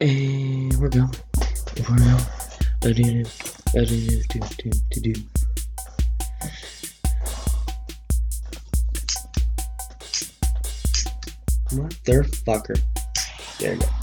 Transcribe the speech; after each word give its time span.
And 0.00 0.74
we're 0.80 0.88
going. 0.88 1.14
We're 1.88 1.96
going. 1.96 2.20
A 2.82 2.94
do 2.94 3.24
a 3.76 3.84
do 3.84 4.20
do 4.28 4.40
do 4.56 4.70
do 4.90 5.00
do. 5.00 5.22
Motherfucker. 11.72 12.80
There 13.58 13.74
you 13.74 13.80
go. 13.80 13.99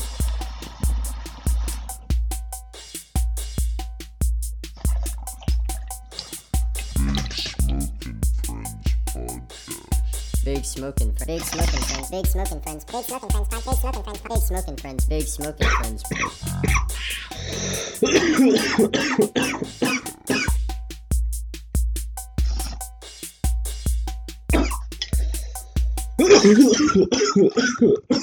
Smoking 10.77 11.11
Friends 11.13 11.25
Big 11.25 11.41
smoking 11.41 11.81
friends. 11.81 12.11
Big 12.11 12.27
smoking 12.27 12.61
friends. 12.61 12.85
Big 12.85 13.03
smoking 13.03 13.29
friends. 13.31 13.57
Big 13.57 13.73
smoking 13.73 13.97
friends. 13.97 14.13
Big 14.13 14.43
Smoking 14.43 14.77
Friends 14.77 15.07
Big 15.09 15.27
Smoking 15.27 15.67
Friends 15.67 16.03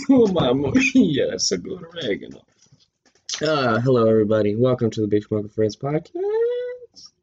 oh, 0.09 0.27
mama 0.29 0.71
mia, 0.95 1.37
so 1.41 1.57
good 1.57 1.83
oregano. 1.83 2.41
Uh, 3.43 3.81
hello, 3.81 4.07
everybody. 4.09 4.55
Welcome 4.55 4.91
to 4.91 5.01
the 5.01 5.09
Big 5.09 5.25
Smoking 5.25 5.49
Friends 5.49 5.75
podcast. 5.75 6.13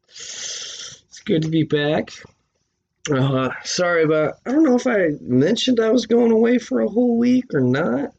It's 0.08 1.20
good 1.24 1.40
to 1.40 1.48
be 1.48 1.62
back. 1.62 2.12
Uh, 3.10 3.50
sorry 3.64 4.04
about, 4.04 4.34
I 4.46 4.52
don't 4.52 4.62
know 4.62 4.76
if 4.76 4.86
I 4.86 5.10
mentioned 5.20 5.80
I 5.80 5.90
was 5.90 6.06
going 6.06 6.30
away 6.30 6.58
for 6.58 6.80
a 6.80 6.88
whole 6.88 7.18
week 7.18 7.52
or 7.52 7.60
not, 7.60 8.14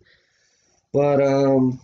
but 0.92 1.22
um, 1.22 1.80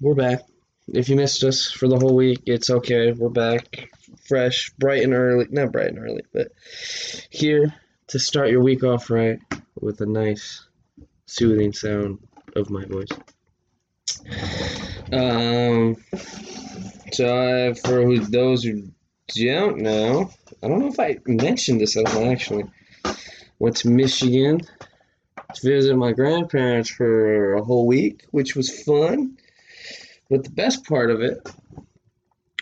we're 0.00 0.16
back. 0.16 0.40
If 0.88 1.08
you 1.08 1.14
missed 1.14 1.44
us 1.44 1.70
for 1.70 1.86
the 1.86 1.98
whole 1.98 2.16
week, 2.16 2.42
it's 2.46 2.68
okay. 2.68 3.12
We're 3.12 3.28
back, 3.28 3.90
fresh, 4.26 4.70
bright 4.76 5.04
and 5.04 5.14
early. 5.14 5.46
Not 5.50 5.70
bright 5.70 5.88
and 5.88 6.00
early, 6.00 6.24
but 6.32 6.48
here 7.30 7.72
to 8.08 8.18
start 8.18 8.50
your 8.50 8.62
week 8.62 8.82
off 8.82 9.08
right 9.08 9.38
with 9.80 10.00
a 10.00 10.06
nice, 10.06 10.66
soothing 11.26 11.72
sound 11.72 12.18
of 12.56 12.70
my 12.70 12.84
voice. 12.84 13.08
Um, 15.12 15.96
so 17.12 17.68
I, 17.70 17.74
for 17.74 18.18
those 18.18 18.64
who 18.64 18.90
don't 19.34 19.78
know, 19.78 20.30
I 20.62 20.68
don't 20.68 20.78
know 20.78 20.88
if 20.88 21.00
I 21.00 21.18
mentioned 21.26 21.80
this 21.80 21.96
at 21.96 22.14
all 22.14 22.30
actually. 22.30 22.64
Went 23.58 23.76
to 23.76 23.88
Michigan 23.88 24.60
to 25.54 25.68
visit 25.68 25.96
my 25.96 26.12
grandparents 26.12 26.90
for 26.90 27.54
a 27.54 27.62
whole 27.62 27.86
week, 27.86 28.24
which 28.30 28.56
was 28.56 28.82
fun. 28.82 29.36
But 30.30 30.44
the 30.44 30.50
best 30.50 30.84
part 30.84 31.10
of 31.10 31.20
it 31.20 31.48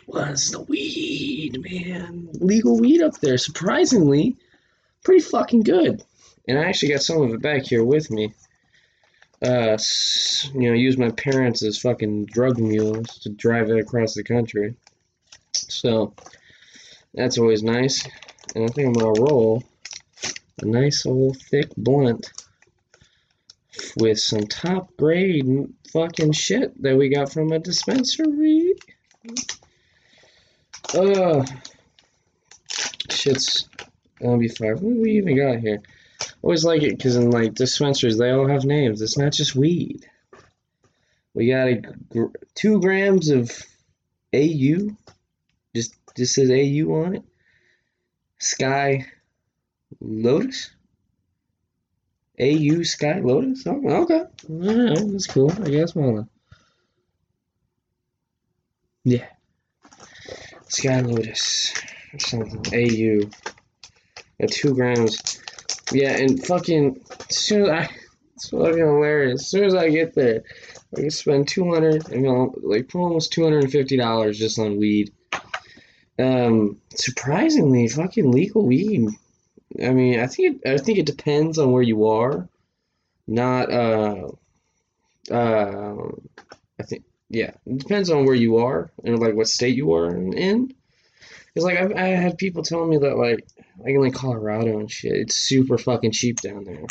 was 0.07 0.51
the 0.51 0.61
weed, 0.61 1.59
man. 1.63 2.29
Legal 2.35 2.79
weed 2.79 3.03
up 3.03 3.21
there. 3.21 3.39
Surprisingly, 3.39 4.37
pretty 5.05 5.23
fucking 5.23 5.63
good. 5.63 6.03
And 6.49 6.59
I 6.59 6.65
actually 6.65 6.93
got 6.93 7.03
some 7.03 7.23
of 7.23 7.33
it 7.33 7.41
back 7.41 7.63
here 7.63 7.85
with 7.85 8.11
me. 8.11 8.35
Uh, 9.43 9.79
you 10.53 10.69
know, 10.69 10.75
use 10.75 10.99
my 10.99 11.11
parents 11.13 11.63
as 11.63 11.79
fucking 11.79 12.27
drug 12.27 12.59
mules 12.59 13.19
to 13.21 13.31
drive 13.31 13.71
it 13.71 13.79
across 13.79 14.15
the 14.15 14.25
country. 14.25 14.75
So, 15.53 16.13
that's 17.15 17.39
always 17.39 17.63
nice. 17.63 18.07
And 18.55 18.65
I 18.65 18.69
think 18.69 18.89
I'm 18.89 18.93
gonna 18.95 19.21
roll 19.21 19.63
a 20.63 20.67
nice 20.67 21.07
old 21.07 21.39
thick 21.39 21.75
blunt 21.77 22.31
with 23.97 24.19
some 24.19 24.47
top 24.47 24.97
grade 24.97 25.47
fucking 25.93 26.33
shit 26.33 26.81
that 26.83 26.97
we 26.97 27.09
got 27.09 27.33
from 27.33 27.53
a 27.53 27.59
dispensary. 27.59 28.75
Uh, 30.95 31.45
shit's 33.11 33.69
gonna 34.21 34.39
be 34.39 34.49
fire. 34.49 34.75
What 34.75 34.95
do 34.95 35.01
we 35.01 35.13
even 35.13 35.37
got 35.37 35.61
here? 35.61 35.83
Always 36.43 36.65
like 36.65 36.83
it 36.83 36.97
because 36.97 37.17
in 37.17 37.31
like 37.31 37.55
dispensaries 37.55 38.19
they 38.19 38.31
all 38.31 38.49
have 38.49 38.65
names. 38.65 39.01
It's 39.01 39.19
not 39.19 39.33
just 39.33 39.55
weed. 39.55 40.07
We 41.35 41.49
got 41.49 41.69
a 41.69 41.83
two 42.55 42.81
grams 42.81 43.31
of 43.31 43.51
AU. 44.35 44.97
Just 46.17 46.35
says 46.35 46.51
AU 46.51 46.93
on 46.93 47.17
it. 47.17 47.23
Sky 48.39 49.07
Lotus. 50.01 50.71
AU 52.41 52.83
Sky 52.83 53.21
Lotus. 53.21 53.65
Oh, 53.67 54.03
okay, 54.03 54.23
that's 54.49 55.27
cool. 55.27 55.53
I 55.63 55.69
guess 55.69 55.95
well. 55.95 56.29
Yeah. 59.05 59.27
Sky 60.69 61.01
Lotus 61.01 61.75
or 62.13 62.19
something. 62.19 62.63
AU. 62.75 63.29
At 64.41 64.53
two 64.53 64.75
grams. 64.75 65.41
Yeah, 65.93 66.17
and 66.17 66.45
fucking 66.45 67.03
as 67.29 67.37
soon 67.37 67.65
as 67.65 67.69
I 67.69 67.91
it's 68.41 68.49
fucking 68.49 68.79
hilarious. 68.79 69.43
As 69.43 69.49
soon 69.49 69.65
as 69.65 69.75
I 69.75 69.91
get 69.91 70.15
there, 70.15 70.43
I 70.97 71.01
can 71.01 71.11
spend 71.11 71.47
two 71.47 71.71
hundred 71.71 72.09
and 72.11 72.55
like 72.63 72.95
almost 72.95 73.33
two 73.33 73.45
hundred 73.45 73.65
and 73.65 73.73
fifty 73.73 73.99
dollars 73.99 74.39
just 74.39 74.59
on 74.59 74.79
weed. 74.79 75.13
Um, 76.21 76.81
surprisingly, 76.95 77.89
fucking 77.89 78.31
legal 78.31 78.67
weed. 78.67 79.09
I 79.83 79.91
mean, 79.91 80.21
I 80.21 80.27
think 80.27 80.63
it, 80.65 80.69
I 80.69 80.79
think 80.79 80.99
it 80.99 81.07
depends 81.07 81.59
on 81.59 81.73
where 81.73 81.83
you 81.83 82.07
are. 82.09 82.49
Not 83.27 83.73
uh, 83.73 84.29
uh, 85.31 85.95
I 86.79 86.83
think 86.83 87.05
yeah, 87.29 87.53
it 87.65 87.79
depends 87.79 88.11
on 88.11 88.25
where 88.27 88.35
you 88.35 88.59
are 88.59 88.91
and 89.05 89.19
like 89.19 89.35
what 89.35 89.49
state 89.49 89.77
you 89.77 89.95
are 89.95 90.13
in. 90.15 90.75
Cause 91.55 91.65
like 91.65 91.79
I've, 91.79 91.93
I 91.93 92.09
had 92.09 92.39
people 92.39 92.63
telling 92.63 92.91
me 92.91 92.99
that 92.99 93.17
like 93.17 93.47
like 93.79 93.95
in 93.95 94.01
like 94.01 94.15
Colorado 94.15 94.79
and 94.79 94.91
shit, 94.91 95.13
it's 95.13 95.37
super 95.37 95.79
fucking 95.79 96.13
cheap 96.13 96.41
down 96.41 96.65
there. 96.65 96.87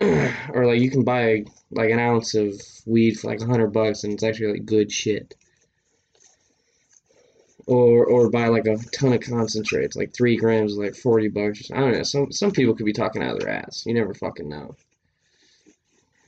or 0.54 0.66
like 0.66 0.80
you 0.80 0.90
can 0.90 1.04
buy 1.04 1.44
like 1.70 1.90
an 1.90 1.98
ounce 1.98 2.34
of 2.34 2.60
weed 2.86 3.18
for 3.18 3.28
like 3.28 3.40
a 3.40 3.46
hundred 3.46 3.72
bucks 3.72 4.04
and 4.04 4.14
it's 4.14 4.22
actually 4.22 4.52
like 4.52 4.64
good 4.64 4.90
shit. 4.90 5.34
Or 7.70 8.04
or 8.04 8.28
buy 8.28 8.48
like 8.48 8.66
a 8.66 8.76
ton 8.92 9.12
of 9.12 9.20
concentrates, 9.20 9.94
like 9.94 10.12
three 10.12 10.36
grams, 10.36 10.76
like 10.76 10.96
forty 10.96 11.28
bucks. 11.28 11.70
I 11.70 11.78
don't 11.78 11.92
know. 11.92 12.02
Some 12.02 12.32
some 12.32 12.50
people 12.50 12.74
could 12.74 12.84
be 12.84 12.92
talking 12.92 13.22
out 13.22 13.34
of 13.34 13.40
their 13.40 13.48
ass. 13.50 13.84
You 13.86 13.94
never 13.94 14.12
fucking 14.12 14.48
know 14.48 14.74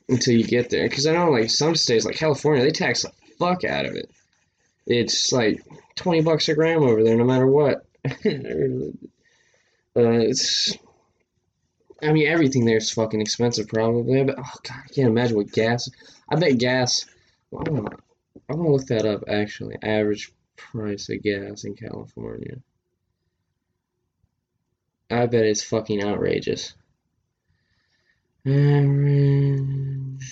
until 0.07 0.35
you 0.35 0.45
get 0.45 0.69
there. 0.69 0.87
Because 0.87 1.05
I 1.05 1.11
know 1.11 1.31
like 1.31 1.49
some 1.49 1.75
states, 1.75 2.05
like 2.05 2.15
California, 2.15 2.63
they 2.63 2.71
tax 2.71 3.01
the 3.01 3.11
fuck 3.37 3.65
out 3.65 3.85
of 3.85 3.93
it. 3.95 4.09
It's 4.87 5.33
like 5.33 5.61
twenty 5.95 6.21
bucks 6.21 6.47
a 6.47 6.53
gram 6.53 6.81
over 6.81 7.03
there, 7.03 7.17
no 7.17 7.25
matter 7.25 7.47
what. 7.47 7.85
Uh, 9.95 10.09
it's. 10.09 10.75
I 12.01 12.11
mean, 12.11 12.27
everything 12.27 12.65
there 12.65 12.77
is 12.77 12.89
fucking 12.89 13.21
expensive, 13.21 13.67
probably. 13.67 14.23
But 14.23 14.39
oh 14.39 14.51
god, 14.63 14.77
I 14.85 14.91
can't 14.91 15.09
imagine 15.09 15.37
what 15.37 15.51
gas. 15.51 15.87
I 16.29 16.35
bet 16.35 16.57
gas. 16.57 17.05
I'm 17.55 17.87
gonna 18.49 18.71
look 18.71 18.87
that 18.87 19.05
up. 19.05 19.25
Actually, 19.27 19.75
average 19.83 20.31
price 20.55 21.09
of 21.09 21.21
gas 21.21 21.63
in 21.63 21.75
California. 21.75 22.57
I 25.09 25.25
bet 25.27 25.45
it's 25.45 25.63
fucking 25.63 26.03
outrageous. 26.03 26.73
Average 28.45 30.23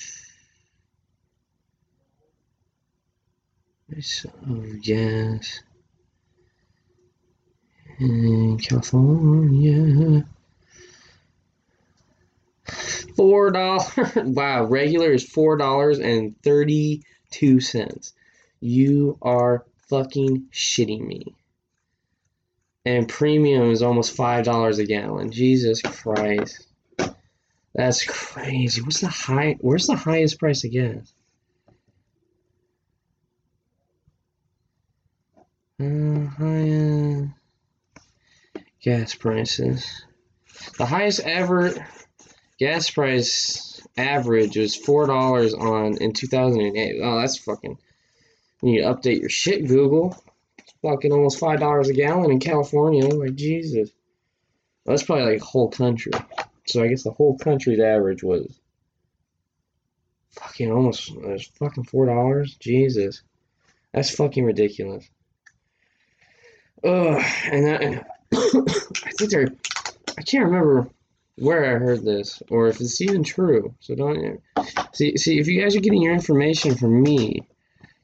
price 3.89 4.25
of 4.47 4.81
gas 4.81 5.59
in 7.99 8.57
California. 8.57 10.25
Four 13.15 13.51
dollar. 13.51 13.85
Wow, 14.15 14.63
regular 14.65 15.11
is 15.11 15.27
four 15.27 15.57
dollars 15.57 15.99
and 15.99 16.41
thirty-two 16.41 17.59
cents. 17.59 18.13
You 18.59 19.17
are 19.21 19.65
fucking 19.91 20.47
shitting 20.53 21.05
me. 21.05 21.35
And 22.85 23.07
premium 23.07 23.69
is 23.69 23.83
almost 23.83 24.15
five 24.15 24.45
dollars 24.45 24.79
a 24.79 24.85
gallon. 24.85 25.31
Jesus 25.31 25.81
Christ, 25.81 26.65
that's 27.75 28.03
crazy. 28.05 28.81
What's 28.81 29.01
the 29.01 29.07
high? 29.07 29.57
Where's 29.59 29.85
the 29.85 29.95
highest 29.95 30.39
price 30.39 30.63
of 30.63 30.71
gas? 30.71 31.13
Uh, 35.79 36.25
high, 36.37 37.27
uh, 38.55 38.59
gas 38.81 39.13
prices. 39.13 40.05
The 40.77 40.85
highest 40.85 41.19
ever 41.19 41.85
gas 42.57 42.89
price 42.89 43.85
average 43.97 44.57
was 44.57 44.75
four 44.75 45.05
dollars 45.05 45.53
on 45.53 45.97
in 45.97 46.13
two 46.13 46.27
thousand 46.27 46.61
and 46.61 46.77
eight. 46.77 47.01
Oh, 47.03 47.19
that's 47.19 47.37
fucking. 47.37 47.77
You 48.61 48.71
need 48.71 48.81
to 48.81 48.93
update 48.93 49.21
your 49.21 49.29
shit, 49.29 49.67
Google. 49.67 50.15
It's 50.57 50.73
fucking 50.81 51.11
almost 51.11 51.39
five 51.39 51.59
dollars 51.59 51.89
a 51.89 51.93
gallon 51.93 52.31
in 52.31 52.39
California. 52.39 53.05
Oh 53.05 53.15
like 53.15 53.35
Jesus. 53.35 53.91
Well, 54.85 54.95
that's 54.95 55.03
probably 55.03 55.33
like 55.33 55.41
whole 55.41 55.69
country. 55.69 56.11
So 56.65 56.83
I 56.83 56.87
guess 56.87 57.03
the 57.03 57.11
whole 57.11 57.37
country's 57.37 57.79
average 57.79 58.23
was 58.23 58.59
fucking 60.31 60.71
almost 60.71 61.11
it's 61.15 61.45
fucking 61.57 61.85
four 61.85 62.05
dollars. 62.05 62.55
Jesus, 62.55 63.21
that's 63.93 64.13
fucking 64.15 64.43
ridiculous. 64.43 65.09
Ugh, 66.83 67.23
and 67.51 67.65
that, 67.65 68.07
I 68.33 69.11
think 69.17 69.31
they're. 69.31 69.47
I 70.17 70.23
can't 70.23 70.45
remember 70.45 70.89
where 71.37 71.75
I 71.75 71.79
heard 71.79 72.03
this 72.03 72.43
or 72.49 72.67
if 72.67 72.81
it's 72.81 73.01
even 73.01 73.23
true. 73.23 73.73
So 73.79 73.95
don't 73.95 74.41
see. 74.93 75.17
See 75.17 75.39
if 75.39 75.47
you 75.47 75.61
guys 75.61 75.75
are 75.75 75.79
getting 75.79 76.01
your 76.01 76.13
information 76.13 76.75
from 76.75 77.01
me, 77.01 77.47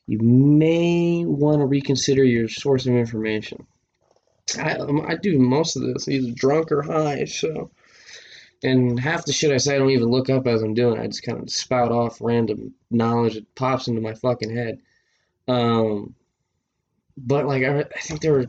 you 0.08 0.20
may 0.20 1.26
want 1.26 1.60
to 1.60 1.66
reconsider 1.66 2.24
your 2.24 2.48
source 2.48 2.86
of 2.86 2.96
information. 2.96 3.68
I 4.58 4.76
um, 4.76 5.06
I 5.06 5.16
do 5.16 5.38
most 5.38 5.76
of 5.76 5.84
this 5.84 6.08
either 6.08 6.32
drunk 6.32 6.72
or 6.72 6.82
high, 6.82 7.26
so. 7.26 7.70
And 8.64 9.00
half 9.00 9.26
the 9.26 9.34
shit 9.34 9.52
I 9.52 9.58
say 9.58 9.76
I 9.76 9.78
don't 9.78 9.92
even 9.92 10.10
look 10.10 10.32
up 10.32 10.48
as 10.48 10.64
I'm 10.64 10.74
doing. 10.74 11.00
I 11.00 11.06
just 11.06 11.22
kind 11.22 11.40
of 11.40 11.50
spout 11.50 11.92
off 11.92 12.18
random 12.22 12.74
knowledge 12.90 13.36
that 13.36 13.54
pops 13.54 13.88
into 13.88 14.02
my 14.02 14.16
fucking 14.16 14.56
head. 14.56 14.80
Um, 15.48 16.16
but 17.16 17.46
like 17.46 17.64
I, 17.64 17.82
I 17.82 18.00
think 18.00 18.22
they 18.22 18.32
were, 18.32 18.48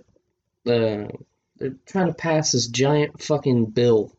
uh, 0.66 1.08
they're 1.56 1.76
trying 1.84 2.06
to 2.06 2.14
pass 2.14 2.52
this 2.52 2.68
giant 2.68 3.20
fucking 3.22 3.66
bill. 3.66 4.16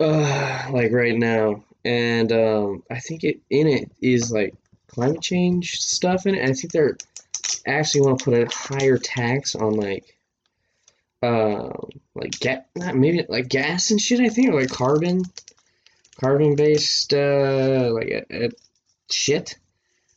Uh, 0.00 0.68
like 0.70 0.92
right 0.92 1.16
now, 1.16 1.64
and 1.84 2.32
um, 2.32 2.84
I 2.90 3.00
think 3.00 3.24
it 3.24 3.40
in 3.50 3.66
it 3.66 3.90
is 4.00 4.32
like 4.32 4.54
climate 4.88 5.22
change 5.22 5.80
stuff 5.80 6.26
in 6.26 6.34
it. 6.34 6.48
I 6.48 6.52
think 6.52 6.72
they're 6.72 6.96
actually 7.66 8.02
want 8.02 8.18
to 8.18 8.24
put 8.24 8.34
a 8.34 8.54
higher 8.54 8.98
tax 8.98 9.54
on 9.54 9.74
like 9.74 10.18
um, 11.22 11.90
like 12.14 12.38
ga- 12.38 12.64
maybe 12.74 13.24
like 13.28 13.48
gas 13.48 13.90
and 13.90 14.00
shit. 14.00 14.20
I 14.20 14.28
think 14.28 14.50
or 14.50 14.60
like 14.60 14.70
carbon, 14.70 15.22
carbon 16.20 16.54
based 16.56 17.12
uh, 17.12 17.90
like 17.92 18.08
a, 18.08 18.46
a 18.46 18.50
shit 19.10 19.56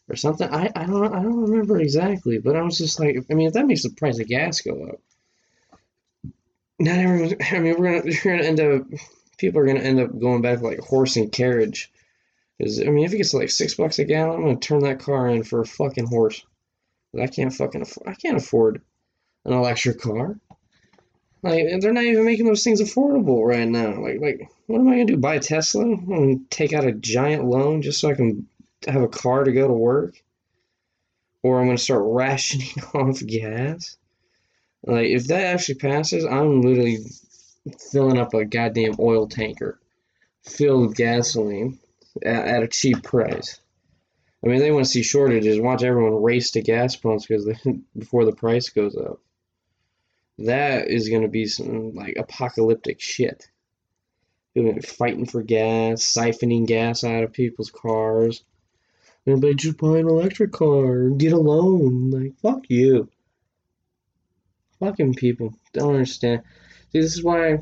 or 0.10 0.16
something. 0.16 0.48
I, 0.50 0.70
I 0.76 0.86
don't 0.86 1.14
I 1.14 1.22
don't 1.22 1.50
remember 1.50 1.80
exactly, 1.80 2.38
but 2.38 2.56
I 2.56 2.62
was 2.62 2.78
just 2.78 3.00
like, 3.00 3.18
I 3.30 3.34
mean, 3.34 3.48
if 3.48 3.54
that 3.54 3.66
makes 3.66 3.84
the 3.84 3.90
price 3.90 4.20
of 4.20 4.28
gas 4.28 4.62
go 4.62 4.86
up, 4.86 5.00
not 6.80 6.98
everyone. 6.98 7.36
I 7.52 7.60
mean, 7.60 7.76
we're 7.78 8.00
gonna 8.00 8.14
we're 8.24 8.38
gonna 8.38 8.48
end 8.48 8.60
up 8.60 8.84
people 9.38 9.62
are 9.62 9.66
gonna 9.66 9.80
end 9.80 10.00
up 10.00 10.20
going 10.20 10.42
back 10.42 10.62
like 10.62 10.80
horse 10.80 11.16
and 11.16 11.32
carriage. 11.32 11.92
Because 12.58 12.80
I 12.80 12.86
mean, 12.86 13.06
if 13.06 13.14
it 13.14 13.18
gets 13.18 13.34
like 13.34 13.50
six 13.50 13.76
bucks 13.76 14.00
a 14.00 14.06
gallon, 14.06 14.36
I'm 14.36 14.46
gonna 14.46 14.58
turn 14.58 14.82
that 14.82 15.00
car 15.00 15.28
in 15.30 15.44
for 15.44 15.62
a 15.62 15.66
fucking 15.66 16.08
horse. 16.08 16.46
I 17.20 17.28
can't 17.28 17.54
fucking 17.54 17.82
afford. 17.82 18.08
I 18.08 18.14
can't 18.14 18.38
afford 18.38 18.82
an 19.46 19.54
electric 19.54 20.00
car. 20.00 20.40
Like 21.44 21.66
they're 21.82 21.94
not 21.94 22.04
even 22.04 22.26
making 22.26 22.46
those 22.46 22.64
things 22.64 22.82
affordable 22.82 23.46
right 23.46 23.68
now. 23.68 24.00
Like 24.00 24.22
like 24.22 24.52
what 24.68 24.80
am 24.80 24.88
I 24.88 24.92
gonna 24.92 25.06
do? 25.06 25.18
Buy 25.18 25.36
a 25.36 25.40
Tesla 25.40 25.84
and 25.84 26.50
take 26.52 26.72
out 26.72 26.86
a 26.86 26.92
giant 26.92 27.46
loan 27.46 27.82
just 27.82 28.00
so 28.00 28.10
I 28.10 28.14
can 28.14 28.48
have 28.88 29.02
a 29.02 29.08
car 29.08 29.44
to 29.44 29.52
go 29.52 29.68
to 29.68 29.74
work? 29.74 30.22
Or 31.44 31.60
I'm 31.60 31.66
gonna 31.66 31.78
start 31.78 32.04
rationing 32.06 32.84
off 32.94 33.26
gas? 33.26 33.98
Like 34.84 35.08
if 35.08 35.28
that 35.28 35.46
actually 35.46 35.76
passes, 35.76 36.26
I'm 36.26 36.62
literally 36.62 37.00
filling 37.92 38.18
up 38.18 38.34
a 38.34 38.46
goddamn 38.46 38.96
oil 39.00 39.28
tanker 39.28 39.80
filled 40.44 40.88
with 40.88 40.98
gasoline 40.98 41.80
at, 42.24 42.48
at 42.48 42.64
a 42.64 42.68
cheap 42.68 43.04
price. 43.04 43.60
I 44.44 44.48
mean, 44.48 44.60
they 44.60 44.72
want 44.72 44.86
to 44.86 44.92
see 44.92 45.04
shortages. 45.04 45.60
Watch 45.60 45.84
everyone 45.84 46.22
race 46.22 46.52
to 46.52 46.62
gas 46.62 46.96
pumps 46.96 47.26
because 47.26 47.46
before 47.98 48.26
the 48.26 48.32
price 48.32 48.70
goes 48.70 48.96
up. 48.96 49.20
That 50.40 50.88
is 50.88 51.10
going 51.10 51.22
to 51.22 51.28
be 51.28 51.46
some 51.46 51.94
like 51.94 52.16
apocalyptic 52.18 53.00
shit. 53.00 53.48
Fighting 54.84 55.28
for 55.28 55.44
gas, 55.44 56.02
siphoning 56.02 56.66
gas 56.66 57.04
out 57.04 57.24
of 57.24 57.34
people's 57.34 57.70
cars. 57.70 58.44
Everybody 59.28 59.54
just 59.54 59.78
buy 59.78 60.00
an 60.00 60.10
electric 60.10 60.52
car 60.52 61.10
get 61.10 61.32
a 61.32 61.38
loan. 61.38 62.10
Like, 62.10 62.34
fuck 62.42 62.66
you. 62.70 63.08
Fucking 64.80 65.14
people. 65.14 65.54
Don't 65.74 65.94
understand. 65.94 66.42
See, 66.92 67.00
this 67.00 67.14
is 67.14 67.24
why, 67.24 67.60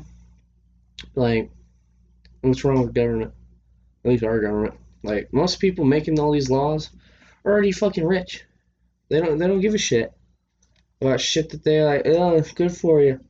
like, 1.14 1.50
what's 2.40 2.64
wrong 2.64 2.82
with 2.82 2.94
government? 2.94 3.34
At 4.04 4.10
least 4.10 4.24
our 4.24 4.40
government. 4.40 4.74
Like, 5.02 5.32
most 5.32 5.60
people 5.60 5.84
making 5.84 6.18
all 6.18 6.32
these 6.32 6.50
laws 6.50 6.90
are 7.44 7.52
already 7.52 7.72
fucking 7.72 8.06
rich. 8.06 8.44
They 9.08 9.20
don't. 9.20 9.38
They 9.38 9.46
don't 9.46 9.60
give 9.60 9.74
a 9.74 9.78
shit 9.78 10.12
about 11.00 11.20
shit 11.20 11.50
that 11.50 11.64
they're 11.64 11.86
like, 11.86 12.02
oh, 12.06 12.36
it's 12.36 12.52
good 12.52 12.76
for 12.76 13.00
you. 13.00 13.20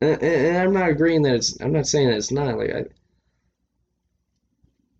And, 0.00 0.22
and, 0.22 0.46
and 0.46 0.56
I'm 0.56 0.72
not 0.72 0.88
agreeing 0.88 1.22
that 1.22 1.34
it's. 1.34 1.60
I'm 1.60 1.72
not 1.72 1.86
saying 1.86 2.08
that 2.08 2.16
it's 2.16 2.30
not. 2.30 2.56
Like, 2.56 2.70
I. 2.70 2.84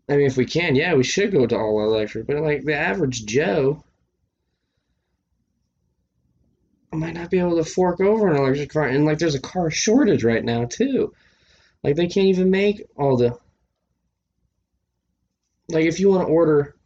I 0.08 0.16
mean, 0.16 0.26
if 0.26 0.36
we 0.36 0.46
can, 0.46 0.76
yeah, 0.76 0.94
we 0.94 1.02
should 1.02 1.32
go 1.32 1.46
to 1.46 1.56
all 1.56 1.82
electric. 1.82 2.26
But 2.26 2.36
like 2.36 2.64
the 2.64 2.74
average 2.74 3.26
Joe 3.26 3.82
might 6.92 7.14
not 7.14 7.30
be 7.30 7.38
able 7.38 7.56
to 7.56 7.64
fork 7.64 8.00
over 8.00 8.28
an 8.28 8.36
electric 8.36 8.70
car, 8.70 8.86
and 8.86 9.04
like 9.04 9.18
there's 9.18 9.34
a 9.34 9.40
car 9.40 9.70
shortage 9.70 10.24
right 10.24 10.44
now 10.44 10.64
too. 10.64 11.12
Like 11.82 11.96
they 11.96 12.06
can't 12.06 12.28
even 12.28 12.50
make 12.50 12.84
all 12.96 13.16
the. 13.16 13.38
Like 15.68 15.86
if 15.86 16.00
you 16.00 16.10
want 16.10 16.26
to 16.26 16.32
order, 16.32 16.76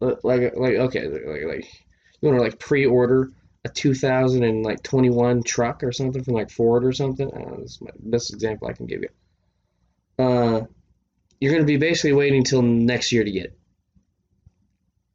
uh, 0.00 0.14
like 0.22 0.56
like 0.56 0.74
okay, 0.74 1.06
like 1.08 1.44
like 1.44 1.72
you 2.20 2.28
want 2.28 2.38
to 2.38 2.42
like 2.42 2.58
pre-order 2.58 3.32
a 3.64 3.68
2021 3.68 5.42
truck 5.42 5.84
or 5.84 5.92
something 5.92 6.24
from 6.24 6.34
like 6.34 6.50
Ford 6.50 6.84
or 6.84 6.92
something. 6.92 7.28
Know, 7.28 7.58
this 7.62 7.72
is 7.72 7.80
my 7.80 7.90
best 7.98 8.32
example 8.32 8.68
I 8.68 8.72
can 8.72 8.86
give 8.86 9.02
you. 9.02 10.24
Uh, 10.24 10.62
you're 11.40 11.52
going 11.52 11.62
to 11.62 11.66
be 11.66 11.76
basically 11.76 12.12
waiting 12.12 12.38
until 12.38 12.62
next 12.62 13.12
year 13.12 13.24
to 13.24 13.30
get 13.30 13.44
it. 13.46 13.58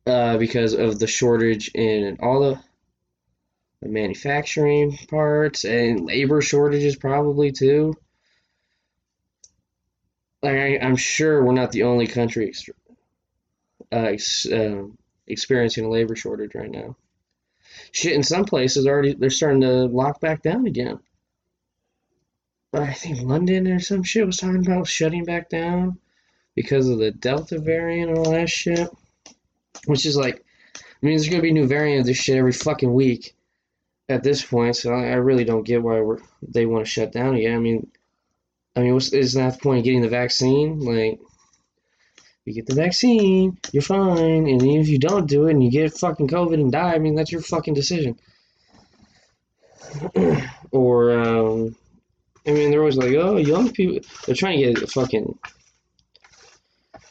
Uh, 0.05 0.37
because 0.37 0.73
of 0.73 0.99
the 0.99 1.07
shortage 1.07 1.69
in 1.75 2.17
all 2.21 2.39
the, 2.39 2.59
the 3.81 3.89
manufacturing 3.89 4.97
parts 5.09 5.65
and 5.65 6.05
labor 6.05 6.41
shortages, 6.41 6.95
probably 6.95 7.51
too. 7.51 7.93
Like 10.41 10.55
I, 10.55 10.77
I'm 10.81 10.95
sure 10.95 11.43
we're 11.43 11.51
not 11.51 11.71
the 11.71 11.83
only 11.83 12.07
country 12.07 12.47
uh, 13.91 14.09
ex- 14.13 14.51
um, 14.51 14.97
experiencing 15.27 15.85
a 15.85 15.89
labor 15.89 16.15
shortage 16.15 16.55
right 16.55 16.71
now 16.71 16.95
shit 17.91 18.13
in 18.13 18.23
some 18.23 18.45
places 18.45 18.87
already 18.87 19.13
they're 19.13 19.29
starting 19.29 19.61
to 19.61 19.85
lock 19.85 20.19
back 20.19 20.41
down 20.41 20.67
again. 20.67 20.99
I 22.73 22.93
think 22.93 23.21
London 23.21 23.67
or 23.67 23.79
some 23.79 24.03
shit 24.03 24.25
was 24.25 24.37
talking 24.37 24.65
about 24.65 24.87
shutting 24.87 25.23
back 25.23 25.49
down 25.49 25.97
because 26.53 26.87
of 26.89 26.99
the 26.99 27.11
Delta 27.11 27.59
variant 27.59 28.09
and 28.09 28.19
all 28.19 28.31
that 28.31 28.49
shit. 28.49 28.89
Which 29.85 30.05
is 30.05 30.17
like, 30.17 30.43
I 30.75 30.81
mean, 31.01 31.15
there's 31.15 31.29
gonna 31.29 31.41
be 31.41 31.53
new 31.53 31.67
variant 31.67 32.01
of 32.01 32.05
this 32.07 32.17
shit 32.17 32.37
every 32.37 32.51
fucking 32.51 32.93
week 32.93 33.35
at 34.09 34.23
this 34.23 34.43
point. 34.43 34.75
So 34.75 34.93
I, 34.93 35.07
I 35.07 35.15
really 35.15 35.43
don't 35.43 35.65
get 35.65 35.81
why 35.81 36.03
they 36.41 36.65
want 36.65 36.85
to 36.85 36.91
shut 36.91 37.11
down 37.11 37.35
again. 37.35 37.55
I 37.55 37.59
mean, 37.59 37.87
I 38.75 38.81
mean, 38.81 38.93
what's 38.93 39.13
is 39.13 39.33
that 39.33 39.53
the 39.53 39.59
point 39.59 39.79
of 39.79 39.85
getting 39.85 40.01
the 40.01 40.09
vaccine? 40.09 40.79
Like, 40.79 41.19
you 42.47 42.53
get 42.53 42.65
the 42.65 42.75
vaccine, 42.75 43.57
you're 43.73 43.83
fine, 43.83 44.47
and 44.47 44.63
even 44.63 44.81
if 44.81 44.87
you 44.87 44.97
don't 44.97 45.27
do 45.27 45.47
it 45.47 45.51
and 45.51 45.63
you 45.63 45.69
get 45.69 45.93
fucking 45.93 46.29
COVID 46.29 46.53
and 46.53 46.71
die, 46.71 46.93
I 46.93 46.99
mean 46.99 47.13
that's 47.13 47.31
your 47.31 47.41
fucking 47.41 47.73
decision. 47.73 48.17
or 50.71 51.19
um, 51.19 51.75
I 52.47 52.51
mean 52.51 52.71
they're 52.71 52.79
always 52.79 52.97
like, 52.97 53.13
oh, 53.15 53.37
young 53.37 53.71
people, 53.71 53.99
they're 54.25 54.35
trying 54.35 54.59
to 54.59 54.73
get 54.73 54.89
fucking, 54.89 55.37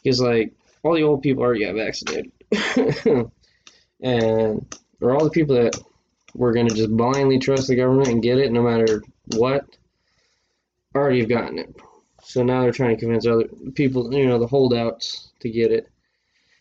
because 0.03 0.21
like 0.21 0.55
all 0.83 0.95
the 0.95 1.03
old 1.03 1.23
people 1.23 1.43
already 1.43 1.65
got 1.65 1.75
vaccinated, 1.75 2.33
and 4.01 4.77
or 5.01 5.15
all 5.15 5.25
the 5.25 5.31
people 5.31 5.57
that 5.57 5.79
were 6.35 6.53
gonna 6.53 6.71
just 6.71 6.97
blindly 6.97 7.39
trust 7.39 7.69
the 7.69 7.77
government 7.77 8.09
and 8.09 8.23
get 8.23 8.39
it 8.39 8.53
no 8.53 8.63
matter 8.63 9.03
what, 9.35 9.65
already 10.95 11.21
have 11.21 11.29
gotten 11.29 11.59
it. 11.59 11.75
So 12.23 12.43
now 12.43 12.63
they're 12.63 12.73
trying 12.73 12.97
to 12.97 13.01
convince 13.01 13.27
other 13.27 13.45
people, 13.75 14.13
you 14.13 14.27
know, 14.27 14.39
the 14.39 14.47
holdouts 14.47 15.26
to 15.41 15.51
get 15.51 15.73
it. 15.73 15.89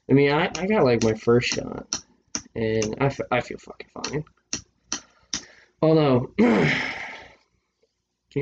I 0.10 0.14
mean, 0.14 0.32
I, 0.32 0.52
I 0.58 0.68
got 0.68 0.84
like 0.84 1.04
my 1.04 1.14
first 1.14 1.50
shot, 1.50 2.00
and 2.56 2.96
I, 3.02 3.16
I 3.32 3.42
feel 3.42 3.58
fucking 3.58 3.90
fine. 3.94 4.24
Although, 5.82 6.32
you 6.38 6.46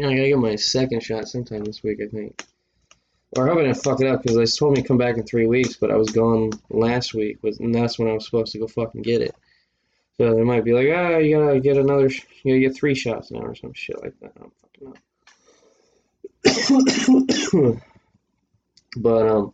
know, 0.02 0.10
I 0.10 0.16
gotta 0.16 0.30
get 0.30 0.38
my 0.38 0.56
second 0.56 1.02
shot 1.02 1.28
sometime 1.28 1.64
this 1.64 1.84
week, 1.84 2.00
I 2.04 2.08
think. 2.08 2.46
Or 3.36 3.46
I 3.46 3.50
hope 3.50 3.60
I 3.60 3.64
didn't 3.64 3.84
fuck 3.84 4.00
it 4.02 4.08
up 4.08 4.22
because 4.22 4.38
they 4.38 4.46
told 4.46 4.76
me 4.76 4.82
to 4.82 4.88
come 4.88 4.98
back 4.98 5.18
in 5.18 5.24
three 5.24 5.48
weeks, 5.48 5.76
but 5.76 5.90
I 5.90 5.96
was 5.96 6.12
gone 6.12 6.52
last 6.70 7.14
week, 7.14 7.40
and 7.44 7.74
that's 7.74 7.98
when 7.98 8.08
I 8.08 8.14
was 8.14 8.26
supposed 8.26 8.52
to 8.52 8.60
go 8.60 8.68
fucking 8.68 9.02
get 9.02 9.22
it. 9.22 9.36
So 10.18 10.36
they 10.36 10.44
might 10.44 10.64
be 10.64 10.74
like, 10.74 10.90
ah, 10.92 11.14
oh, 11.14 11.18
you 11.18 11.40
gotta 11.40 11.60
get 11.60 11.78
another, 11.78 12.08
you 12.08 12.54
gotta 12.54 12.60
get 12.60 12.76
three 12.76 12.94
shots 12.94 13.32
now 13.32 13.40
or 13.40 13.56
some 13.56 13.74
shit 13.74 14.02
like 14.04 14.14
that. 14.20 14.34
I 14.36 14.40
don't 14.40 14.54
fucking 14.62 14.94
know. 17.64 17.82
but 18.98 19.28
um, 19.28 19.54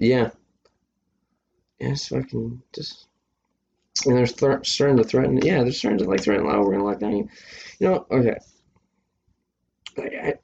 yeah, 0.00 0.30
yeah, 1.78 1.90
it's 1.90 2.08
fucking 2.08 2.62
just. 2.74 3.06
And 4.06 4.16
they're 4.16 4.26
th- 4.26 4.66
starting 4.66 4.96
to 4.96 5.04
threaten. 5.04 5.38
Yeah, 5.42 5.62
they're 5.62 5.72
starting 5.72 5.98
to 5.98 6.04
like 6.04 6.22
threaten. 6.22 6.46
Oh, 6.46 6.62
we're 6.62 6.72
gonna 6.72 6.84
lock 6.84 7.00
down. 7.00 7.16
You, 7.16 7.28
you 7.80 7.88
know, 7.88 8.06
okay. 8.10 8.36
I, 9.98 10.02
I, 10.02 10.34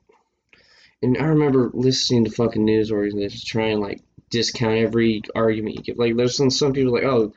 and 1.03 1.17
I 1.17 1.25
remember 1.25 1.71
listening 1.73 2.25
to 2.25 2.31
fucking 2.31 2.65
news 2.65 2.93
organizations 2.93 3.45
trying 3.45 3.81
like 3.81 4.03
discount 4.31 4.77
every 4.77 5.23
argument 5.35 5.77
you 5.77 5.83
give. 5.83 5.99
Like 5.99 6.17
there's 6.17 6.37
some 6.37 6.51
some 6.51 6.73
people 6.73 6.93
like, 6.93 7.05
oh, 7.05 7.33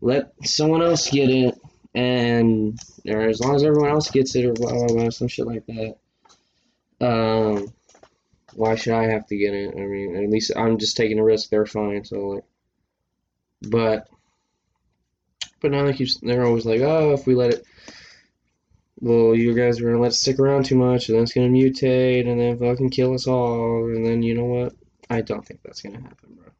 let 0.00 0.32
someone 0.44 0.82
else 0.82 1.10
get 1.10 1.28
it, 1.28 1.58
and 1.94 2.78
or 3.06 3.22
as 3.22 3.40
long 3.40 3.56
as 3.56 3.64
everyone 3.64 3.90
else 3.90 4.10
gets 4.10 4.36
it, 4.36 4.44
or 4.44 4.52
blah 4.52 4.70
blah 4.70 4.86
blah, 4.86 5.10
some 5.10 5.28
shit 5.28 5.46
like 5.46 5.66
that. 5.66 5.96
Um, 7.00 7.72
why 8.58 8.74
should 8.74 8.94
I 8.94 9.04
have 9.04 9.24
to 9.28 9.36
get 9.36 9.54
it? 9.54 9.72
I 9.76 9.86
mean, 9.86 10.16
at 10.16 10.28
least 10.28 10.50
I'm 10.56 10.78
just 10.78 10.96
taking 10.96 11.20
a 11.20 11.24
risk. 11.24 11.48
They're 11.48 11.64
fine. 11.64 12.04
So 12.04 12.16
like, 12.16 12.44
but 13.62 14.08
but 15.60 15.70
now 15.70 15.84
they 15.84 15.92
keep 15.92 16.08
they're 16.22 16.44
always 16.44 16.66
like, 16.66 16.80
oh, 16.80 17.12
if 17.12 17.24
we 17.24 17.36
let 17.36 17.54
it, 17.54 17.64
well, 18.98 19.32
you 19.32 19.54
guys 19.54 19.80
are 19.80 19.84
gonna 19.84 20.02
let 20.02 20.10
it 20.10 20.16
stick 20.16 20.40
around 20.40 20.64
too 20.64 20.76
much, 20.76 21.08
and 21.08 21.16
then 21.16 21.22
it's 21.22 21.32
gonna 21.32 21.48
mutate, 21.48 22.28
and 22.28 22.40
then 22.40 22.58
fucking 22.58 22.90
kill 22.90 23.14
us 23.14 23.28
all, 23.28 23.84
and 23.84 24.04
then 24.04 24.22
you 24.22 24.34
know 24.34 24.46
what? 24.46 24.74
I 25.08 25.20
don't 25.20 25.46
think 25.46 25.60
that's 25.62 25.82
gonna 25.82 26.00
happen, 26.00 26.34
bro. 26.34 26.50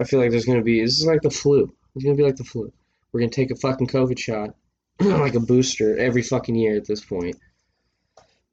I 0.00 0.04
feel 0.04 0.20
like 0.20 0.30
there's 0.30 0.46
gonna 0.46 0.62
be 0.62 0.80
this 0.80 0.98
is 0.98 1.06
like 1.06 1.20
the 1.20 1.30
flu. 1.30 1.70
It's 1.94 2.04
gonna 2.04 2.16
be 2.16 2.24
like 2.24 2.36
the 2.36 2.44
flu. 2.44 2.72
We're 3.12 3.20
gonna 3.20 3.30
take 3.30 3.50
a 3.50 3.56
fucking 3.56 3.88
COVID 3.88 4.18
shot, 4.18 4.54
like 5.00 5.34
a 5.34 5.40
booster, 5.40 5.98
every 5.98 6.22
fucking 6.22 6.54
year 6.54 6.76
at 6.76 6.86
this 6.86 7.04
point. 7.04 7.36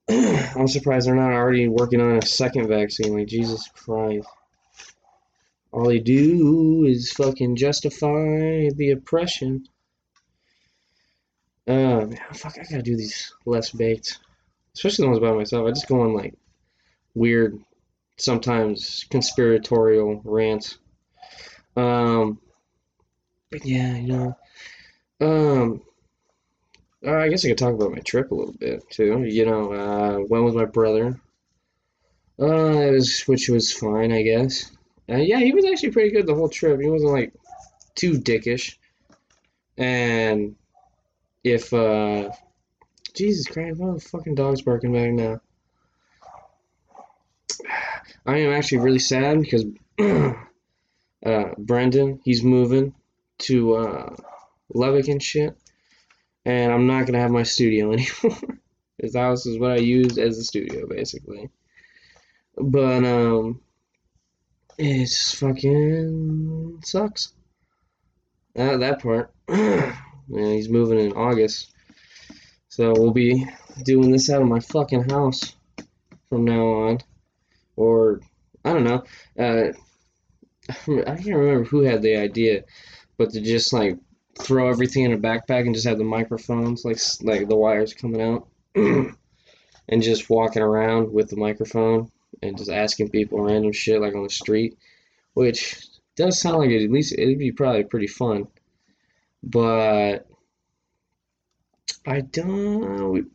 I'm 0.09 0.67
surprised 0.67 1.07
they're 1.07 1.15
not 1.15 1.33
already 1.33 1.67
working 1.67 2.01
on 2.01 2.17
a 2.17 2.25
second 2.25 2.67
vaccine. 2.67 3.17
Like 3.17 3.27
Jesus 3.27 3.67
Christ. 3.73 4.27
All 5.71 5.87
they 5.87 5.99
do 5.99 6.85
is 6.85 7.11
fucking 7.13 7.55
justify 7.55 8.69
the 8.75 8.91
oppression. 8.91 9.67
Uh, 11.67 12.05
man, 12.05 12.17
fuck, 12.33 12.57
I 12.59 12.63
gotta 12.63 12.81
do 12.81 12.97
these 12.97 13.33
less 13.45 13.71
baked, 13.71 14.19
especially 14.75 15.03
the 15.03 15.09
ones 15.09 15.21
by 15.21 15.31
myself. 15.31 15.67
I 15.67 15.71
just 15.71 15.87
go 15.87 16.01
on 16.01 16.13
like 16.13 16.33
weird, 17.13 17.57
sometimes 18.17 19.05
conspiratorial 19.09 20.21
rants. 20.25 20.77
Um, 21.77 22.39
but 23.49 23.65
yeah, 23.65 23.95
you 23.95 24.07
know, 24.07 24.37
um, 25.21 25.81
uh, 27.05 27.15
I 27.15 27.29
guess 27.29 27.45
I 27.45 27.49
could 27.49 27.57
talk 27.57 27.73
about 27.73 27.91
my 27.91 27.99
trip 27.99 28.31
a 28.31 28.35
little 28.35 28.53
bit 28.53 28.89
too. 28.89 29.23
You 29.23 29.45
know, 29.45 29.73
uh, 29.73 30.19
went 30.27 30.45
with 30.45 30.55
my 30.55 30.65
brother. 30.65 31.19
Uh, 32.39 32.89
was, 32.91 33.21
which 33.27 33.49
was 33.49 33.71
fine, 33.71 34.11
I 34.11 34.23
guess. 34.23 34.71
Uh, 35.09 35.17
yeah, 35.17 35.39
he 35.39 35.53
was 35.53 35.65
actually 35.65 35.91
pretty 35.91 36.11
good 36.11 36.25
the 36.25 36.35
whole 36.35 36.49
trip. 36.49 36.79
He 36.79 36.89
wasn't 36.89 37.11
like 37.11 37.33
too 37.95 38.13
dickish. 38.13 38.77
And 39.77 40.55
if 41.43 41.73
uh, 41.73 42.29
Jesus 43.13 43.47
Christ, 43.47 43.79
what 43.79 43.95
the 43.95 43.99
fucking 43.99 44.35
dog's 44.35 44.61
barking 44.61 44.93
back 44.93 45.11
now? 45.11 45.41
I 48.25 48.37
am 48.37 48.53
actually 48.53 48.79
really 48.79 48.99
sad 48.99 49.41
because 49.41 49.65
uh, 51.25 51.49
Brendan, 51.57 52.21
he's 52.23 52.43
moving 52.43 52.93
to 53.39 53.75
uh, 53.75 54.15
Lubbock 54.73 55.07
and 55.07 55.21
shit, 55.21 55.57
and 56.45 56.71
I'm 56.71 56.87
not 56.87 57.05
gonna 57.05 57.19
have 57.19 57.31
my 57.31 57.43
studio 57.43 57.91
anymore. 57.93 58.59
this 58.99 59.15
house 59.15 59.45
is 59.45 59.59
what 59.59 59.71
I 59.71 59.77
used 59.77 60.17
as 60.17 60.37
a 60.37 60.43
studio, 60.43 60.87
basically. 60.87 61.49
But 62.57 63.03
um, 63.03 63.61
it's 64.77 65.33
fucking 65.35 66.81
sucks. 66.83 67.33
That 68.55 68.79
that 68.81 69.01
part. 69.01 69.33
yeah, 69.49 69.93
he's 70.27 70.69
moving 70.69 70.99
in 70.99 71.13
August, 71.13 71.73
so 72.67 72.93
we'll 72.95 73.11
be 73.11 73.47
doing 73.83 74.11
this 74.11 74.29
out 74.29 74.41
of 74.41 74.47
my 74.47 74.59
fucking 74.59 75.09
house 75.09 75.55
from 76.29 76.45
now 76.45 76.65
on, 76.65 76.99
or 77.75 78.21
I 78.65 78.73
don't 78.73 78.83
know. 78.83 79.03
Uh, 79.37 79.71
I 81.07 81.15
can't 81.15 81.35
remember 81.35 81.63
who 81.63 81.81
had 81.81 82.01
the 82.01 82.17
idea, 82.17 82.63
but 83.17 83.31
to 83.31 83.41
just 83.41 83.71
like 83.73 83.97
throw 84.39 84.69
everything 84.69 85.03
in 85.03 85.13
a 85.13 85.17
backpack 85.17 85.65
and 85.65 85.73
just 85.75 85.87
have 85.87 85.97
the 85.97 86.03
microphones 86.03 86.85
like 86.85 86.99
like 87.21 87.47
the 87.47 87.55
wires 87.55 87.93
coming 87.93 88.21
out, 88.21 88.47
and 88.75 89.15
just 90.01 90.29
walking 90.29 90.61
around 90.61 91.11
with 91.11 91.29
the 91.29 91.37
microphone 91.37 92.11
and 92.41 92.57
just 92.57 92.69
asking 92.69 93.09
people 93.09 93.41
random 93.41 93.71
shit 93.71 94.01
like 94.01 94.15
on 94.15 94.23
the 94.23 94.29
street, 94.29 94.77
which 95.33 95.87
does 96.15 96.39
sound 96.39 96.57
like 96.57 96.69
it, 96.69 96.83
at 96.83 96.91
least 96.91 97.13
it'd 97.13 97.39
be 97.39 97.51
probably 97.51 97.83
pretty 97.83 98.07
fun, 98.07 98.47
but 99.43 100.27
I 102.05 102.21
don't. 102.21 103.31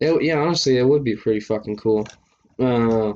It, 0.00 0.22
yeah, 0.22 0.38
honestly, 0.38 0.76
it 0.76 0.84
would 0.86 1.04
be 1.04 1.16
pretty 1.16 1.40
fucking 1.40 1.76
cool. 1.76 2.06
Uh, 2.58 3.14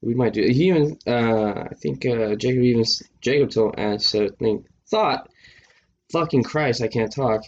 we 0.00 0.14
might 0.14 0.32
do. 0.32 0.42
He 0.42 0.68
even, 0.68 0.98
uh, 1.06 1.66
I 1.70 1.74
think 1.74 2.06
uh, 2.06 2.34
Jacob 2.36 2.62
even 2.62 2.84
Jacob 3.20 3.50
told 3.50 3.78
us, 3.78 4.14
I 4.14 4.28
think, 4.38 4.66
thought, 4.88 5.28
fucking 6.10 6.44
Christ, 6.44 6.82
I 6.82 6.88
can't 6.88 7.12
talk. 7.12 7.44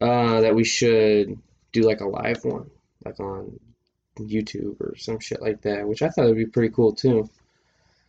Uh, 0.00 0.40
that 0.40 0.54
we 0.54 0.64
should 0.64 1.38
do 1.72 1.82
like 1.82 2.00
a 2.00 2.08
live 2.08 2.44
one, 2.44 2.70
like 3.04 3.18
on 3.20 3.58
YouTube 4.18 4.80
or 4.80 4.96
some 4.96 5.18
shit 5.18 5.40
like 5.40 5.62
that, 5.62 5.86
which 5.86 6.02
I 6.02 6.08
thought 6.08 6.26
would 6.26 6.36
be 6.36 6.46
pretty 6.46 6.74
cool 6.74 6.92
too. 6.92 7.28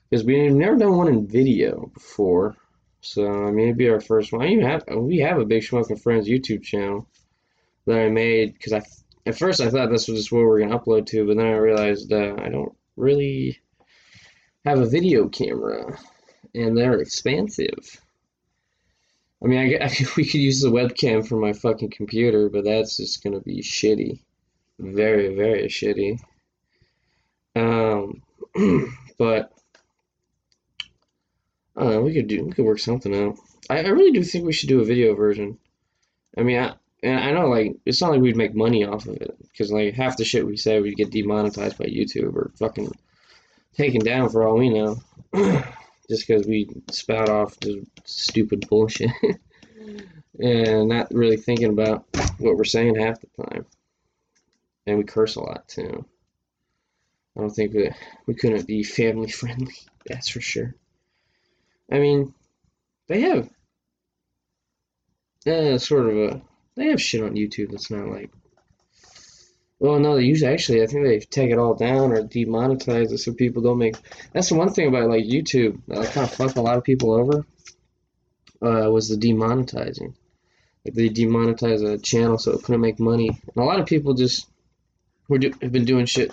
Because 0.10 0.26
we've 0.26 0.52
never 0.52 0.78
done 0.78 0.98
one 0.98 1.08
in 1.08 1.28
video 1.28 1.92
before, 1.94 2.56
so 3.02 3.46
I 3.46 3.52
mean 3.52 3.68
it'd 3.68 3.78
be 3.78 3.90
our 3.90 4.02
first 4.02 4.32
one. 4.32 4.42
I 4.42 4.48
even 4.48 4.66
have 4.66 4.84
we 4.90 5.20
have 5.20 5.40
a 5.40 5.46
Big 5.46 5.64
Smoking 5.64 5.98
Friends 5.98 6.28
YouTube 6.28 6.64
channel 6.64 7.08
that 7.86 8.00
I 8.00 8.10
made 8.10 8.54
because 8.54 8.74
I 8.74 8.82
at 9.26 9.38
first 9.38 9.62
I 9.62 9.70
thought 9.70 9.90
this 9.90 10.08
was 10.08 10.20
just 10.20 10.32
what 10.32 10.40
we 10.40 10.46
were 10.46 10.60
gonna 10.60 10.78
upload 10.78 11.08
to, 11.08 11.26
but 11.26 11.38
then 11.38 11.46
I 11.46 11.58
realized 11.58 12.12
uh, 12.12 12.36
I 12.38 12.50
don't 12.50 12.76
really 12.98 13.60
have 14.66 14.80
a 14.80 14.90
video 14.90 15.28
camera, 15.30 15.98
and 16.54 16.78
they're 16.78 17.00
expensive. 17.00 18.02
I 19.46 19.48
mean, 19.48 19.60
I, 19.60 19.86
I 19.86 19.90
we 20.18 20.26
could 20.26 20.42
use 20.42 20.62
the 20.62 20.72
webcam 20.72 21.26
for 21.26 21.38
my 21.38 21.54
fucking 21.54 21.92
computer, 21.92 22.50
but 22.50 22.66
that's 22.66 22.98
just 22.98 23.24
gonna 23.24 23.40
be 23.40 23.62
shitty, 23.62 24.20
very 24.80 25.36
very 25.36 25.68
shitty. 25.68 26.20
Um, 27.56 28.24
but 29.18 29.54
I 31.76 31.84
don't 31.84 31.92
know. 31.92 32.02
We 32.02 32.14
could 32.14 32.28
do 32.28 32.44
we 32.44 32.52
could 32.54 32.66
work 32.66 32.80
something 32.80 33.16
out. 33.16 33.38
I, 33.70 33.84
I 33.84 33.88
really 33.90 34.12
do 34.12 34.24
think 34.24 34.46
we 34.46 34.54
should 34.54 34.70
do 34.70 34.82
a 34.82 34.86
video 34.86 35.14
version. 35.14 35.60
I 36.38 36.42
mean, 36.42 36.60
I, 36.60 36.74
and 37.04 37.20
I 37.20 37.32
know 37.32 37.48
like 37.48 37.76
it's 37.86 38.02
not 38.02 38.12
like 38.12 38.22
we'd 38.22 38.36
make 38.36 38.56
money 38.56 38.84
off 38.84 39.06
of 39.06 39.16
it 39.16 39.36
because 39.52 39.72
like 39.72 39.94
half 39.94 40.18
the 40.18 40.26
shit 40.26 40.46
we 40.46 40.58
say 40.58 40.82
would 40.82 40.96
get 40.96 41.12
demonetized 41.12 41.78
by 41.78 41.86
YouTube 41.86 42.34
or 42.34 42.52
fucking 42.56 42.92
taken 43.78 44.02
down 44.02 44.30
for 44.30 44.48
all 44.48 44.58
we 44.58 44.70
know, 44.70 44.98
just 46.10 46.28
because 46.28 46.46
we 46.46 46.70
spout 46.92 47.30
off 47.30 47.60
just 47.60 47.88
stupid 48.06 48.68
bullshit 48.70 49.12
and 50.40 50.90
not 50.90 51.12
really 51.12 51.38
thinking 51.38 51.70
about 51.70 52.06
what 52.38 52.58
we're 52.58 52.64
saying 52.64 52.96
half 52.96 53.20
the 53.22 53.44
time, 53.44 53.66
and 54.86 54.98
we 54.98 55.04
curse 55.04 55.36
a 55.36 55.42
lot 55.42 55.68
too. 55.68 56.06
I 57.38 57.42
don't 57.42 57.50
think 57.50 57.74
that 57.74 57.96
we 58.28 58.34
couldn't 58.34 58.68
be 58.68 58.84
family 58.84 59.30
friendly. 59.32 59.76
That's 60.06 60.30
for 60.30 60.42
sure. 60.42 60.76
I 61.92 62.00
mean, 62.00 62.34
they 63.08 63.22
have 63.22 63.50
uh, 65.48 65.78
sort 65.78 66.10
of 66.10 66.18
a 66.18 66.42
they 66.76 66.88
have 66.88 67.02
shit 67.02 67.24
on 67.24 67.36
YouTube 67.36 67.72
that's 67.72 67.92
not 67.92 68.08
like. 68.08 68.32
Well, 69.86 70.00
no, 70.00 70.16
they 70.16 70.24
usually 70.24 70.52
actually 70.52 70.82
I 70.82 70.88
think 70.88 71.06
they 71.06 71.20
take 71.20 71.52
it 71.52 71.60
all 71.60 71.76
down 71.76 72.12
or 72.12 72.24
demonetize 72.24 73.12
it 73.12 73.20
so 73.20 73.34
people 73.34 73.62
don't 73.62 73.78
make. 73.78 73.96
That's 74.34 74.50
the 74.50 74.56
one 74.56 74.74
thing 74.74 74.88
about 74.88 75.10
like 75.12 75.26
YouTube 75.26 75.80
that 75.90 76.12
kind 76.12 76.26
of 76.26 76.34
fucked 76.34 76.58
a 76.58 76.62
lot 76.62 76.80
of 76.80 76.84
people 76.84 77.14
over. 77.14 77.46
Uh, 78.64 78.90
was 78.90 79.10
the 79.10 79.16
demonetizing. 79.16 80.16
Like 80.84 80.96
they 80.96 81.10
demonetize 81.10 81.88
a 81.88 82.00
channel 82.00 82.40
so 82.40 82.54
it 82.54 82.64
couldn't 82.64 82.82
make 82.82 83.00
money, 83.00 83.28
and 83.28 83.58
a 83.58 83.64
lot 83.64 83.80
of 83.80 83.86
people 83.86 84.16
just 84.16 84.48
were 85.30 85.38
do, 85.38 85.54
have 85.62 85.72
been 85.72 85.86
doing 85.86 86.08
shit 86.08 86.32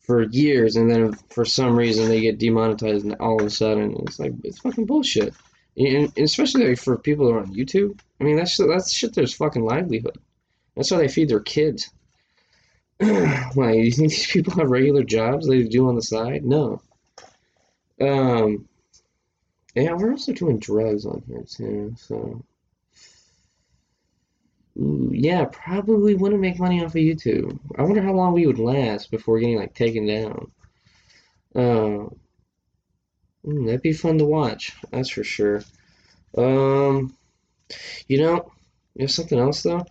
for 0.00 0.22
years, 0.22 0.76
and 0.76 0.90
then 0.90 1.12
for 1.28 1.44
some 1.44 1.76
reason 1.76 2.08
they 2.08 2.22
get 2.22 2.38
demonetized, 2.38 3.04
and 3.04 3.16
all 3.16 3.38
of 3.38 3.46
a 3.46 3.50
sudden 3.50 3.96
it's 4.06 4.18
like 4.18 4.32
it's 4.44 4.60
fucking 4.60 4.86
bullshit. 4.86 5.34
And 5.76 6.10
especially 6.16 6.74
for 6.76 6.96
people 6.96 7.26
who 7.26 7.34
are 7.34 7.40
on 7.40 7.54
YouTube, 7.54 8.00
I 8.18 8.24
mean 8.24 8.36
that's 8.36 8.56
that's 8.56 8.90
shit. 8.90 9.14
There's 9.14 9.34
fucking 9.34 9.62
livelihood. 9.62 10.16
That's 10.74 10.88
how 10.88 10.96
they 10.96 11.08
feed 11.08 11.28
their 11.28 11.40
kids. 11.40 11.90
like, 13.56 13.74
do 13.74 13.80
you 13.80 13.90
think 13.90 14.10
these 14.10 14.30
people 14.30 14.54
have 14.54 14.70
regular 14.70 15.02
jobs 15.02 15.48
they 15.48 15.64
do 15.64 15.88
on 15.88 15.96
the 15.96 16.02
side? 16.02 16.44
No. 16.44 16.80
Um. 18.00 18.68
Yeah, 19.74 19.94
we're 19.94 20.12
also 20.12 20.32
doing 20.32 20.58
drugs 20.58 21.06
on 21.06 21.22
here 21.26 21.44
too, 21.48 21.94
so. 21.96 22.44
Yeah, 24.74 25.46
probably 25.50 26.14
wouldn't 26.14 26.40
make 26.40 26.58
money 26.58 26.82
off 26.82 26.92
of 26.92 26.94
YouTube. 26.94 27.58
I 27.76 27.82
wonder 27.82 28.02
how 28.02 28.12
long 28.12 28.32
we 28.32 28.46
would 28.46 28.58
last 28.58 29.10
before 29.10 29.38
getting 29.38 29.58
like 29.58 29.74
taken 29.74 30.06
down. 30.06 30.50
Uh, 31.54 32.08
that'd 33.44 33.82
be 33.82 33.92
fun 33.92 34.18
to 34.18 34.24
watch, 34.24 34.72
that's 34.90 35.10
for 35.10 35.24
sure. 35.24 35.62
Um, 36.36 37.14
you 38.08 38.18
know, 38.18 38.52
you 38.94 39.02
know 39.02 39.06
something 39.06 39.38
else 39.38 39.62
though. 39.62 39.84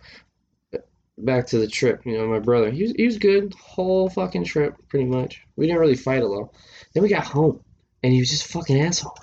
Back 1.24 1.46
to 1.48 1.58
the 1.58 1.68
trip, 1.68 2.04
you 2.04 2.18
know, 2.18 2.26
my 2.26 2.40
brother, 2.40 2.70
he 2.70 2.82
was 2.82 2.92
he 2.92 3.06
was 3.06 3.18
good 3.18 3.54
whole 3.54 4.10
fucking 4.10 4.44
trip, 4.44 4.74
pretty 4.88 5.04
much. 5.04 5.42
We 5.56 5.66
didn't 5.66 5.80
really 5.80 5.96
fight 5.96 6.22
a 6.22 6.26
lot. 6.26 6.52
Then 6.92 7.02
we 7.02 7.08
got 7.08 7.24
home. 7.24 7.60
and 8.02 8.12
he 8.12 8.18
was 8.18 8.30
just 8.30 8.46
a 8.46 8.48
fucking 8.48 8.80
asshole. 8.80 9.16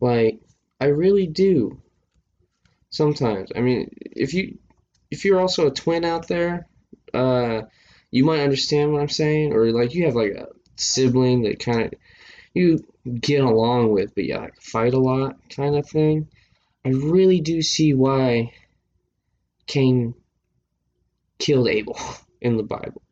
Like 0.00 0.40
I 0.80 0.86
really 0.86 1.26
do. 1.26 1.82
Sometimes, 2.88 3.52
I 3.54 3.60
mean, 3.60 3.94
if 4.00 4.34
you 4.34 4.58
if 5.10 5.24
you're 5.24 5.40
also 5.40 5.66
a 5.66 5.70
twin 5.70 6.04
out 6.04 6.26
there, 6.26 6.66
uh, 7.12 7.62
you 8.10 8.24
might 8.24 8.40
understand 8.40 8.92
what 8.92 9.02
I'm 9.02 9.08
saying, 9.08 9.52
or 9.52 9.70
like 9.72 9.94
you 9.94 10.06
have 10.06 10.16
like 10.16 10.32
a 10.32 10.48
sibling 10.76 11.42
that 11.42 11.60
kind 11.60 11.82
of 11.82 11.92
you 12.54 12.84
get 13.20 13.42
along 13.42 13.92
with, 13.92 14.14
but 14.14 14.24
you 14.24 14.36
like 14.36 14.60
fight 14.60 14.94
a 14.94 14.98
lot, 14.98 15.36
kind 15.50 15.76
of 15.76 15.88
thing. 15.88 16.28
I 16.84 16.90
really 16.90 17.40
do 17.40 17.62
see 17.62 17.94
why 17.94 18.52
Cain 19.66 20.14
killed 21.40 21.68
Abel 21.68 21.98
in 22.40 22.56
the 22.56 22.62
Bible. 22.62 23.02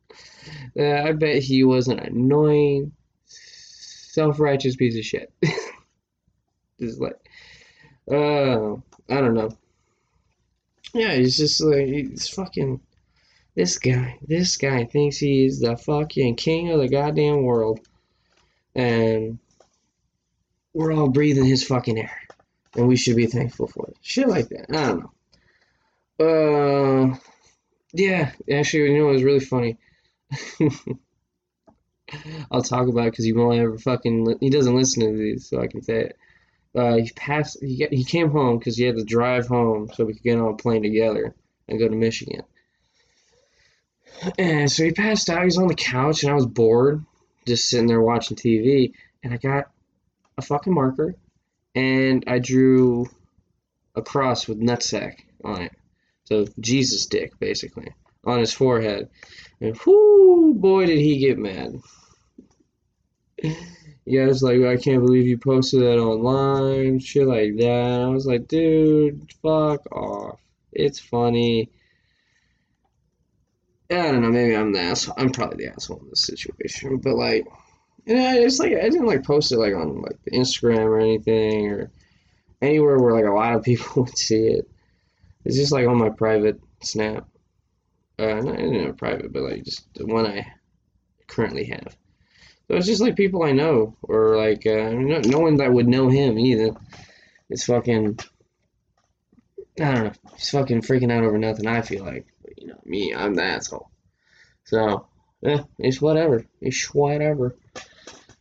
Uh, 0.79 1.03
I 1.03 1.13
bet 1.13 1.43
he 1.43 1.65
was 1.65 1.89
an 1.89 1.99
annoying, 1.99 2.93
self-righteous 3.27 4.77
piece 4.77 4.97
of 4.97 5.05
shit. 5.05 5.33
just 6.81 7.01
like, 7.01 7.19
uh, 8.11 8.75
I 8.75 9.21
don't 9.21 9.35
know. 9.35 9.51
Yeah, 10.95 11.15
he's 11.15 11.37
just 11.37 11.61
like 11.63 11.87
he's 11.87 12.29
fucking. 12.29 12.81
This 13.55 13.79
guy, 13.79 14.19
this 14.23 14.57
guy 14.57 14.85
thinks 14.85 15.17
he's 15.17 15.59
the 15.59 15.77
fucking 15.77 16.37
king 16.37 16.71
of 16.71 16.79
the 16.79 16.89
goddamn 16.89 17.43
world, 17.43 17.81
and 18.77 19.41
we're 20.73 20.93
all 20.93 21.09
breathing 21.09 21.45
his 21.45 21.65
fucking 21.65 21.99
air, 21.99 22.21
and 22.77 22.87
we 22.87 22.97
should 22.97 23.17
be 23.17 23.27
thankful 23.27 23.67
for 23.67 23.89
it. 23.89 23.97
Shit 24.01 24.29
like 24.29 24.49
that. 24.51 24.67
I 24.71 24.87
don't 24.87 25.11
know. 26.21 27.13
Uh, 27.13 27.17
yeah. 27.93 28.33
Actually, 28.53 28.93
you 28.93 28.99
know, 28.99 29.09
it 29.11 29.13
was 29.13 29.25
really 29.25 29.41
funny. 29.41 29.79
I'll 32.51 32.63
talk 32.63 32.89
about 32.89 33.07
it 33.07 33.11
because 33.13 33.25
he 33.25 33.33
won't 33.33 33.59
ever 33.59 33.79
fucking. 33.79 34.25
Li- 34.25 34.37
he 34.41 34.51
doesn't 34.51 34.75
listen 34.77 35.03
to 35.03 35.17
these, 35.17 35.49
so 35.49 35.61
I 35.61 35.67
can 35.67 35.83
say 35.83 36.07
it. 36.07 36.17
Uh, 36.75 36.97
he 36.97 37.11
passed. 37.11 37.59
He 37.61 37.77
get, 37.77 37.93
he 37.93 38.05
came 38.05 38.31
home 38.31 38.59
because 38.59 38.77
he 38.77 38.85
had 38.85 38.97
to 38.97 39.05
drive 39.05 39.47
home 39.47 39.91
so 39.95 40.05
we 40.05 40.15
could 40.15 40.23
get 40.23 40.39
on 40.39 40.53
a 40.53 40.57
plane 40.57 40.83
together 40.83 41.35
and 41.69 41.79
go 41.79 41.89
to 41.89 41.95
Michigan. 41.95 42.43
And 44.39 44.71
so 44.71 44.85
he 44.85 44.93
passed 44.93 45.29
out. 45.31 45.41
He 45.41 45.45
was 45.47 45.59
on 45.59 45.69
the 45.69 45.75
couch, 45.75 46.23
and 46.23 46.33
I 46.33 46.35
was 46.35 46.47
bored, 46.47 47.05
just 47.47 47.69
sitting 47.69 47.87
there 47.87 48.01
watching 48.01 48.37
TV. 48.37 48.93
And 49.23 49.35
I 49.35 49.37
got 49.37 49.71
a 50.37 50.43
fucking 50.43 50.73
marker, 50.73 51.15
and 51.75 52.25
I 52.27 52.39
drew 52.39 53.07
a 53.95 54.03
cross 54.03 54.47
with 54.47 54.61
nutsack 54.61 55.19
on 55.45 55.63
it. 55.63 55.73
So 56.29 56.45
Jesus 56.61 57.07
dick, 57.07 57.39
basically, 57.39 57.95
on 58.27 58.41
his 58.41 58.53
forehead. 58.53 59.09
And 59.63 59.75
whoo, 59.87 60.53
boy, 60.53 60.85
did 60.85 60.99
he 60.99 61.19
get 61.19 61.39
mad. 61.39 61.81
Yeah, 64.11 64.25
it's 64.25 64.41
like 64.41 64.63
I 64.63 64.79
can't 64.79 65.05
believe 65.05 65.27
you 65.27 65.37
posted 65.37 65.83
that 65.83 65.99
online, 65.99 66.99
shit 66.99 67.27
like 67.27 67.59
that. 67.59 68.01
I 68.01 68.07
was 68.07 68.25
like, 68.25 68.49
dude, 68.49 69.31
fuck 69.43 69.85
off. 69.93 70.41
It's 70.73 70.99
funny. 70.99 71.69
I 73.91 73.97
don't 73.97 74.23
know, 74.23 74.31
maybe 74.31 74.57
I'm 74.57 74.73
the 74.73 74.81
asshole. 74.81 75.15
I'm 75.19 75.29
probably 75.29 75.67
the 75.67 75.75
asshole 75.75 76.01
in 76.01 76.09
this 76.09 76.25
situation, 76.25 76.97
but 76.97 77.17
like, 77.17 77.47
yeah, 78.07 78.37
it's 78.37 78.59
like 78.59 78.73
I 78.73 78.89
didn't 78.89 79.05
like 79.05 79.25
post 79.25 79.53
it 79.53 79.59
like 79.59 79.75
on 79.75 80.01
like 80.01 80.17
Instagram 80.33 80.87
or 80.87 81.01
anything 81.01 81.71
or 81.71 81.91
anywhere 82.63 82.99
where 82.99 83.13
like 83.13 83.27
a 83.27 83.37
lot 83.37 83.57
of 83.57 83.63
people 83.63 83.87
would 84.05 84.17
see 84.17 84.47
it. 84.47 84.71
It's 85.49 85.57
just 85.57 85.73
like 85.73 85.89
on 85.89 85.97
my 85.97 86.11
private 86.11 86.61
Snap. 86.83 87.27
Uh, 88.19 88.35
not 88.35 88.59
in 88.59 88.87
a 88.87 88.93
private, 88.93 89.33
but 89.33 89.43
like 89.43 89.65
just 89.65 89.93
the 89.95 90.05
one 90.05 90.27
I 90.27 90.47
currently 91.27 91.65
have. 91.65 91.97
So 92.67 92.77
it's 92.77 92.87
just 92.87 93.01
like 93.01 93.17
people 93.17 93.43
I 93.43 93.53
know, 93.53 93.97
or 94.03 94.37
like 94.37 94.67
uh, 94.67 94.91
no, 94.91 95.21
no 95.21 95.39
one 95.39 95.57
that 95.57 95.73
would 95.73 95.89
know 95.89 96.09
him 96.09 96.39
either. 96.39 96.77
It's 97.49 97.65
fucking. 97.65 98.19
I 99.81 99.95
don't 99.95 100.05
know. 100.05 100.13
He's 100.37 100.51
fucking 100.51 100.83
freaking 100.83 101.11
out 101.11 101.25
over 101.25 101.39
nothing. 101.39 101.67
I 101.67 101.81
feel 101.81 102.05
like, 102.05 102.27
but, 102.43 102.59
you 102.61 102.67
know, 102.67 102.81
me, 102.85 103.15
I'm 103.15 103.35
the 103.35 103.45
asshole. 103.45 103.91
So, 104.65 105.07
yeah, 105.41 105.63
it's 105.79 106.01
whatever. 106.01 106.45
It's 106.61 106.93
whatever. 106.93 107.57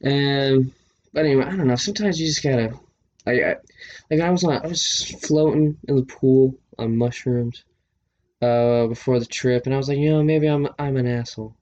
And 0.01 0.73
but 1.13 1.25
anyway, 1.25 1.45
I 1.45 1.55
don't 1.55 1.67
know. 1.67 1.75
Sometimes 1.77 2.19
you 2.19 2.27
just 2.27 2.43
gotta. 2.43 2.77
I, 3.25 3.31
I 3.31 3.55
like 4.11 4.19
I 4.19 4.29
was 4.29 4.43
on. 4.43 4.65
I 4.65 4.67
was 4.67 5.15
floating 5.21 5.77
in 5.87 5.95
the 5.95 6.03
pool 6.03 6.59
on 6.77 6.97
mushrooms. 6.97 7.63
Uh, 8.39 8.85
before 8.85 9.19
the 9.19 9.25
trip, 9.25 9.65
and 9.65 9.73
I 9.73 9.77
was 9.77 9.89
like, 9.89 9.97
you 9.97 10.11
know, 10.11 10.23
maybe 10.23 10.45
I'm 10.45 10.67
I'm 10.77 10.95
an 10.97 11.07
asshole. 11.07 11.55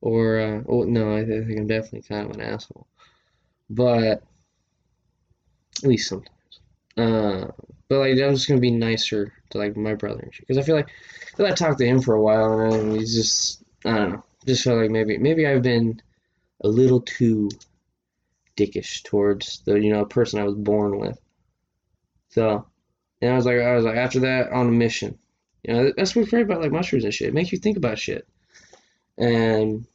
Or, 0.00 0.40
uh, 0.40 0.62
oh, 0.66 0.84
no, 0.84 1.14
I, 1.14 1.22
th- 1.22 1.42
I 1.42 1.46
think 1.46 1.60
I'm 1.60 1.66
definitely 1.66 2.02
kind 2.02 2.30
of 2.30 2.34
an 2.34 2.40
asshole. 2.40 2.86
But, 3.68 4.22
at 5.82 5.84
least 5.84 6.08
sometimes. 6.08 6.60
Uh, 6.96 7.52
but, 7.88 7.98
like, 7.98 8.12
I'm 8.12 8.34
just 8.34 8.48
to 8.48 8.58
be 8.58 8.70
nicer 8.70 9.34
to, 9.50 9.58
like, 9.58 9.76
my 9.76 9.94
brother. 9.94 10.30
Because 10.40 10.56
I 10.56 10.62
feel 10.62 10.76
like, 10.76 10.88
I 10.88 11.36
feel 11.36 11.46
like 11.46 11.52
I 11.52 11.56
talked 11.56 11.78
to 11.78 11.86
him 11.86 12.00
for 12.00 12.14
a 12.14 12.22
while, 12.22 12.58
and 12.60 12.96
he's 12.98 13.14
just, 13.14 13.62
I 13.84 13.96
don't 13.98 14.12
know. 14.12 14.24
Just 14.46 14.64
felt 14.64 14.80
like 14.80 14.90
maybe, 14.90 15.18
maybe 15.18 15.46
I've 15.46 15.62
been 15.62 16.00
a 16.62 16.68
little 16.68 17.02
too 17.02 17.50
dickish 18.56 19.02
towards 19.04 19.60
the, 19.66 19.74
you 19.74 19.92
know, 19.92 20.06
person 20.06 20.40
I 20.40 20.44
was 20.44 20.54
born 20.54 20.98
with. 20.98 21.20
So, 22.30 22.66
and 23.22 23.30
I 23.30 23.36
was 23.36 23.46
like, 23.46 23.60
I 23.60 23.74
was 23.74 23.84
like, 23.84 23.96
after 23.96 24.20
that, 24.20 24.52
on 24.52 24.68
a 24.68 24.72
mission. 24.72 25.16
You 25.62 25.74
know, 25.74 25.92
that's 25.96 26.14
what's 26.14 26.28
great 26.28 26.42
about, 26.42 26.60
like, 26.60 26.72
mushrooms 26.72 27.04
and 27.04 27.14
shit. 27.14 27.28
It 27.28 27.34
makes 27.34 27.52
you 27.52 27.58
think 27.58 27.76
about 27.76 27.98
shit. 27.98 28.26
And 29.16 29.86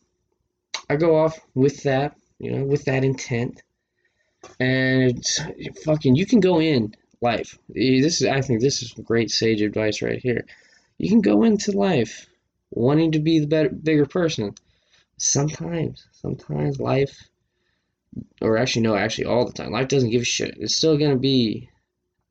I 0.90 0.96
go 0.96 1.18
off 1.18 1.38
with 1.54 1.84
that, 1.84 2.16
you 2.40 2.52
know, 2.52 2.64
with 2.64 2.86
that 2.86 3.04
intent. 3.04 3.62
And 4.62 5.22
fucking, 5.84 6.16
you 6.16 6.26
can 6.26 6.40
go 6.40 6.62
in 6.62 6.96
life. 7.20 7.58
This 7.68 8.22
is, 8.22 8.28
I 8.28 8.40
think, 8.40 8.62
this 8.62 8.82
is 8.82 8.94
great 8.94 9.30
sage 9.30 9.62
advice 9.62 10.02
right 10.02 10.20
here. 10.20 10.46
You 10.98 11.10
can 11.10 11.22
go 11.22 11.44
into 11.44 11.74
life 11.74 12.28
wanting 12.72 13.12
to 13.12 13.20
be 13.20 13.40
the 13.40 13.48
better, 13.48 13.70
bigger 13.70 14.06
person. 14.06 14.56
Sometimes, 15.18 16.06
sometimes 16.14 16.80
life, 16.80 17.28
or 18.42 18.58
actually, 18.58 18.84
no, 18.84 18.96
actually, 18.96 19.26
all 19.26 19.46
the 19.46 19.52
time, 19.52 19.72
life 19.72 19.90
doesn't 19.90 20.12
give 20.12 20.22
a 20.22 20.26
shit. 20.26 20.56
It's 20.58 20.78
still 20.78 20.98
gonna 20.98 21.18
be, 21.18 21.70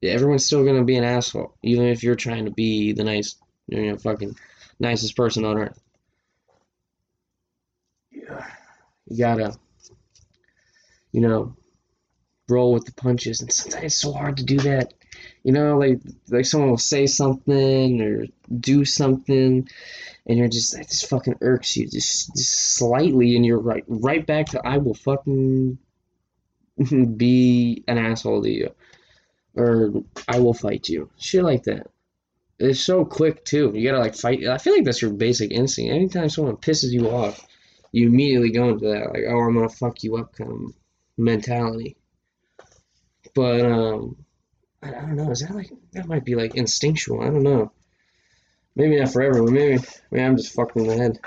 everyone's 0.03 0.45
still 0.45 0.65
gonna 0.65 0.85
be 0.85 0.97
an 0.97 1.05
asshole, 1.05 1.55
even 1.63 1.87
if 1.87 2.03
you're 2.03 2.15
trying 2.15 2.45
to 2.45 2.51
be 2.51 2.93
the 2.93 3.05
nice, 3.05 3.37
you 3.69 3.91
know, 3.91 3.97
fucking 3.97 4.37
nicest 4.79 5.17
person 5.17 5.45
on 5.45 5.59
earth. 5.59 5.81
you 9.07 9.19
gotta, 9.19 9.57
you 11.13 11.21
know, 11.21 11.57
roll 12.49 12.73
with 12.73 12.85
the 12.85 12.93
punches. 12.93 13.41
And 13.41 13.53
sometimes 13.53 13.85
it's 13.85 13.97
so 13.97 14.13
hard 14.13 14.37
to 14.39 14.45
do 14.45 14.59
that. 14.59 14.93
You 15.45 15.53
know, 15.53 15.79
like 15.79 16.01
like 16.29 16.45
someone 16.45 16.71
will 16.71 16.79
say 16.79 17.07
something 17.07 18.01
or 18.03 18.27
do 18.61 18.85
something, 18.85 19.69
and 20.27 20.39
you're 20.39 20.49
just 20.49 20.77
that 20.77 20.89
just 20.89 21.09
fucking 21.09 21.37
irks 21.41 21.77
you 21.77 21.89
just 21.89 22.35
just 22.37 22.77
slightly, 22.77 23.37
and 23.37 23.47
you're 23.47 23.59
right 23.59 23.85
right 23.89 24.27
back 24.27 24.47
to 24.47 24.67
I 24.67 24.79
will 24.79 24.95
fucking 24.95 25.79
be 27.17 27.85
an 27.89 27.99
asshole 27.99 28.43
to 28.43 28.51
you, 28.51 28.75
or 29.57 29.93
I 30.29 30.39
will 30.39 30.55
fight 30.55 30.89
you. 30.89 31.11
Shit 31.19 31.43
like 31.43 31.65
that. 31.65 31.89
It's 32.59 32.81
so 32.81 33.05
quick 33.05 33.45
too. 33.45 33.73
You 33.75 33.89
gotta 33.89 34.03
like 34.03 34.15
fight. 34.15 34.47
I 34.47 34.59
feel 34.59 34.75
like 34.75 34.85
that's 34.85 35.03
your 35.03 35.11
basic 35.11 35.51
instinct. 35.51 35.93
Anytime 35.93 36.29
someone 36.29 36.57
pisses 36.57 36.93
you 36.93 37.11
off, 37.11 37.47
you 37.93 38.09
immediately 38.09 38.51
go 38.51 38.71
into 38.71 38.87
that 38.87 39.13
like, 39.13 39.25
oh, 39.29 39.41
I'm 39.41 39.55
gonna 39.55 39.69
fuck 39.69 40.03
you 40.03 40.17
up 40.17 40.35
kind 40.35 40.51
of 40.51 40.75
mentality. 41.19 41.97
But 43.35 43.61
um, 43.67 44.17
I, 44.83 44.91
don't 44.91 45.17
know. 45.17 45.31
Is 45.31 45.41
that 45.41 45.55
like 45.55 45.71
that 45.93 46.07
might 46.07 46.25
be 46.25 46.35
like 46.35 46.55
instinctual? 46.55 47.23
I 47.23 47.27
don't 47.27 47.43
know. 47.43 47.73
Maybe 48.75 48.99
not 48.99 49.13
for 49.13 49.23
everyone. 49.23 49.55
Maybe 49.55 49.83
maybe 50.11 50.25
I'm 50.25 50.37
just 50.37 50.55
fucked 50.55 50.77
in 50.77 50.87
the 50.87 50.97
head. 50.97 51.19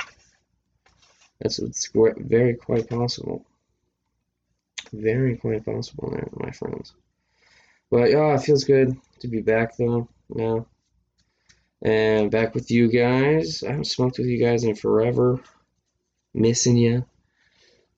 That's 1.40 1.88
qu- 1.90 2.16
very 2.18 2.56
quite 2.56 2.90
possible. 2.90 3.46
Very 4.92 5.38
quite 5.38 5.66
possible 5.66 6.10
there, 6.12 6.28
my 6.34 6.52
friends. 6.52 6.94
But 7.92 8.12
yeah, 8.12 8.36
it 8.36 8.42
feels 8.42 8.64
good 8.64 8.96
to 9.20 9.28
be 9.28 9.42
back 9.42 9.76
though 9.78 10.08
now. 10.30 10.68
And 11.82 12.30
back 12.30 12.54
with 12.54 12.72
you 12.72 12.90
guys. 12.90 13.64
I 13.64 13.70
haven't 13.70 13.86
smoked 13.86 14.18
with 14.18 14.28
you 14.28 14.38
guys 14.38 14.64
in 14.64 14.76
forever. 14.76 15.40
Missing 16.34 16.78
you. 16.78 17.06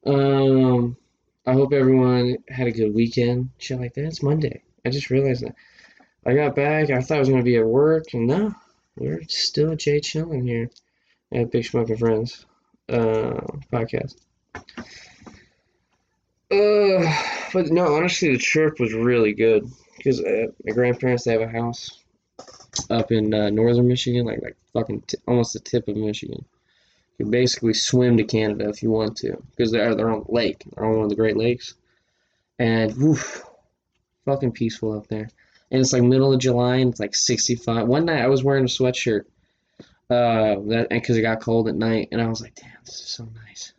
Um, 0.06 0.97
I 1.45 1.54
hope 1.54 1.73
everyone 1.73 2.38
had 2.47 2.67
a 2.67 2.71
good 2.71 2.93
weekend. 2.93 3.49
Shit 3.58 3.80
like 3.80 3.93
that. 3.95 4.06
It's 4.06 4.23
Monday. 4.23 4.62
I 4.86 4.89
just 4.89 5.10
realized 5.10 5.43
that. 5.43 5.56
I 6.25 6.36
got 6.36 6.56
back. 6.56 6.91
I 6.91 7.01
thought 7.01 7.17
I 7.17 7.19
was 7.19 7.30
gonna 7.30 7.41
be 7.41 7.58
at 7.58 7.65
work, 7.65 8.13
and 8.13 8.27
no, 8.27 8.54
we're 8.95 9.23
still 9.27 9.75
Jay 9.75 9.99
chilling 9.99 10.45
here 10.45 10.69
at 11.32 11.51
Big 11.51 11.65
Smoking 11.65 11.97
Friends 11.97 12.45
uh, 12.89 13.41
podcast. 13.73 14.15
Uh, 16.51 17.23
but 17.53 17.67
no, 17.67 17.95
honestly, 17.95 18.33
the 18.33 18.37
trip 18.37 18.79
was 18.79 18.93
really 18.93 19.33
good 19.33 19.69
because 19.97 20.19
uh, 20.21 20.47
my 20.65 20.73
grandparents 20.73 21.23
they 21.23 21.31
have 21.31 21.41
a 21.41 21.47
house 21.47 21.99
up 22.89 23.11
in 23.11 23.33
uh, 23.33 23.49
northern 23.49 23.87
Michigan, 23.87 24.25
like 24.25 24.41
like 24.41 24.57
fucking 24.73 25.01
t- 25.01 25.17
almost 25.27 25.53
the 25.53 25.59
tip 25.59 25.87
of 25.87 25.95
Michigan. 25.95 26.43
You 27.17 27.25
can 27.25 27.31
basically 27.31 27.73
swim 27.73 28.17
to 28.17 28.23
Canada 28.23 28.67
if 28.69 28.83
you 28.83 28.91
want 28.91 29.15
to 29.17 29.41
because 29.51 29.71
they're 29.71 29.95
they're 29.95 30.11
on 30.11 30.25
the 30.25 30.31
lake. 30.31 30.63
They're 30.65 30.85
on 30.85 30.95
one 30.95 31.03
of 31.03 31.09
the 31.09 31.15
Great 31.15 31.37
Lakes, 31.37 31.75
and 32.59 32.95
woof, 32.97 33.43
fucking 34.25 34.51
peaceful 34.51 34.97
up 34.97 35.07
there. 35.07 35.29
And 35.71 35.79
it's 35.79 35.93
like 35.93 36.03
middle 36.03 36.33
of 36.33 36.39
July, 36.39 36.77
and 36.77 36.91
it's 36.91 36.99
like 36.99 37.15
65. 37.15 37.87
One 37.87 38.05
night 38.05 38.21
I 38.21 38.27
was 38.27 38.43
wearing 38.43 38.65
a 38.65 38.67
sweatshirt, 38.67 39.23
uh, 40.09 40.59
that 40.67 40.87
because 40.89 41.15
it 41.15 41.21
got 41.21 41.39
cold 41.39 41.69
at 41.69 41.75
night, 41.75 42.09
and 42.11 42.21
I 42.21 42.27
was 42.27 42.41
like, 42.41 42.55
damn, 42.55 42.71
this 42.83 42.95
is 42.95 43.07
so 43.07 43.29
nice. 43.47 43.73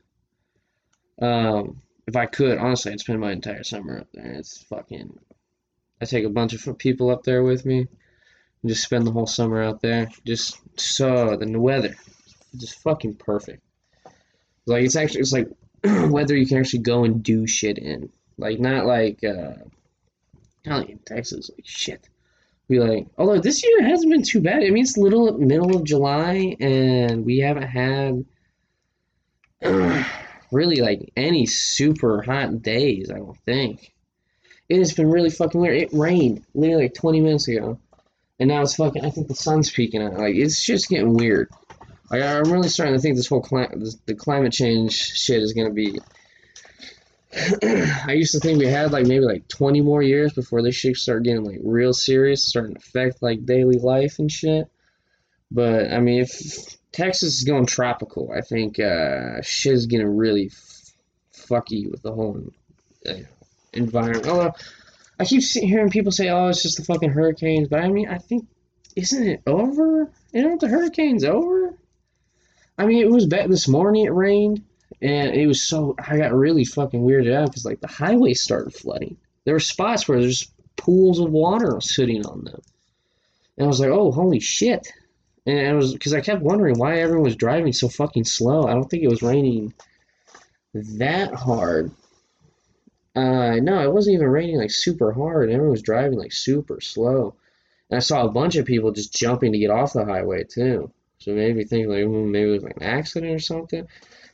Um, 1.21 1.83
if 2.07 2.17
I 2.17 2.27
could, 2.27 2.59
honestly, 2.59 2.93
I'd 2.93 3.01
spend 3.01 3.21
my 3.21 3.33
entire 3.33 3.63
summer 3.63 3.99
up 3.99 4.09
there. 4.13 4.33
It's 4.33 4.63
fucking. 4.65 5.19
I 6.01 6.05
take 6.05 6.25
a 6.25 6.31
bunch 6.31 6.53
of 6.53 6.79
people 6.79 7.11
up 7.11 7.23
there 7.23 7.43
with 7.43 7.65
me, 7.65 7.79
and 7.79 8.69
just 8.69 8.83
spend 8.83 9.07
the 9.07 9.13
whole 9.13 9.27
summer 9.27 9.63
out 9.63 9.81
there. 9.81 10.09
Just 10.27 10.59
so 10.79 11.37
the 11.37 11.61
weather, 11.61 11.95
just 12.57 12.81
fucking 12.81 13.15
perfect. 13.15 13.63
Like 14.67 14.85
it's 14.85 14.97
actually 14.97 15.21
it's 15.21 15.33
like 15.33 15.49
weather 15.85 16.37
you 16.37 16.47
can 16.47 16.59
actually 16.59 16.81
go 16.81 17.05
and 17.05 17.23
do 17.23 17.47
shit 17.47 17.79
in. 17.79 18.11
Like 18.37 18.59
not 18.59 18.87
like 18.87 19.23
uh, 19.23 19.55
not 20.67 20.81
like 20.81 20.91
in 20.91 20.99
Texas. 20.99 21.51
Like 21.51 21.65
shit. 21.65 22.09
Be 22.69 22.79
like, 22.79 23.07
although 23.19 23.41
this 23.41 23.63
year 23.63 23.83
hasn't 23.83 24.11
been 24.11 24.23
too 24.23 24.41
bad. 24.41 24.63
I 24.63 24.71
mean, 24.71 24.85
it's 24.85 24.97
little 24.97 25.37
middle 25.37 25.77
of 25.77 25.85
July, 25.85 26.57
and 26.59 27.25
we 27.25 27.39
haven't 27.39 27.65
had 27.65 28.25
really 30.53 30.77
like 30.77 31.13
any 31.17 31.47
super 31.47 32.23
hot 32.23 32.63
days. 32.63 33.11
I 33.11 33.19
don't 33.19 33.39
think. 33.45 33.93
It 34.69 34.79
has 34.79 34.93
been 34.93 35.11
really 35.11 35.31
fucking 35.31 35.61
weird. 35.61 35.77
It 35.77 35.91
rained 35.93 36.45
literally 36.55 36.85
like 36.85 36.95
20 36.95 37.21
minutes 37.21 37.49
ago, 37.49 37.79
and 38.39 38.49
now 38.49 38.63
it's 38.63 38.77
fucking. 38.77 39.05
I 39.05 39.11
think 39.11 39.29
the 39.29 39.35
sun's 39.35 39.71
peeking 39.71 40.03
out. 40.03 40.15
Like 40.15 40.35
it's 40.35 40.65
just 40.65 40.89
getting 40.89 41.15
weird. 41.15 41.51
Like 42.11 42.23
I'm 42.23 42.53
really 42.53 42.69
starting 42.69 42.95
to 42.95 43.01
think 43.01 43.17
this 43.17 43.27
whole 43.27 43.43
cli- 43.43 43.69
this, 43.75 43.97
the 44.07 44.15
climate 44.15 44.53
change 44.53 44.93
shit 44.93 45.43
is 45.43 45.53
gonna 45.53 45.71
be. 45.71 45.99
I 47.63 48.13
used 48.13 48.33
to 48.33 48.41
think 48.41 48.59
we 48.59 48.67
had 48.67 48.93
like 48.93 49.07
maybe 49.07 49.25
like 49.25 49.49
20 49.49 49.81
more 49.81 50.03
years 50.03 50.35
before 50.35 50.63
this 50.63 50.75
shit 50.75 50.97
start 50.97 51.23
getting 51.23 51.45
like 51.45 51.61
real 51.63 51.95
serious, 51.95 52.47
starting 52.47 52.75
to 52.75 52.81
affect 52.81 53.23
like 53.23 53.47
daily 53.47 53.79
life 53.79 54.19
and 54.19 54.31
shit. 54.31 54.69
But 55.51 55.93
I 55.93 56.01
mean, 56.01 56.23
if 56.23 56.77
Texas 56.93 57.39
is 57.39 57.45
going 57.45 57.67
tropical, 57.67 58.31
I 58.37 58.43
think 58.43 58.79
uh, 58.79 59.41
shit 59.43 59.73
is 59.73 59.87
getting 59.87 60.15
really 60.17 60.47
f- 60.47 60.93
fucky 61.35 61.91
with 61.91 62.03
the 62.03 62.13
whole 62.13 62.43
uh, 63.09 63.15
environment. 63.73 64.27
Although 64.27 64.53
I 65.19 65.25
keep 65.25 65.43
hearing 65.43 65.91
people 65.91 66.13
say, 66.13 66.29
"Oh, 66.29 66.49
it's 66.49 66.63
just 66.63 66.77
the 66.77 66.85
fucking 66.85 67.11
hurricanes," 67.11 67.69
but 67.69 67.81
I 67.81 67.89
mean, 67.89 68.09
I 68.09 68.19
think 68.19 68.47
isn't 68.95 69.27
it 69.27 69.43
over? 69.47 70.11
Isn't 70.33 70.61
the 70.61 70.69
hurricanes 70.69 71.25
over? 71.25 71.75
I 72.77 72.87
mean, 72.87 73.03
it 73.03 73.11
was 73.11 73.27
bad 73.27 73.51
this 73.51 73.69
morning. 73.69 74.05
It 74.05 74.13
rained, 74.13 74.63
and 75.01 75.35
it 75.35 75.47
was 75.47 75.63
so 75.63 75.95
I 75.99 76.19
got 76.19 76.35
really 76.35 76.65
fucking 76.65 77.03
weirded 77.03 77.35
out 77.35 77.49
because 77.49 77.65
like 77.65 77.81
the 77.81 77.89
highway 77.89 78.35
started 78.35 78.75
flooding. 78.75 79.17
There 79.45 79.55
were 79.55 79.61
spots 79.61 80.07
where 80.07 80.21
there's 80.21 80.51
pools 80.77 81.21
of 81.21 81.31
water 81.31 81.81
sitting 81.81 82.27
on 82.27 82.45
them, 82.45 82.61
and 83.57 83.65
I 83.65 83.69
was 83.69 83.81
like, 83.81 83.91
"Oh, 83.91 84.13
holy 84.13 84.41
shit!" 84.41 84.93
And 85.47 85.59
it 85.59 85.75
was 85.75 85.93
because 85.93 86.15
I 86.15 86.21
kept 86.21 86.43
wondering 86.43 86.79
why 86.79 86.99
everyone 86.99 87.25
was 87.25 87.37
driving 87.37 87.73
so 87.73 87.89
fucking 87.89 88.25
slow. 88.25 88.67
I 88.67 88.75
don't 88.75 88.89
think 88.89 89.03
it 89.03 89.11
was 89.11 89.23
raining 89.23 89.75
that 90.75 91.35
hard. 91.35 91.91
Uh, 93.15 93.57
no, 93.57 93.83
it 93.83 93.93
wasn't 93.93 94.15
even 94.15 94.29
raining 94.29 94.59
like 94.59 94.71
super 94.71 95.13
hard. 95.13 95.51
Everyone 95.51 95.73
was 95.73 95.83
driving 95.83 96.19
like 96.19 96.33
super 96.33 96.81
slow. 96.81 97.35
And 97.91 97.97
I 97.97 98.01
saw 98.01 98.25
a 98.25 98.31
bunch 98.31 98.57
of 98.57 98.65
people 98.65 98.93
just 98.93 99.15
jumping 99.15 99.53
to 99.53 99.59
get 99.59 99.71
off 99.71 99.93
the 99.93 100.05
highway 100.05 100.45
too. 100.45 100.91
So 101.19 101.33
me 101.33 101.65
think 101.65 101.89
like 101.89 102.05
hmm, 102.05 102.31
maybe 102.31 102.49
it 102.49 102.53
was 102.53 102.63
like 102.63 102.77
an 102.77 102.83
accident 102.83 103.33
or 103.33 103.39
something. 103.39 103.87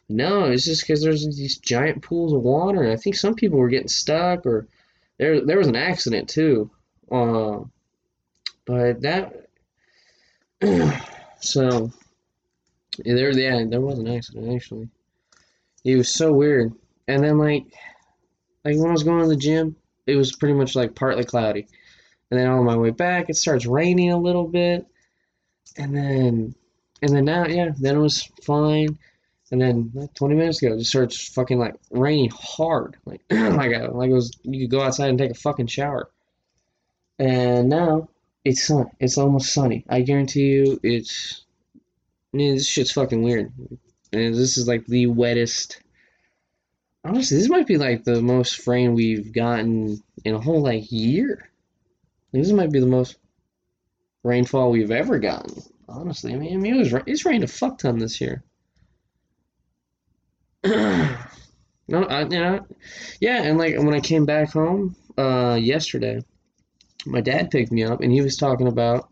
No, 0.09 0.45
it's 0.45 0.65
just 0.65 0.83
because 0.83 1.03
there's 1.03 1.25
these 1.25 1.59
giant 1.59 2.03
pools 2.03 2.33
of 2.33 2.41
water, 2.41 2.83
and 2.83 2.93
I 2.93 2.97
think 2.97 3.15
some 3.17 3.35
people 3.35 3.59
were 3.59 3.69
getting 3.69 3.89
stuck, 3.89 4.47
or 4.47 4.67
there 5.19 5.45
there 5.45 5.59
was 5.59 5.67
an 5.67 5.77
accident 5.77 6.31
too. 6.31 6.71
Um, 7.11 7.71
but 8.65 9.03
that 9.03 9.48
so 11.41 11.91
yeah, 13.05 13.15
there 13.15 13.31
yeah 13.31 13.65
there 13.69 13.81
was 13.81 13.99
an 13.99 14.09
accident 14.09 14.55
actually. 14.55 14.89
It 15.85 15.97
was 15.97 16.13
so 16.13 16.33
weird, 16.33 16.73
and 17.07 17.23
then 17.23 17.39
like 17.39 17.65
like 18.65 18.77
when 18.77 18.89
I 18.89 18.93
was 18.93 19.05
going 19.05 19.23
to 19.23 19.29
the 19.29 19.37
gym, 19.37 19.77
it 20.07 20.17
was 20.17 20.35
pretty 20.35 20.55
much 20.55 20.75
like 20.75 20.97
partly 20.97 21.25
cloudy, 21.25 21.67
and 22.31 22.41
then 22.41 22.49
on 22.49 22.65
my 22.65 22.77
way 22.77 22.91
back 22.91 23.31
it 23.31 23.37
starts 23.37 23.67
raining 23.67 24.11
a 24.11 24.19
little 24.19 24.49
bit, 24.49 24.85
and 25.77 25.97
then 25.97 26.55
and 27.03 27.15
then 27.15 27.25
now 27.25 27.47
yeah 27.47 27.71
then 27.79 27.97
it 27.97 28.01
was 28.01 28.29
fine. 28.43 28.99
And 29.51 29.63
then 29.63 29.91
like 29.95 30.13
20 30.13 30.35
minutes 30.35 30.61
ago, 30.61 30.75
it 30.75 30.79
just 30.79 30.91
starts 30.91 31.29
fucking 31.29 31.59
like 31.59 31.75
raining 31.91 32.31
hard, 32.35 32.99
like 33.07 33.23
like 33.31 33.73
a, 33.73 33.89
like 33.93 34.11
it 34.11 34.15
was 34.15 34.33
you 34.43 34.61
could 34.61 34.71
go 34.71 34.83
outside 34.83 35.09
and 35.09 35.19
take 35.19 35.31
a 35.31 35.35
fucking 35.35 35.69
shower. 35.69 36.11
And 37.19 37.71
now 37.71 38.09
it's 38.45 38.67
sun. 38.67 38.87
It's 39.01 39.19
almost 39.19 39.53
sunny. 39.53 39.85
I 39.89 40.03
guarantee 40.03 40.47
you, 40.47 40.81
it's 40.83 41.45
this 42.33 42.67
shit's 42.67 42.93
fucking 42.93 43.23
weird. 43.23 43.53
And 44.13 44.35
this 44.35 44.57
is 44.57 44.67
like 44.69 44.87
the 44.87 45.07
wettest. 45.07 45.81
Honestly, 47.05 47.39
this 47.39 47.49
might 47.49 47.67
be 47.67 47.79
like 47.79 48.05
the 48.05 48.21
most 48.21 48.67
rain 48.67 48.95
we've 48.95 49.33
gotten 49.33 50.03
in 50.25 50.35
a 50.35 50.41
whole 50.41 50.63
like 50.63 50.91
year. 50.91 51.51
This 52.33 52.51
might 52.53 52.73
be 52.73 52.81
the 52.81 52.87
most 52.87 53.17
rainfall 54.23 54.71
we've 54.71 54.91
ever 54.91 55.19
gotten. 55.19 55.63
Honestly, 55.89 56.35
I 56.35 56.37
mean, 56.37 56.53
I 56.53 56.57
mean 56.57 56.75
it 56.75 56.79
was 56.79 57.03
it's 57.07 57.25
rained 57.25 57.45
a 57.45 57.49
fuck 57.49 57.79
ton 57.79 57.99
this 57.99 58.21
year. 58.21 58.43
no, 60.65 61.19
I, 62.05 62.27
yeah, 62.29 62.59
yeah, 63.21 63.43
and 63.43 63.57
like 63.59 63.77
when 63.79 63.95
I 63.95 64.01
came 64.01 64.27
back 64.27 64.51
home 64.53 64.97
uh, 65.17 65.59
yesterday, 65.61 66.23
my 67.09 67.21
dad 67.21 67.51
picked 67.51 67.73
me 67.73 67.85
up 67.85 68.01
and 68.01 68.13
he 68.13 68.21
was 68.21 68.37
talking 68.37 68.69
about 68.69 69.09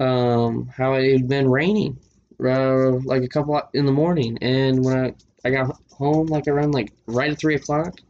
um, 0.00 0.68
how 0.76 0.94
it 0.94 1.12
had 1.12 1.28
been 1.28 1.50
raining 1.50 1.98
uh, 2.44 2.92
like 3.04 3.22
a 3.22 3.28
couple 3.28 3.60
in 3.74 3.86
the 3.86 3.92
morning, 3.92 4.38
and 4.40 4.84
when 4.84 4.98
I 4.98 5.14
I 5.44 5.50
got 5.50 5.76
home 5.92 6.26
like 6.26 6.48
around 6.48 6.72
like 6.72 6.92
right 7.06 7.30
at 7.30 7.38
three 7.38 7.54
o'clock, 7.54 8.00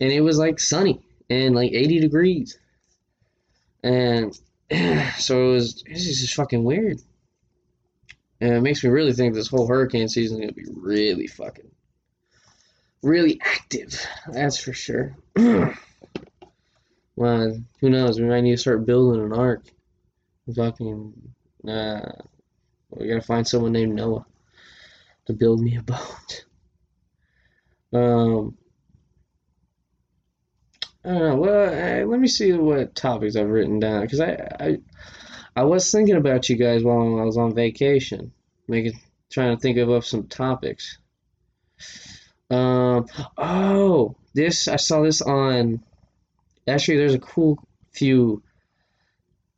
and 0.00 0.10
it 0.10 0.20
was 0.20 0.38
like 0.38 0.60
sunny 0.60 1.00
and 1.30 1.54
like 1.54 1.72
eighty 1.72 2.00
degrees, 2.00 2.58
and 3.82 4.38
so 5.18 5.50
it 5.50 5.52
was 5.52 5.84
this 5.86 6.06
is 6.06 6.20
just 6.20 6.34
fucking 6.34 6.64
weird. 6.64 7.00
And 8.40 8.54
it 8.54 8.60
makes 8.60 8.82
me 8.82 8.90
really 8.90 9.12
think 9.12 9.34
this 9.34 9.46
whole 9.46 9.68
hurricane 9.68 10.08
season 10.08 10.42
is 10.42 10.50
gonna 10.50 10.52
be 10.52 10.66
really 10.74 11.28
fucking, 11.28 11.70
really 13.02 13.40
active. 13.40 14.04
That's 14.26 14.58
for 14.58 14.72
sure. 14.72 15.16
well, 17.22 17.56
who 17.80 17.88
knows? 17.88 18.18
We 18.18 18.26
might 18.26 18.40
need 18.40 18.50
to 18.50 18.56
start 18.56 18.84
building 18.84 19.22
an 19.22 19.32
ark. 19.32 19.62
Fucking, 20.56 21.12
uh, 21.68 22.10
we 22.90 23.06
gotta 23.06 23.22
find 23.22 23.46
someone 23.46 23.70
named 23.70 23.94
Noah 23.94 24.26
to 25.26 25.32
build 25.32 25.60
me 25.60 25.76
a 25.76 25.82
boat. 25.82 26.44
Um, 27.92 28.56
I 31.04 31.10
don't 31.10 31.18
know. 31.20 31.36
Well, 31.36 32.02
uh, 32.02 32.06
let 32.06 32.18
me 32.18 32.26
see 32.26 32.52
what 32.54 32.96
topics 32.96 33.36
I've 33.36 33.48
written 33.48 33.78
down 33.78 34.00
because 34.00 34.18
I, 34.18 34.56
I, 34.58 34.78
I 35.54 35.62
was 35.62 35.92
thinking 35.92 36.16
about 36.16 36.48
you 36.48 36.56
guys 36.56 36.82
while 36.82 37.20
I 37.20 37.22
was 37.22 37.36
on 37.36 37.54
vacation, 37.54 38.32
making 38.66 38.98
trying 39.30 39.54
to 39.54 39.60
think 39.60 39.78
of, 39.78 39.90
of 39.90 40.04
some 40.04 40.26
topics. 40.26 40.98
Um, 42.50 43.06
oh, 43.38 44.16
this 44.34 44.66
I 44.66 44.76
saw 44.76 45.02
this 45.02 45.22
on. 45.22 45.84
Actually, 46.68 46.98
there's 46.98 47.14
a 47.14 47.18
cool 47.20 47.58
few 47.92 48.42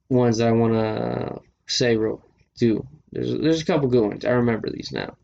ones 0.09 0.39
that 0.39 0.49
I 0.49 0.53
want 0.53 0.75
to 0.75 1.41
say 1.67 1.97
real 1.97 2.25
do. 2.59 2.87
There's 3.13 3.33
there's 3.39 3.63
a 3.63 3.65
couple 3.65 3.89
good 3.89 4.05
ones. 4.05 4.25
I 4.25 4.31
remember 4.31 4.71
these 4.71 4.93
now. 4.93 5.17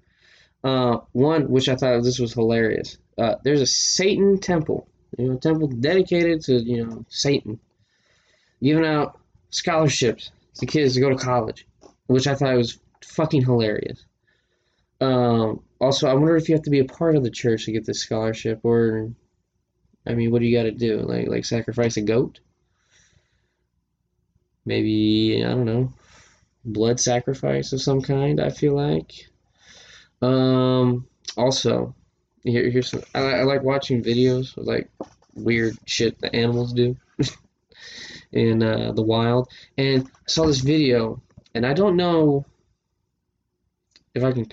Uh, 0.62 0.98
one 1.12 1.50
which 1.50 1.68
I 1.68 1.76
thought 1.76 2.02
this 2.02 2.18
was 2.18 2.34
hilarious. 2.34 2.98
Uh, 3.16 3.36
there's 3.44 3.62
a 3.62 3.66
Satan 3.66 4.38
temple, 4.38 4.88
you 5.18 5.28
know, 5.28 5.36
temple 5.36 5.68
dedicated 5.68 6.42
to 6.42 6.54
you 6.54 6.84
know 6.84 7.04
Satan, 7.08 7.58
giving 8.62 8.84
out 8.84 9.18
scholarships 9.50 10.30
to 10.56 10.66
kids 10.66 10.94
to 10.94 11.00
go 11.00 11.10
to 11.10 11.16
college, 11.16 11.66
which 12.06 12.26
I 12.26 12.34
thought 12.34 12.56
was 12.56 12.78
fucking 13.04 13.42
hilarious. 13.42 14.04
Um, 15.00 15.62
also, 15.80 16.08
I 16.08 16.14
wonder 16.14 16.36
if 16.36 16.48
you 16.48 16.54
have 16.54 16.64
to 16.64 16.70
be 16.70 16.80
a 16.80 16.84
part 16.84 17.16
of 17.16 17.22
the 17.22 17.30
church 17.30 17.64
to 17.64 17.72
get 17.72 17.86
this 17.86 18.00
scholarship, 18.00 18.60
or, 18.62 19.10
I 20.06 20.14
mean, 20.14 20.30
what 20.30 20.40
do 20.40 20.46
you 20.46 20.56
got 20.56 20.64
to 20.64 20.70
do? 20.70 21.00
Like, 21.00 21.28
like 21.28 21.44
sacrifice 21.44 21.96
a 21.96 22.02
goat? 22.02 22.40
Maybe 24.64 25.42
I 25.44 25.48
don't 25.48 25.64
know, 25.64 25.92
blood 26.64 27.00
sacrifice 27.00 27.72
of 27.72 27.82
some 27.82 28.02
kind. 28.02 28.40
I 28.40 28.50
feel 28.50 28.74
like. 28.74 29.12
Um, 30.22 31.06
also, 31.36 31.94
here, 32.44 32.68
here's 32.70 32.90
some. 32.90 33.02
I, 33.14 33.20
I 33.20 33.42
like 33.44 33.62
watching 33.62 34.02
videos 34.02 34.56
of 34.56 34.66
like 34.66 34.90
weird 35.34 35.76
shit 35.86 36.18
that 36.20 36.34
animals 36.34 36.72
do 36.72 36.96
in 38.32 38.62
uh, 38.62 38.92
the 38.92 39.02
wild. 39.02 39.48
And 39.78 40.06
I 40.06 40.30
saw 40.30 40.46
this 40.46 40.60
video, 40.60 41.22
and 41.54 41.66
I 41.66 41.72
don't 41.72 41.96
know 41.96 42.44
if 44.14 44.22
I 44.22 44.32
can. 44.32 44.46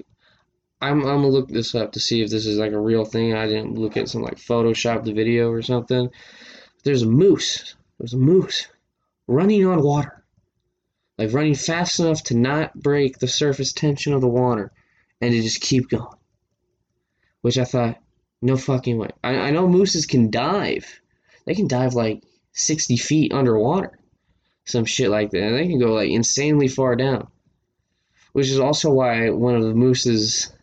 I'm 0.82 1.00
I'm 1.00 1.22
gonna 1.22 1.28
look 1.28 1.50
this 1.50 1.74
up 1.74 1.94
to 1.94 2.00
see 2.00 2.22
if 2.22 2.30
this 2.30 2.46
is 2.46 2.58
like 2.58 2.72
a 2.72 2.80
real 2.80 3.06
thing. 3.06 3.34
I 3.34 3.48
didn't 3.48 3.78
look 3.78 3.98
at 3.98 4.10
some 4.10 4.22
like 4.22 4.38
Photoshop 4.38 5.04
the 5.04 5.14
video 5.14 5.50
or 5.50 5.62
something. 5.62 6.10
There's 6.84 7.02
a 7.02 7.08
moose. 7.08 7.76
There's 7.98 8.14
a 8.14 8.18
moose 8.18 8.68
running 9.28 9.66
on 9.66 9.82
water, 9.82 10.24
like 11.18 11.34
running 11.34 11.56
fast 11.56 12.00
enough 12.00 12.24
to 12.26 12.38
not 12.38 12.76
break 12.76 13.18
the 13.18 13.28
surface 13.28 13.74
tension 13.74 14.14
of 14.14 14.22
the 14.22 14.28
water, 14.28 14.72
and 15.20 15.32
to 15.32 15.42
just 15.42 15.62
keep 15.62 15.90
going. 15.90 16.06
Which 17.42 17.58
I 17.58 17.66
thought, 17.66 17.98
no 18.42 18.56
fucking 18.56 18.98
way. 18.98 19.10
I, 19.24 19.36
I 19.38 19.52
know 19.52 19.68
mooses 19.68 20.06
can 20.06 20.30
dive. 20.30 21.02
They 21.46 21.56
can 21.56 21.68
dive 21.68 21.94
like 21.94 22.24
60 22.54 22.98
feet 22.98 23.34
underwater, 23.34 23.98
some 24.66 24.86
shit 24.86 25.10
like 25.10 25.32
that. 25.32 25.42
And 25.42 25.56
they 25.56 25.68
can 25.68 25.80
go 25.80 25.94
like 25.94 26.12
insanely 26.12 26.68
far 26.68 26.96
down 26.96 27.30
which 28.38 28.50
is 28.50 28.60
also 28.60 28.92
why 28.92 29.32
one 29.32 29.56
of 29.56 29.64
the 29.64 29.74
moose's, 29.74 30.54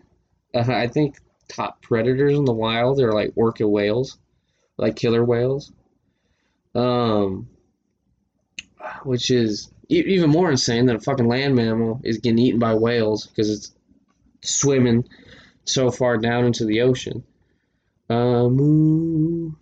uh, 0.55 0.65
I 0.69 0.89
think, 0.89 1.17
top 1.49 1.83
predators 1.83 2.37
in 2.37 2.45
the 2.45 2.53
wild 2.53 3.01
are 3.01 3.13
like 3.13 3.33
orca 3.37 3.67
whales, 3.67 4.19
like 4.77 4.97
killer 4.97 5.25
whales. 5.25 5.73
Um, 6.75 7.49
which 9.05 9.31
is 9.31 9.71
e- 9.89 10.05
even 10.07 10.31
more 10.31 10.51
insane 10.51 10.87
than 10.87 10.97
a 10.97 11.01
fucking 11.01 11.29
land 11.29 11.55
mammal 11.55 12.01
is 12.05 12.19
getting 12.19 12.39
eaten 12.39 12.59
by 12.59 12.75
whales 12.75 13.27
because 13.27 13.51
it's 13.51 13.73
swimming 14.43 15.09
so 15.65 15.91
far 15.91 16.19
down 16.19 16.45
into 16.45 16.65
the 16.65 16.83
ocean. 16.83 17.25
Uh, 18.11 18.49
moo, 18.49 19.53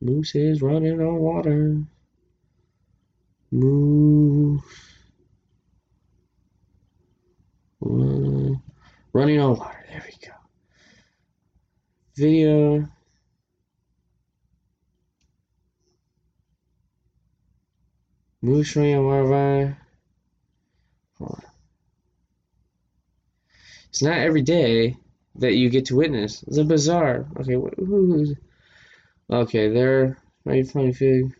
moose 0.00 0.34
is 0.34 0.62
running 0.62 1.00
on 1.00 1.16
water. 1.16 1.82
Moo. 3.50 4.58
Run- 7.80 8.62
running 9.12 9.40
on 9.40 9.56
water. 9.58 9.81
There 9.92 10.02
we 10.06 10.26
go. 10.26 10.32
Video. 12.16 12.88
Running 18.40 18.96
on 18.96 19.04
water. 19.04 19.76
Hold 21.18 21.30
on. 21.34 21.42
It's 23.90 24.02
not 24.02 24.16
every 24.16 24.40
day 24.40 24.96
that 25.34 25.56
you 25.56 25.68
get 25.68 25.84
to 25.86 25.96
witness. 25.96 26.40
The 26.40 26.64
bizarre. 26.64 27.26
Okay, 27.40 27.56
wh- 27.56 27.78
who's? 27.78 28.34
Okay, 29.30 29.68
there. 29.68 30.16
Mighty 30.46 30.62
funny 30.62 30.94
fig. 30.94 31.34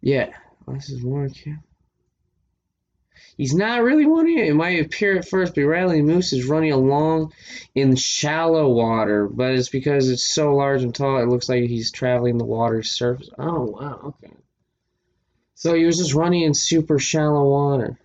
Yeah, 0.00 0.30
oh, 0.66 0.72
this 0.72 0.88
is 0.88 1.04
more 1.04 1.28
cute. 1.28 1.58
He's 3.36 3.54
not 3.54 3.82
really 3.82 4.06
running. 4.06 4.38
It 4.38 4.54
might 4.54 4.84
appear 4.84 5.18
at 5.18 5.28
first, 5.28 5.54
but 5.54 5.62
Riley 5.62 6.00
Moose 6.00 6.32
is 6.32 6.46
running 6.46 6.72
along 6.72 7.32
in 7.74 7.94
shallow 7.94 8.68
water, 8.72 9.28
but 9.28 9.52
it's 9.52 9.68
because 9.68 10.08
it's 10.08 10.26
so 10.26 10.54
large 10.54 10.82
and 10.82 10.94
tall, 10.94 11.18
it 11.18 11.28
looks 11.28 11.48
like 11.48 11.64
he's 11.64 11.90
traveling 11.90 12.38
the 12.38 12.46
water's 12.46 12.90
surface. 12.90 13.28
Oh, 13.38 13.64
wow, 13.64 14.14
okay. 14.24 14.34
So 15.54 15.74
he 15.74 15.84
was 15.84 15.98
just 15.98 16.14
running 16.14 16.42
in 16.42 16.54
super 16.54 16.98
shallow 16.98 17.48
water. 17.48 17.98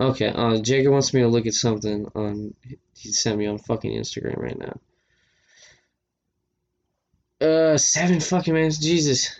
Okay, 0.00 0.28
uh, 0.28 0.58
Jacob 0.58 0.92
wants 0.92 1.14
me 1.14 1.20
to 1.20 1.28
look 1.28 1.46
at 1.46 1.54
something 1.54 2.06
on. 2.14 2.54
He 2.96 3.12
sent 3.12 3.38
me 3.38 3.46
on 3.46 3.58
fucking 3.58 3.92
Instagram 3.92 4.38
right 4.38 4.58
now. 4.58 4.80
Uh, 7.42 7.76
seven 7.76 8.20
fucking 8.20 8.54
minutes, 8.54 8.78
Jesus. 8.78 9.34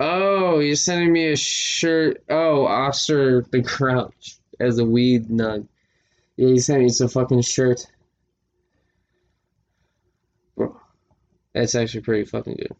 Oh, 0.00 0.60
you're 0.60 0.76
sending 0.76 1.12
me 1.12 1.30
a 1.30 1.36
shirt. 1.36 2.24
Oh, 2.30 2.64
Oscar 2.64 3.42
the 3.42 3.60
Grouch 3.60 4.38
as 4.58 4.78
a 4.78 4.84
weed 4.84 5.28
nug. 5.28 5.68
Yeah, 6.36 6.48
you 6.48 6.58
sent 6.58 6.82
me 6.82 6.88
some 6.88 7.08
fucking 7.08 7.42
shirt. 7.42 7.86
Bro, 10.56 10.80
that's 11.52 11.74
actually 11.74 12.00
pretty 12.00 12.24
fucking 12.24 12.56
good. 12.56 12.74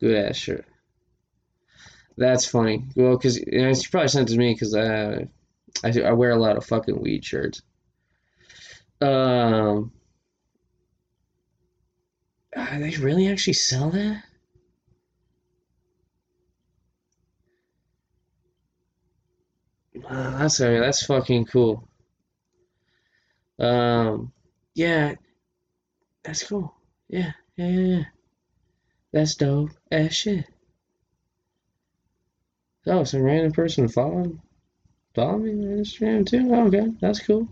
Good 0.00 0.26
ass 0.26 0.36
shirt. 0.36 0.66
That's 2.16 2.46
funny. 2.46 2.84
Well, 2.96 3.16
because 3.16 3.38
you, 3.38 3.62
know, 3.62 3.68
you 3.68 3.82
probably 3.90 4.08
sent 4.08 4.28
it 4.28 4.32
to 4.32 4.38
me 4.38 4.54
because 4.54 4.74
uh, 4.74 5.24
I, 5.84 6.00
I 6.00 6.12
wear 6.12 6.30
a 6.32 6.36
lot 6.36 6.56
of 6.56 6.66
fucking 6.66 7.00
weed 7.00 7.24
shirts. 7.24 7.62
Um, 9.00 9.92
uh, 12.56 12.78
they 12.78 12.96
really 12.96 13.28
actually 13.28 13.54
sell 13.54 13.90
that? 13.90 14.22
Uh, 20.08 20.38
that's 20.38 20.60
uh, 20.60 20.80
that's 20.80 21.06
fucking 21.06 21.46
cool. 21.46 21.88
Um, 23.58 24.32
yeah, 24.74 25.14
that's 26.22 26.42
cool. 26.44 26.74
Yeah, 27.08 27.32
yeah, 27.56 27.68
yeah, 27.68 27.96
yeah. 27.96 28.04
That's 29.12 29.36
dope 29.36 29.70
as 29.90 30.14
shit. 30.14 30.46
Oh, 32.86 33.04
some 33.04 33.22
random 33.22 33.52
person 33.52 33.88
followed 33.88 34.38
follow 35.14 35.38
me 35.38 35.50
on 35.52 35.78
Instagram 35.78 36.26
too. 36.26 36.48
Oh, 36.52 36.66
okay, 36.66 36.92
that's 37.00 37.20
cool. 37.20 37.48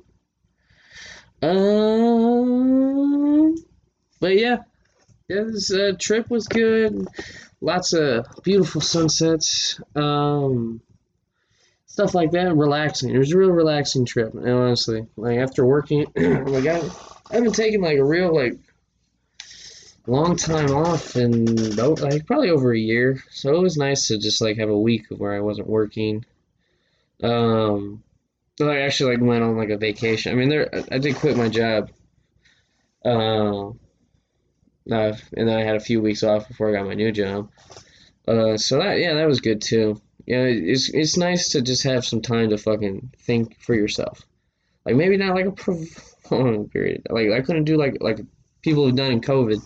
Um, 1.43 2.75
but 4.21 4.37
yeah, 4.37 4.59
yeah, 5.29 5.43
this 5.45 5.73
uh, 5.73 5.93
trip 5.99 6.31
was 6.31 6.49
good. 6.49 7.07
Lots 7.61 7.93
of 7.93 8.27
beautiful 8.43 8.81
sunsets. 8.81 9.81
Um, 9.95 10.81
stuff 11.87 12.15
like 12.15 12.33
that. 12.33 12.57
Relaxing. 12.57 13.11
It 13.11 13.19
was 13.19 13.33
a 13.33 13.39
real 13.39 13.51
relaxing 13.51 14.05
trip. 14.05 14.35
And 14.35 14.49
honestly, 14.49 15.07
like 15.17 15.39
after 15.39 15.65
working, 15.65 16.07
like 16.17 16.67
I, 16.67 16.81
I 17.31 17.35
haven't 17.35 17.55
taken 17.55 17.81
like 17.81 17.99
a 17.99 18.05
real 18.05 18.35
like 18.35 18.59
long 20.07 20.37
time 20.37 20.71
off 20.71 21.15
in 21.15 21.79
oh, 21.79 21.95
like 22.01 22.27
probably 22.27 22.51
over 22.51 22.73
a 22.73 22.79
year. 22.79 23.23
So 23.31 23.55
it 23.55 23.63
was 23.63 23.77
nice 23.77 24.09
to 24.09 24.19
just 24.19 24.41
like 24.41 24.59
have 24.59 24.71
a 24.71 24.79
week 24.79 25.07
where 25.11 25.35
I 25.35 25.41
wasn't 25.41 25.69
working. 25.69 26.25
Um, 27.23 28.03
so 28.59 28.69
I 28.69 28.81
actually 28.81 29.17
like 29.17 29.25
went 29.25 29.45
on 29.45 29.57
like 29.57 29.71
a 29.71 29.79
vacation. 29.79 30.33
I 30.33 30.35
mean, 30.35 30.49
there 30.49 30.69
I 30.91 30.99
did 30.99 31.17
quit 31.17 31.37
my 31.37 31.49
job. 31.49 31.91
Um. 33.05 33.79
Uh, 34.91 35.15
and 35.37 35.49
then 35.49 35.57
I 35.57 35.63
had 35.63 35.77
a 35.77 35.81
few 35.81 36.01
weeks 36.01 36.23
off 36.23 36.49
before 36.49 36.69
I 36.69 36.79
got 36.79 36.87
my 36.87 36.95
new 36.95 37.13
job. 37.13 37.51
Uh, 38.27 38.57
so 38.57 38.79
that 38.79 38.99
yeah, 38.99 39.15
that 39.15 39.27
was 39.27 39.41
good 39.41 39.61
too. 39.61 40.01
Yeah, 40.27 40.45
it's 40.45 40.89
it's 40.91 41.17
nice 41.17 41.51
to 41.51 41.63
just 41.63 41.83
have 41.83 42.05
some 42.05 42.23
time 42.23 42.51
to 42.51 42.59
fucking 42.59 43.13
think 43.19 43.61
for 43.61 43.75
yourself. 43.75 44.25
Like 44.85 44.97
maybe 44.97 45.17
not 45.17 45.35
like 45.35 45.47
a 45.47 45.53
prolonged 45.53 46.71
period. 46.73 47.07
Like 47.11 47.31
I 47.31 47.41
couldn't 47.41 47.65
do 47.65 47.77
like 47.77 47.99
like 48.01 48.21
people 48.63 48.87
have 48.87 48.97
done 48.97 49.13
in 49.13 49.21
COVID, 49.21 49.61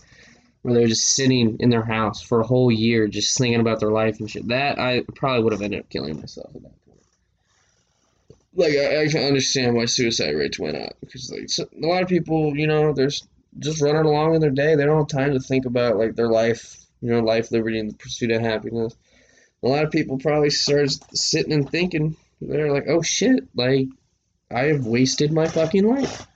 where 0.62 0.74
they're 0.74 0.88
just 0.88 1.08
sitting 1.08 1.58
in 1.60 1.70
their 1.70 1.84
house 1.84 2.22
for 2.22 2.40
a 2.40 2.46
whole 2.46 2.72
year 2.72 3.08
just 3.08 3.36
thinking 3.36 3.60
about 3.60 3.80
their 3.80 3.90
life 3.90 4.20
and 4.20 4.30
shit. 4.30 4.48
That 4.48 4.78
I 4.78 5.02
probably 5.14 5.44
would 5.44 5.52
have 5.52 5.62
ended 5.62 5.80
up 5.80 5.90
killing 5.90 6.18
myself 6.18 6.54
at 6.54 6.62
that 6.62 6.84
point. 6.86 7.00
Like 8.54 8.72
I, 8.72 9.02
I 9.02 9.08
can 9.08 9.24
understand 9.24 9.74
why 9.74 9.84
suicide 9.84 10.34
rates 10.34 10.58
went 10.58 10.76
up 10.76 10.96
because 11.00 11.30
like 11.30 11.50
so, 11.50 11.64
a 11.64 11.86
lot 11.86 12.02
of 12.02 12.08
people, 12.08 12.56
you 12.56 12.66
know, 12.66 12.92
there's 12.94 13.26
just 13.58 13.82
running 13.82 14.06
along 14.06 14.34
in 14.34 14.40
their 14.40 14.50
day. 14.50 14.74
They 14.74 14.84
don't 14.84 14.98
have 14.98 15.08
time 15.08 15.32
to 15.32 15.40
think 15.40 15.66
about 15.66 15.96
like 15.96 16.14
their 16.14 16.28
life, 16.28 16.76
you 17.00 17.10
know, 17.10 17.20
life, 17.20 17.50
liberty, 17.50 17.78
and 17.78 17.90
the 17.90 17.96
pursuit 17.96 18.30
of 18.30 18.42
happiness. 18.42 18.94
A 19.62 19.68
lot 19.68 19.84
of 19.84 19.90
people 19.90 20.18
probably 20.18 20.50
start 20.50 20.90
sitting 21.14 21.52
and 21.52 21.68
thinking, 21.70 22.16
they're 22.40 22.72
like, 22.72 22.86
oh 22.88 23.02
shit, 23.02 23.44
like 23.54 23.88
I 24.50 24.64
have 24.66 24.86
wasted 24.86 25.32
my 25.32 25.48
fucking 25.48 25.84
life 25.84 26.26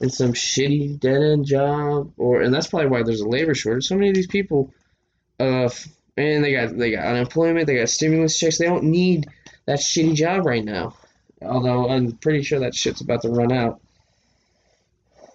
in 0.00 0.10
some 0.10 0.32
shitty 0.32 1.00
dead 1.00 1.22
end 1.22 1.46
job, 1.46 2.12
or 2.16 2.42
and 2.42 2.52
that's 2.52 2.66
probably 2.66 2.88
why 2.88 3.02
there's 3.02 3.20
a 3.20 3.28
labor 3.28 3.54
shortage. 3.54 3.86
So 3.86 3.94
many 3.94 4.10
of 4.10 4.14
these 4.14 4.26
people, 4.26 4.72
uh, 5.40 5.70
and 6.16 6.44
they 6.44 6.52
got 6.52 6.76
they 6.76 6.90
got 6.90 7.06
unemployment, 7.06 7.66
they 7.66 7.76
got 7.76 7.88
stimulus 7.88 8.38
checks. 8.38 8.58
They 8.58 8.66
don't 8.66 8.84
need 8.84 9.26
that 9.66 9.78
shitty 9.78 10.14
job 10.14 10.44
right 10.44 10.64
now. 10.64 10.96
Although 11.42 11.88
I'm 11.88 12.12
pretty 12.12 12.42
sure 12.42 12.60
that 12.60 12.74
shit's 12.74 13.00
about 13.00 13.22
to 13.22 13.30
run 13.30 13.52
out. 13.52 13.80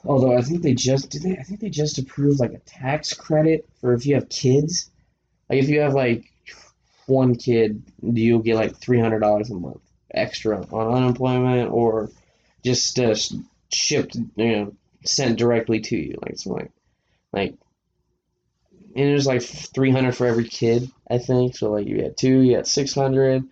Although 0.04 0.38
I 0.38 0.42
think 0.42 0.62
they 0.62 0.74
just 0.74 1.10
did 1.10 1.24
they 1.24 1.38
I 1.38 1.44
think 1.44 1.60
they 1.60 1.70
just 1.70 1.98
approved 1.98 2.40
like 2.40 2.54
a 2.54 2.60
tax 2.60 3.14
credit 3.14 3.68
for 3.80 3.94
if 3.94 4.06
you 4.06 4.16
have 4.16 4.30
kids. 4.30 4.90
Like 5.50 5.60
if 5.60 5.70
you 5.70 5.82
have 5.82 5.94
like 5.94 6.32
one 7.06 7.36
kid, 7.36 7.84
you'll 8.02 8.40
get 8.40 8.56
like 8.56 8.76
three 8.78 9.00
hundred 9.00 9.20
dollars 9.20 9.50
a 9.52 9.56
month 9.56 9.82
extra 10.14 10.66
on 10.72 10.94
unemployment 10.96 11.72
or 11.72 12.10
just 12.64 13.00
uh, 13.00 13.16
shipped, 13.72 14.16
you 14.16 14.52
know, 14.52 14.74
sent 15.06 15.38
directly 15.38 15.80
to 15.80 15.98
you. 15.98 16.18
Like 16.22 16.32
it's 16.32 16.46
like 16.46 16.72
like 17.34 17.56
and 18.96 19.06
there's 19.08 19.28
like 19.28 19.42
three 19.42 19.92
hundred 19.92 20.16
for 20.16 20.28
every 20.28 20.48
kid, 20.48 20.90
I 21.10 21.18
think. 21.18 21.56
So 21.56 21.72
like 21.72 21.88
you 21.88 22.02
had 22.04 22.18
two, 22.18 22.42
you 22.42 22.56
had 22.56 22.68
six 22.68 22.94
hundred. 22.94 23.44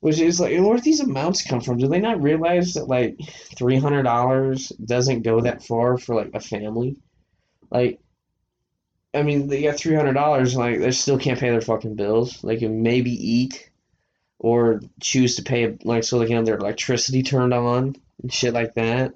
Which 0.00 0.20
is 0.20 0.38
like, 0.38 0.58
where 0.60 0.78
these 0.78 1.00
amounts 1.00 1.42
come 1.42 1.60
from? 1.60 1.78
Do 1.78 1.88
they 1.88 1.98
not 1.98 2.22
realize 2.22 2.74
that 2.74 2.86
like 2.86 3.18
three 3.56 3.78
hundred 3.78 4.04
dollars 4.04 4.68
doesn't 4.68 5.22
go 5.22 5.40
that 5.40 5.64
far 5.64 5.98
for 5.98 6.14
like 6.14 6.30
a 6.34 6.40
family? 6.40 6.96
Like, 7.70 7.98
I 9.12 9.22
mean, 9.22 9.48
they 9.48 9.62
got 9.62 9.76
three 9.76 9.96
hundred 9.96 10.12
dollars. 10.12 10.54
Like, 10.54 10.78
they 10.78 10.92
still 10.92 11.18
can't 11.18 11.40
pay 11.40 11.50
their 11.50 11.60
fucking 11.60 11.96
bills. 11.96 12.40
They 12.42 12.56
can 12.56 12.82
maybe 12.82 13.10
eat, 13.10 13.70
or 14.38 14.80
choose 15.00 15.36
to 15.36 15.42
pay 15.42 15.76
like 15.82 16.04
so 16.04 16.18
they 16.18 16.26
can 16.26 16.36
have 16.36 16.46
their 16.46 16.58
electricity 16.58 17.22
turned 17.24 17.52
on 17.52 17.96
and 18.22 18.32
shit 18.32 18.54
like 18.54 18.74
that. 18.74 19.14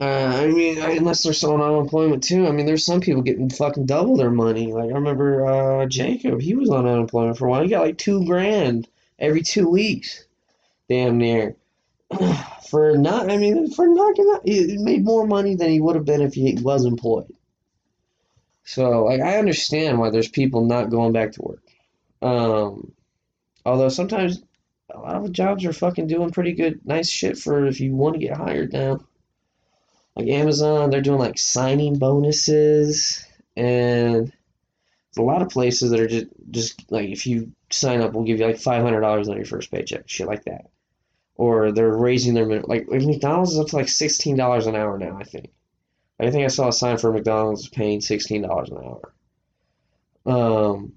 Uh, 0.00 0.04
I 0.04 0.46
mean, 0.46 0.80
I- 0.80 0.92
unless 0.92 1.22
they're 1.22 1.32
still 1.34 1.52
on 1.52 1.60
unemployment 1.60 2.22
too. 2.22 2.46
I 2.46 2.52
mean, 2.52 2.64
there's 2.66 2.84
some 2.86 3.00
people 3.00 3.22
getting 3.22 3.50
fucking 3.50 3.86
double 3.86 4.16
their 4.16 4.30
money. 4.30 4.72
Like 4.72 4.90
I 4.90 4.94
remember 4.94 5.46
uh, 5.46 5.86
Jacob, 5.86 6.40
he 6.40 6.54
was 6.54 6.70
on 6.70 6.86
unemployment 6.86 7.36
for 7.36 7.46
a 7.46 7.50
while. 7.50 7.62
He 7.62 7.68
got 7.68 7.82
like 7.84 7.98
two 7.98 8.24
grand 8.24 8.88
every 9.18 9.42
two 9.42 9.68
weeks, 9.68 10.24
damn 10.88 11.18
near. 11.18 11.56
for 12.70 12.96
not, 12.96 13.30
I 13.30 13.36
mean, 13.36 13.70
for 13.72 13.86
knocking 13.86 14.32
out, 14.34 14.42
he 14.44 14.78
made 14.78 15.04
more 15.04 15.26
money 15.26 15.54
than 15.54 15.70
he 15.70 15.80
would 15.80 15.96
have 15.96 16.04
been 16.06 16.22
if 16.22 16.34
he 16.34 16.56
was 16.60 16.84
employed. 16.84 17.32
So, 18.64 19.04
like, 19.04 19.20
I 19.20 19.38
understand 19.38 19.98
why 19.98 20.10
there's 20.10 20.28
people 20.28 20.64
not 20.64 20.90
going 20.90 21.12
back 21.12 21.32
to 21.32 21.42
work. 21.42 21.62
Um, 22.22 22.92
although 23.66 23.88
sometimes 23.88 24.42
a 24.90 24.98
lot 24.98 25.16
of 25.16 25.32
jobs 25.32 25.64
are 25.64 25.72
fucking 25.72 26.06
doing 26.06 26.30
pretty 26.30 26.52
good, 26.52 26.80
nice 26.86 27.08
shit 27.08 27.36
for 27.36 27.66
if 27.66 27.80
you 27.80 27.94
want 27.94 28.14
to 28.14 28.20
get 28.20 28.36
hired 28.36 28.72
now. 28.72 29.00
Like 30.16 30.28
Amazon, 30.28 30.90
they're 30.90 31.00
doing 31.00 31.18
like 31.18 31.38
signing 31.38 31.98
bonuses, 31.98 33.24
and 33.56 34.32
a 35.16 35.22
lot 35.22 35.42
of 35.42 35.48
places 35.48 35.90
that 35.90 36.00
are 36.00 36.08
just 36.08 36.26
just 36.50 36.90
like 36.90 37.08
if 37.08 37.26
you 37.26 37.52
sign 37.70 38.00
up, 38.00 38.12
we'll 38.12 38.24
give 38.24 38.38
you 38.38 38.46
like 38.46 38.58
five 38.58 38.82
hundred 38.82 39.00
dollars 39.00 39.28
on 39.28 39.36
your 39.36 39.44
first 39.44 39.70
paycheck, 39.70 40.08
shit 40.08 40.26
like 40.26 40.44
that. 40.44 40.66
Or 41.36 41.72
they're 41.72 41.96
raising 41.96 42.34
their 42.34 42.46
min- 42.46 42.64
like 42.66 42.86
like 42.88 43.02
McDonald's 43.02 43.52
is 43.52 43.58
up 43.58 43.68
to 43.68 43.76
like 43.76 43.88
sixteen 43.88 44.36
dollars 44.36 44.66
an 44.66 44.76
hour 44.76 44.98
now, 44.98 45.16
I 45.18 45.24
think. 45.24 45.50
I 46.18 46.30
think 46.30 46.44
I 46.44 46.48
saw 46.48 46.68
a 46.68 46.72
sign 46.72 46.98
for 46.98 47.12
McDonald's 47.12 47.68
paying 47.68 48.00
sixteen 48.00 48.42
dollars 48.42 48.70
an 48.70 48.76
hour. 48.76 49.14
Um, 50.26 50.92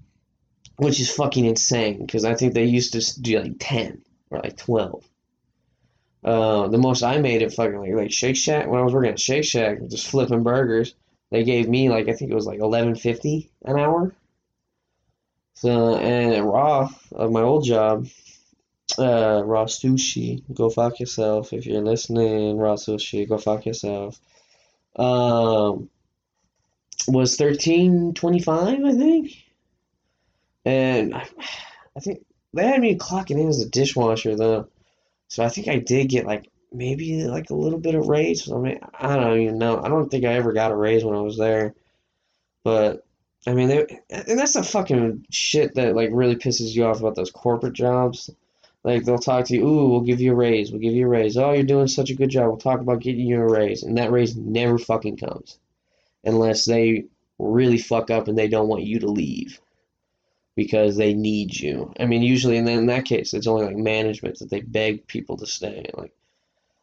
which 0.76 1.00
is 1.00 1.10
fucking 1.10 1.44
insane 1.44 2.04
because 2.04 2.24
I 2.24 2.34
think 2.34 2.52
they 2.52 2.64
used 2.64 2.92
to 2.92 3.20
do 3.22 3.40
like 3.40 3.56
ten 3.58 4.02
or 4.30 4.40
like 4.40 4.56
twelve. 4.56 5.08
Uh, 6.24 6.68
the 6.68 6.78
most 6.78 7.02
I 7.02 7.18
made 7.18 7.42
at 7.42 7.52
fucking 7.52 7.78
like, 7.78 7.92
like 7.92 8.12
Shake 8.12 8.36
Shack 8.36 8.66
when 8.66 8.80
I 8.80 8.82
was 8.82 8.94
working 8.94 9.10
at 9.10 9.20
Shake 9.20 9.44
Shack, 9.44 9.78
just 9.88 10.06
flipping 10.08 10.42
burgers. 10.42 10.94
They 11.30 11.44
gave 11.44 11.68
me 11.68 11.90
like 11.90 12.08
I 12.08 12.14
think 12.14 12.30
it 12.30 12.34
was 12.34 12.46
like 12.46 12.60
eleven 12.60 12.94
fifty 12.94 13.50
an 13.64 13.78
hour. 13.78 14.14
So 15.54 15.96
and 15.96 16.32
at 16.32 16.44
Raw 16.44 16.88
of 17.12 17.30
my 17.30 17.42
old 17.42 17.64
job, 17.64 18.06
uh, 18.98 19.42
Raw 19.44 19.66
Sushi, 19.66 20.42
go 20.52 20.70
fuck 20.70 20.98
yourself 20.98 21.52
if 21.52 21.66
you're 21.66 21.82
listening. 21.82 22.56
Raw 22.56 22.76
Sushi, 22.76 23.28
go 23.28 23.36
fuck 23.36 23.66
yourself. 23.66 24.18
Um, 24.96 25.90
was 27.06 27.36
thirteen 27.36 28.14
twenty 28.14 28.40
five, 28.40 28.82
I 28.82 28.92
think, 28.92 29.32
and 30.64 31.14
I, 31.14 31.28
I 31.96 32.00
think 32.00 32.24
they 32.54 32.66
had 32.66 32.80
me 32.80 32.96
clocking 32.96 33.38
in 33.40 33.48
as 33.48 33.60
a 33.60 33.68
dishwasher 33.68 34.36
though, 34.36 34.68
so 35.28 35.44
I 35.44 35.48
think 35.48 35.68
I 35.68 35.78
did 35.78 36.08
get 36.08 36.26
like 36.26 36.50
maybe 36.72 37.24
like 37.24 37.50
a 37.50 37.54
little 37.54 37.78
bit 37.78 37.94
of 37.94 38.08
raise. 38.08 38.50
I 38.50 38.56
mean, 38.58 38.80
I 38.98 39.16
don't 39.16 39.40
even 39.40 39.58
know. 39.58 39.80
I 39.82 39.88
don't 39.88 40.08
think 40.10 40.24
I 40.24 40.34
ever 40.34 40.52
got 40.52 40.72
a 40.72 40.76
raise 40.76 41.04
when 41.04 41.16
I 41.16 41.20
was 41.20 41.38
there, 41.38 41.74
but 42.64 43.06
I 43.46 43.54
mean, 43.54 43.68
they, 43.68 43.86
and 44.10 44.38
that's 44.38 44.54
the 44.54 44.62
fucking 44.62 45.26
shit 45.30 45.74
that 45.74 45.94
like 45.94 46.10
really 46.12 46.36
pisses 46.36 46.74
you 46.74 46.84
off 46.84 47.00
about 47.00 47.14
those 47.14 47.30
corporate 47.30 47.74
jobs. 47.74 48.30
Like 48.82 49.04
they'll 49.04 49.18
talk 49.18 49.46
to 49.46 49.54
you, 49.54 49.66
ooh, 49.66 49.88
we'll 49.88 50.00
give 50.02 50.20
you 50.20 50.32
a 50.32 50.36
raise, 50.36 50.70
we'll 50.70 50.80
give 50.80 50.92
you 50.92 51.06
a 51.06 51.08
raise. 51.08 51.36
Oh, 51.36 51.52
you're 51.52 51.62
doing 51.62 51.86
such 51.86 52.10
a 52.10 52.14
good 52.14 52.30
job. 52.30 52.48
We'll 52.48 52.56
talk 52.58 52.80
about 52.80 53.00
getting 53.00 53.26
you 53.26 53.40
a 53.40 53.50
raise, 53.50 53.82
and 53.82 53.96
that 53.96 54.12
raise 54.12 54.36
never 54.36 54.78
fucking 54.78 55.16
comes, 55.16 55.58
unless 56.24 56.66
they 56.66 57.06
really 57.38 57.78
fuck 57.78 58.10
up 58.10 58.28
and 58.28 58.36
they 58.36 58.48
don't 58.48 58.68
want 58.68 58.84
you 58.84 59.00
to 59.00 59.08
leave 59.08 59.58
because 60.56 60.96
they 60.96 61.14
need 61.14 61.56
you. 61.56 61.92
I 61.98 62.06
mean, 62.06 62.22
usually, 62.22 62.56
and 62.56 62.66
then 62.66 62.78
in 62.78 62.86
that 62.86 63.04
case, 63.04 63.34
it's 63.34 63.46
only 63.46 63.66
like 63.66 63.76
management 63.76 64.38
that 64.38 64.50
they 64.50 64.60
beg 64.60 65.06
people 65.06 65.36
to 65.38 65.46
stay. 65.46 65.90
Like, 65.94 66.12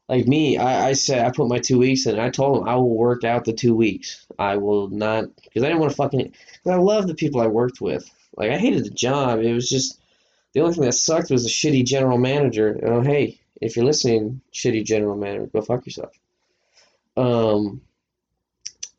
like 0.09 0.27
me, 0.27 0.57
I, 0.57 0.89
I 0.89 0.93
said 0.93 1.25
I 1.25 1.31
put 1.31 1.47
my 1.47 1.59
two 1.59 1.79
weeks 1.79 2.05
in. 2.05 2.13
And 2.13 2.21
I 2.21 2.29
told 2.29 2.57
them 2.57 2.67
I 2.67 2.75
will 2.75 2.89
work 2.89 3.23
out 3.23 3.45
the 3.45 3.53
two 3.53 3.73
weeks. 3.73 4.25
I 4.37 4.57
will 4.57 4.89
not 4.89 5.25
because 5.43 5.63
I 5.63 5.67
didn't 5.67 5.79
want 5.79 5.91
to 5.91 5.95
fucking. 5.95 6.33
Cause 6.63 6.73
I 6.73 6.75
love 6.75 7.07
the 7.07 7.15
people 7.15 7.39
I 7.39 7.47
worked 7.47 7.79
with. 7.79 8.09
Like 8.35 8.51
I 8.51 8.57
hated 8.57 8.83
the 8.83 8.89
job. 8.89 9.39
It 9.39 9.53
was 9.53 9.69
just 9.69 9.99
the 10.53 10.61
only 10.61 10.73
thing 10.73 10.83
that 10.83 10.93
sucked 10.93 11.31
was 11.31 11.43
the 11.43 11.49
shitty 11.49 11.85
general 11.85 12.17
manager. 12.17 12.77
Oh 12.83 13.01
hey, 13.01 13.39
if 13.61 13.75
you're 13.77 13.85
listening, 13.85 14.41
shitty 14.53 14.83
general 14.83 15.15
manager, 15.15 15.47
go 15.47 15.61
fuck 15.61 15.85
yourself. 15.85 16.11
Um, 17.15 17.81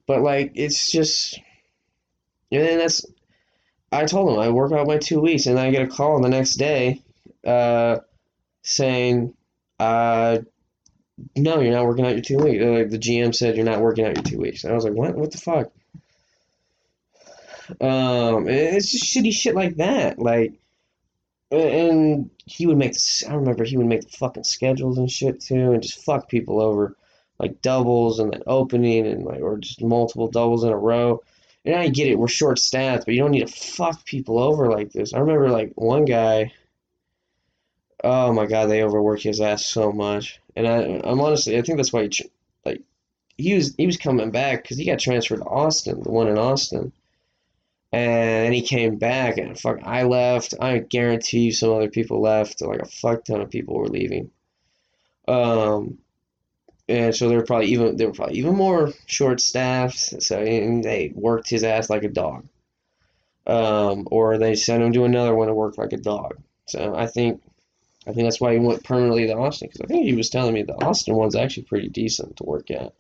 but 0.07 0.23
like 0.23 0.53
it's 0.55 0.91
just, 0.91 1.39
and 2.51 2.63
then 2.63 2.79
that's. 2.79 3.05
I 3.93 4.07
told 4.07 4.33
him 4.33 4.41
I 4.41 4.49
work 4.49 4.73
out 4.73 4.87
my 4.87 4.99
two 4.99 5.21
weeks, 5.21 5.47
and 5.47 5.59
I 5.59 5.71
get 5.71 5.83
a 5.83 5.87
call 5.87 6.21
the 6.21 6.29
next 6.29 6.55
day, 6.55 7.03
uh, 7.47 7.99
saying, 8.63 9.35
uh, 9.79 10.39
no, 11.37 11.61
you're 11.61 11.75
not 11.75 11.87
working 11.87 12.07
out 12.07 12.15
your 12.15 12.23
two 12.23 12.39
weeks. 12.39 12.65
Like 12.65 12.91
the 12.91 12.99
GM 12.99 13.35
said, 13.35 13.57
you're 13.57 13.65
not 13.65 13.81
working 13.81 14.05
out 14.05 14.17
your 14.17 14.25
two 14.25 14.39
weeks. 14.39 14.65
And 14.65 14.73
I 14.73 14.75
was 14.77 14.85
like, 14.85 14.95
what? 14.95 15.15
What 15.15 15.31
the 15.31 15.39
fuck? 15.39 15.71
Um, 17.81 18.49
it's 18.49 18.91
just 18.91 19.05
shitty 19.05 19.33
shit 19.33 19.55
like 19.55 19.77
that. 19.77 20.19
Like, 20.19 20.55
and 21.51 22.31
he 22.47 22.67
would 22.67 22.79
make. 22.79 22.93
The, 22.93 23.27
I 23.29 23.35
remember 23.35 23.65
he 23.65 23.77
would 23.77 23.87
make 23.87 24.03
the 24.03 24.17
fucking 24.17 24.45
schedules 24.45 24.99
and 24.99 25.11
shit 25.11 25.41
too, 25.41 25.73
and 25.73 25.83
just 25.83 26.05
fuck 26.05 26.29
people 26.29 26.61
over, 26.61 26.97
like 27.39 27.61
doubles 27.61 28.19
and 28.19 28.33
then 28.33 28.43
opening 28.47 29.07
and 29.07 29.25
like 29.25 29.43
or 29.43 29.59
just 29.59 29.83
multiple 29.83 30.29
doubles 30.29 30.65
in 30.65 30.71
a 30.71 30.77
row. 30.77 31.23
And 31.65 31.77
I 31.77 31.89
get 31.89 32.09
it, 32.09 32.19
we're 32.19 32.29
short 32.29 32.59
staffed, 32.59 33.05
but 33.05 33.15
you 33.15 33.21
don't 33.21 33.31
need 33.31 33.47
to 33.47 33.53
fuck 33.53 34.05
people 34.05 34.39
over 34.39 34.69
like 34.69 34.91
this. 34.93 35.15
I 35.15 35.21
remember 35.21 35.49
like 35.49 35.73
one 35.77 36.05
guy. 36.05 36.53
Oh 38.03 38.33
my 38.33 38.47
god, 38.47 38.67
they 38.67 38.83
overwork 38.83 39.21
his 39.21 39.41
ass 39.41 39.65
so 39.65 39.93
much, 39.93 40.41
and 40.57 40.67
I, 40.67 41.01
I'm 41.05 41.21
honestly, 41.21 41.57
I 41.57 41.63
think 41.63 41.77
that's 41.77 41.93
why 41.93 42.09
he, 42.09 42.31
like, 42.65 42.83
he 43.39 43.55
was 43.55 43.77
he 43.77 43.87
was 43.87 43.97
coming 43.97 44.33
back 44.33 44.63
because 44.63 44.77
he 44.77 44.85
got 44.87 44.99
transferred 44.99 45.37
to 45.39 45.45
Austin, 45.45 46.03
the 46.03 46.11
one 46.11 46.27
in 46.27 46.37
Austin, 46.37 46.93
and 47.93 48.53
he 48.53 48.63
came 48.63 48.97
back, 48.97 49.39
and 49.39 49.59
fuck, 49.59 49.79
I 49.85 50.03
left. 50.03 50.55
I 50.61 50.79
guarantee 50.79 51.41
you, 51.43 51.53
some 51.53 51.73
other 51.73 51.91
people 51.91 52.21
left. 52.21 52.61
Like 52.61 52.81
a 52.81 52.87
fuck 52.87 53.25
ton 53.25 53.41
of 53.41 53.51
people 53.51 53.77
were 53.77 53.89
leaving. 53.89 54.31
Um, 55.29 55.99
and 56.93 57.17
so 57.17 57.29
they 57.29 57.37
were 57.37 57.45
probably 57.45 57.69
even 57.69 57.97
they 57.97 58.05
were 58.05 58.13
probably 58.13 58.39
even 58.39 58.55
more 58.55 58.93
short 59.07 59.41
staffed. 59.41 60.23
So 60.23 60.45
they 60.45 61.11
worked 61.15 61.49
his 61.49 61.65
ass 61.65 61.89
like 61.89 62.05
a 62.05 62.09
dog. 62.09 62.47
Um, 63.47 64.07
or 64.11 64.39
they 64.39 64.55
sent 64.55 64.83
him 64.83 64.93
to 64.93 65.05
another 65.05 65.35
one 65.35 65.49
to 65.49 65.55
work 65.55 65.79
like 65.79 65.93
a 65.93 65.97
dog. 65.97 66.37
So 66.67 66.95
I 66.95 67.07
think 67.07 67.43
I 68.07 68.13
think 68.13 68.27
that's 68.27 68.41
why 68.41 68.53
he 68.53 68.59
went 68.59 68.85
permanently 68.85 69.27
to 69.27 69.37
Austin 69.37 69.69
because 69.69 69.81
I 69.81 69.87
think 69.87 70.05
he 70.05 70.15
was 70.15 70.29
telling 70.29 70.53
me 70.53 70.65
the 70.65 70.75
Austin 70.75 71.17
one's 71.17 71.35
actually 71.35 71.65
pretty 71.65 71.89
decent 71.89 72.37
to 72.37 72.45
work 72.45 72.71
at. 72.71 72.93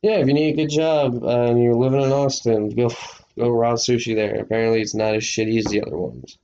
Yeah, 0.00 0.18
if 0.18 0.28
you 0.28 0.34
need 0.34 0.52
a 0.52 0.56
good 0.56 0.70
job 0.70 1.24
uh, 1.24 1.50
and 1.50 1.60
you're 1.60 1.74
living 1.74 2.00
in 2.00 2.12
Austin, 2.12 2.70
go 2.70 2.90
go 3.36 3.50
raw 3.50 3.72
sushi 3.72 4.14
there. 4.14 4.36
Apparently, 4.36 4.80
it's 4.80 4.94
not 4.94 5.16
as 5.16 5.24
shitty 5.24 5.58
as 5.58 5.64
the 5.64 5.82
other 5.82 5.98
ones. 5.98 6.38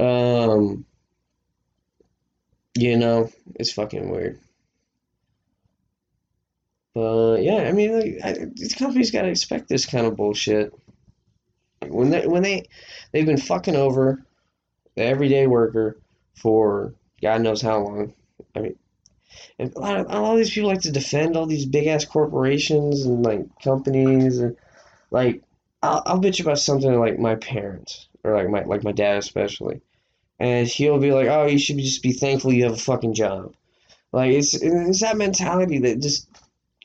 Um, 0.00 0.84
you 2.74 2.96
know, 2.96 3.30
it's 3.54 3.72
fucking 3.72 4.10
weird. 4.10 4.40
Yeah, 7.40 7.68
I 7.68 7.72
mean, 7.72 7.92
like, 7.98 8.18
I, 8.24 8.46
these 8.54 8.74
companies 8.74 9.10
gotta 9.10 9.28
expect 9.28 9.68
this 9.68 9.86
kind 9.86 10.06
of 10.06 10.16
bullshit. 10.16 10.72
When 11.86 12.10
they 12.10 12.26
when 12.26 12.42
they 12.42 12.68
they've 13.12 13.26
been 13.26 13.38
fucking 13.38 13.76
over 13.76 14.22
the 14.96 15.04
everyday 15.04 15.46
worker 15.46 15.98
for 16.34 16.94
God 17.22 17.42
knows 17.42 17.62
how 17.62 17.78
long. 17.78 18.14
I 18.54 18.60
mean, 18.60 18.76
and 19.58 19.74
a 19.74 19.78
lot 19.78 19.96
of 19.96 20.06
a 20.10 20.20
lot 20.20 20.32
of 20.32 20.38
these 20.38 20.50
people 20.50 20.70
like 20.70 20.82
to 20.82 20.92
defend 20.92 21.36
all 21.36 21.46
these 21.46 21.66
big 21.66 21.86
ass 21.86 22.04
corporations 22.04 23.04
and 23.04 23.24
like 23.24 23.46
companies 23.62 24.38
and 24.38 24.56
like 25.10 25.42
I'll 25.82 26.02
I'll 26.06 26.20
bitch 26.20 26.40
about 26.40 26.58
something 26.58 26.98
like 26.98 27.18
my 27.18 27.36
parents 27.36 28.08
or 28.24 28.34
like 28.34 28.48
my 28.48 28.64
like 28.64 28.84
my 28.84 28.92
dad 28.92 29.18
especially, 29.18 29.80
and 30.38 30.66
he'll 30.66 30.98
be 30.98 31.12
like, 31.12 31.28
"Oh, 31.28 31.46
you 31.46 31.58
should 31.58 31.78
just 31.78 32.02
be 32.02 32.12
thankful 32.12 32.52
you 32.52 32.64
have 32.64 32.72
a 32.72 32.76
fucking 32.76 33.14
job." 33.14 33.54
Like 34.12 34.32
it's 34.32 34.54
it's 34.54 35.00
that 35.00 35.16
mentality 35.16 35.78
that 35.80 36.00
just 36.00 36.28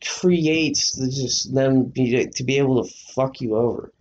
creates 0.06 0.96
the, 0.96 1.10
just 1.10 1.54
them 1.54 1.86
be, 1.86 2.28
to 2.28 2.44
be 2.44 2.58
able 2.58 2.84
to 2.84 2.94
fuck 3.14 3.42
you 3.42 3.56
over. 3.56 3.92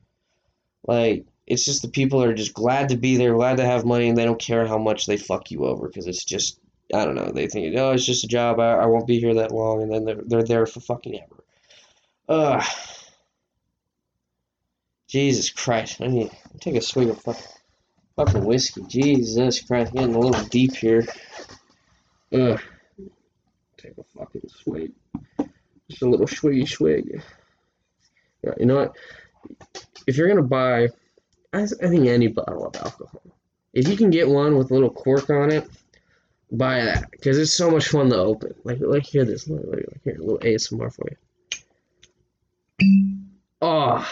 Like 0.86 1.26
it's 1.46 1.64
just 1.64 1.82
the 1.82 1.88
people 1.88 2.22
are 2.22 2.34
just 2.34 2.54
glad 2.54 2.88
to 2.90 2.96
be 2.96 3.16
there, 3.16 3.34
glad 3.34 3.58
to 3.58 3.64
have 3.64 3.84
money, 3.84 4.08
and 4.08 4.16
they 4.16 4.24
don't 4.24 4.40
care 4.40 4.66
how 4.66 4.78
much 4.78 5.06
they 5.06 5.16
fuck 5.16 5.50
you 5.50 5.64
over 5.64 5.88
because 5.88 6.06
it's 6.06 6.24
just 6.24 6.58
I 6.94 7.04
don't 7.04 7.14
know. 7.14 7.30
They 7.32 7.46
think 7.46 7.74
oh 7.76 7.92
it's 7.92 8.04
just 8.04 8.24
a 8.24 8.28
job. 8.28 8.60
I, 8.60 8.72
I 8.74 8.86
won't 8.86 9.06
be 9.06 9.20
here 9.20 9.34
that 9.34 9.52
long, 9.52 9.82
and 9.82 9.92
then 9.92 10.04
they're 10.04 10.22
they're 10.24 10.44
there 10.44 10.66
for 10.66 10.80
fucking 10.80 11.20
ever. 11.20 11.44
Ugh. 12.28 12.64
Jesus 15.08 15.50
Christ! 15.50 16.00
I 16.00 16.06
need 16.06 16.30
to 16.30 16.58
take 16.58 16.74
a 16.74 16.80
swig 16.80 17.08
of 17.08 17.20
fucking 17.20 17.44
fucking 18.16 18.44
whiskey. 18.44 18.82
Jesus 18.88 19.60
Christ, 19.60 19.92
getting 19.92 20.14
a 20.14 20.18
little 20.18 20.44
deep 20.46 20.74
here. 20.74 21.06
Ugh. 22.32 22.60
Take 23.76 23.98
a 23.98 24.04
fucking 24.16 24.48
swig. 24.48 24.92
Just 25.92 26.02
a 26.02 26.08
little 26.08 26.26
swiggy 26.26 26.66
swig. 26.66 27.22
Yeah, 28.42 28.54
You 28.58 28.64
know 28.64 28.76
what? 28.76 28.96
If 30.06 30.16
you're 30.16 30.28
gonna 30.28 30.40
buy, 30.40 30.88
I, 31.52 31.66
think 31.66 32.06
any 32.06 32.28
bottle 32.28 32.66
of 32.66 32.76
alcohol, 32.76 33.20
if 33.74 33.86
you 33.86 33.94
can 33.94 34.08
get 34.08 34.26
one 34.26 34.56
with 34.56 34.70
a 34.70 34.74
little 34.74 34.88
cork 34.88 35.28
on 35.28 35.52
it, 35.52 35.68
buy 36.50 36.82
that 36.82 37.10
because 37.10 37.36
it's 37.36 37.52
so 37.52 37.70
much 37.70 37.88
fun 37.88 38.08
to 38.08 38.16
open. 38.16 38.54
Like, 38.64 38.78
like 38.80 39.04
hear 39.04 39.26
this. 39.26 39.46
Look, 39.48 39.66
look, 39.66 39.80
here, 40.02 40.16
a 40.16 40.18
little 40.18 40.38
ASMR 40.38 40.90
for 40.90 41.06
you. 41.10 41.16
Oh, 43.60 44.10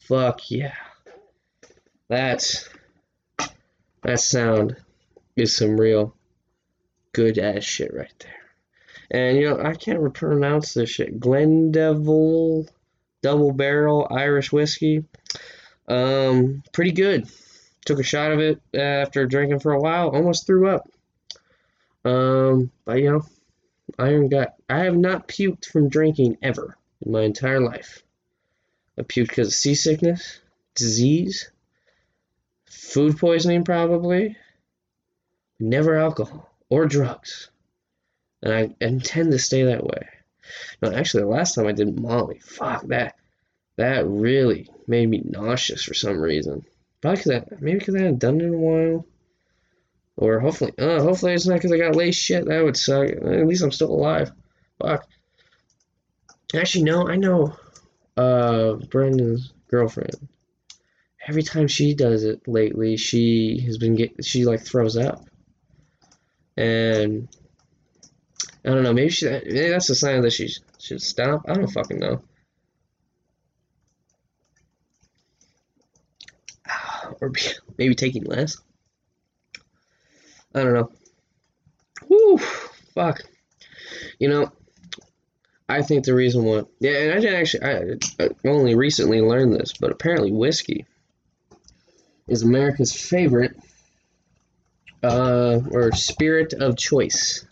fuck 0.00 0.50
yeah! 0.50 0.74
That's 2.08 2.68
that 4.02 4.20
sound 4.20 4.76
is 5.34 5.56
some 5.56 5.80
real 5.80 6.14
good 7.12 7.38
ass 7.38 7.64
shit 7.64 7.94
right 7.94 8.12
there. 8.18 8.45
And 9.10 9.36
you 9.36 9.48
know, 9.48 9.60
I 9.60 9.74
can't 9.74 10.12
pronounce 10.14 10.74
this 10.74 10.90
shit. 10.90 11.20
Glendeville 11.20 12.68
double 13.22 13.52
barrel 13.52 14.06
Irish 14.10 14.52
whiskey. 14.52 15.04
Um, 15.88 16.62
pretty 16.72 16.92
good. 16.92 17.28
Took 17.84 18.00
a 18.00 18.04
shot 18.04 18.32
of 18.32 18.40
it 18.40 18.60
after 18.74 19.26
drinking 19.26 19.60
for 19.60 19.72
a 19.72 19.80
while, 19.80 20.08
almost 20.08 20.46
threw 20.46 20.68
up. 20.68 20.88
Um, 22.04 22.70
but 22.84 22.98
you 22.98 23.12
know, 23.12 23.26
iron 23.98 24.28
gut. 24.28 24.56
I 24.68 24.80
have 24.80 24.96
not 24.96 25.28
puked 25.28 25.66
from 25.66 25.88
drinking 25.88 26.38
ever 26.42 26.76
in 27.04 27.12
my 27.12 27.22
entire 27.22 27.60
life. 27.60 28.02
I 28.98 29.02
puked 29.02 29.28
because 29.28 29.48
of 29.48 29.54
seasickness, 29.54 30.40
disease, 30.74 31.50
food 32.66 33.18
poisoning, 33.18 33.64
probably. 33.64 34.36
Never 35.58 35.96
alcohol 35.96 36.50
or 36.68 36.86
drugs. 36.86 37.50
And 38.46 38.54
I 38.54 38.76
intend 38.80 39.32
to 39.32 39.40
stay 39.40 39.64
that 39.64 39.82
way. 39.82 40.06
No, 40.80 40.92
actually, 40.92 41.24
the 41.24 41.30
last 41.30 41.56
time 41.56 41.66
I 41.66 41.72
did 41.72 41.98
Molly, 41.98 42.38
fuck 42.38 42.86
that. 42.86 43.16
That 43.74 44.06
really 44.06 44.70
made 44.86 45.08
me 45.08 45.20
nauseous 45.24 45.82
for 45.82 45.94
some 45.94 46.20
reason. 46.20 46.64
Probably 47.00 47.16
because 47.16 47.32
I, 47.32 47.56
maybe 47.58 47.80
because 47.80 47.96
I 47.96 48.02
hadn't 48.02 48.20
done 48.20 48.40
it 48.40 48.44
in 48.44 48.54
a 48.54 48.56
while. 48.56 49.06
Or 50.16 50.38
hopefully, 50.38 50.72
uh, 50.78 51.02
hopefully 51.02 51.34
it's 51.34 51.48
not 51.48 51.54
because 51.54 51.72
I 51.72 51.78
got 51.78 51.96
laced 51.96 52.22
shit. 52.22 52.46
That 52.46 52.62
would 52.62 52.76
suck. 52.76 53.08
At 53.08 53.48
least 53.48 53.64
I'm 53.64 53.72
still 53.72 53.90
alive. 53.90 54.30
Fuck. 54.80 55.08
Actually, 56.54 56.84
no, 56.84 57.08
I 57.08 57.16
know. 57.16 57.56
Uh, 58.16 58.74
Brendan's 58.74 59.52
girlfriend. 59.66 60.14
Every 61.26 61.42
time 61.42 61.66
she 61.66 61.94
does 61.94 62.22
it 62.22 62.46
lately, 62.46 62.96
she 62.96 63.60
has 63.66 63.76
been 63.76 63.96
get 63.96 64.24
she 64.24 64.44
like 64.44 64.62
throws 64.62 64.96
up. 64.96 65.24
And 66.56 67.28
I 68.66 68.70
don't 68.70 68.82
know. 68.82 68.92
Maybe 68.92 69.10
she. 69.10 69.26
Maybe 69.26 69.68
that's 69.68 69.90
a 69.90 69.94
sign 69.94 70.22
that 70.22 70.32
she 70.32 70.48
should 70.78 71.00
stop. 71.00 71.42
I 71.48 71.54
don't 71.54 71.68
fucking 71.68 72.00
know. 72.00 72.20
Or 77.20 77.32
maybe 77.78 77.94
taking 77.94 78.24
less. 78.24 78.60
I 80.54 80.64
don't 80.64 80.74
know. 80.74 80.90
Whew, 82.08 82.38
fuck. 82.94 83.20
You 84.18 84.28
know, 84.28 84.52
I 85.68 85.82
think 85.82 86.04
the 86.04 86.14
reason 86.14 86.44
why. 86.44 86.62
Yeah, 86.80 86.98
and 86.98 87.12
I 87.12 87.20
didn't 87.20 87.40
actually. 87.40 87.64
I, 87.64 88.24
I 88.24 88.48
only 88.48 88.74
recently 88.74 89.20
learned 89.20 89.54
this, 89.54 89.72
but 89.78 89.92
apparently 89.92 90.32
whiskey 90.32 90.84
is 92.26 92.42
America's 92.42 92.92
favorite 92.92 93.56
uh, 95.02 95.60
or 95.70 95.92
spirit 95.92 96.52
of 96.54 96.76
choice. 96.76 97.46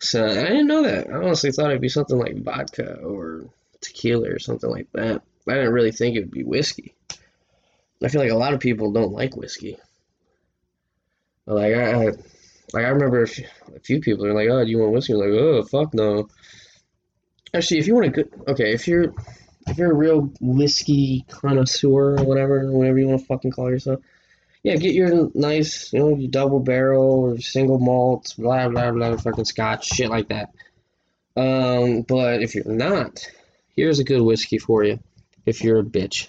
So 0.00 0.24
I 0.24 0.48
didn't 0.48 0.66
know 0.66 0.82
that. 0.82 1.08
I 1.08 1.14
honestly 1.14 1.50
thought 1.50 1.70
it'd 1.70 1.80
be 1.80 1.88
something 1.88 2.18
like 2.18 2.36
vodka 2.42 2.96
or 2.96 3.46
tequila 3.80 4.30
or 4.30 4.38
something 4.38 4.70
like 4.70 4.88
that. 4.92 5.22
I 5.48 5.54
didn't 5.54 5.72
really 5.72 5.92
think 5.92 6.16
it 6.16 6.20
would 6.20 6.30
be 6.30 6.44
whiskey. 6.44 6.94
I 8.02 8.08
feel 8.08 8.20
like 8.20 8.30
a 8.30 8.36
lot 8.36 8.54
of 8.54 8.60
people 8.60 8.92
don't 8.92 9.12
like 9.12 9.36
whiskey. 9.36 9.78
Like 11.46 11.74
I, 11.74 11.92
I 11.92 12.04
like 12.72 12.84
I 12.84 12.88
remember 12.88 13.22
a 13.22 13.28
few, 13.28 13.46
a 13.74 13.80
few 13.80 14.00
people 14.00 14.26
are 14.26 14.34
like, 14.34 14.48
"Oh, 14.48 14.64
do 14.64 14.70
you 14.70 14.78
want 14.78 14.92
whiskey?" 14.92 15.12
I'm 15.12 15.20
like, 15.20 15.28
"Oh, 15.28 15.62
fuck 15.62 15.94
no." 15.94 16.28
Actually, 17.52 17.80
if 17.80 17.86
you 17.86 17.94
want 17.94 18.06
a 18.06 18.10
good, 18.10 18.30
okay, 18.48 18.72
if 18.72 18.88
you're 18.88 19.14
if 19.66 19.78
you're 19.78 19.92
a 19.92 19.94
real 19.94 20.32
whiskey 20.40 21.24
connoisseur 21.28 22.18
or 22.18 22.24
whatever, 22.24 22.70
whatever 22.72 22.98
you 22.98 23.08
want 23.08 23.20
to 23.20 23.26
fucking 23.26 23.52
call 23.52 23.70
yourself, 23.70 24.00
yeah, 24.64 24.76
get 24.76 24.94
your 24.94 25.30
nice, 25.34 25.92
you 25.92 25.98
know, 25.98 26.26
double 26.26 26.58
barrel 26.58 27.20
or 27.20 27.38
single 27.38 27.78
malts, 27.78 28.32
blah 28.32 28.68
blah 28.68 28.90
blah, 28.90 29.16
fucking 29.18 29.44
scotch, 29.44 29.86
shit 29.86 30.08
like 30.08 30.28
that. 30.28 30.54
Um, 31.36 32.00
but 32.02 32.42
if 32.42 32.54
you're 32.54 32.64
not, 32.64 33.20
here's 33.76 33.98
a 33.98 34.04
good 34.04 34.22
whiskey 34.22 34.56
for 34.56 34.82
you. 34.82 34.98
If 35.44 35.62
you're 35.62 35.80
a 35.80 35.84
bitch, 35.84 36.28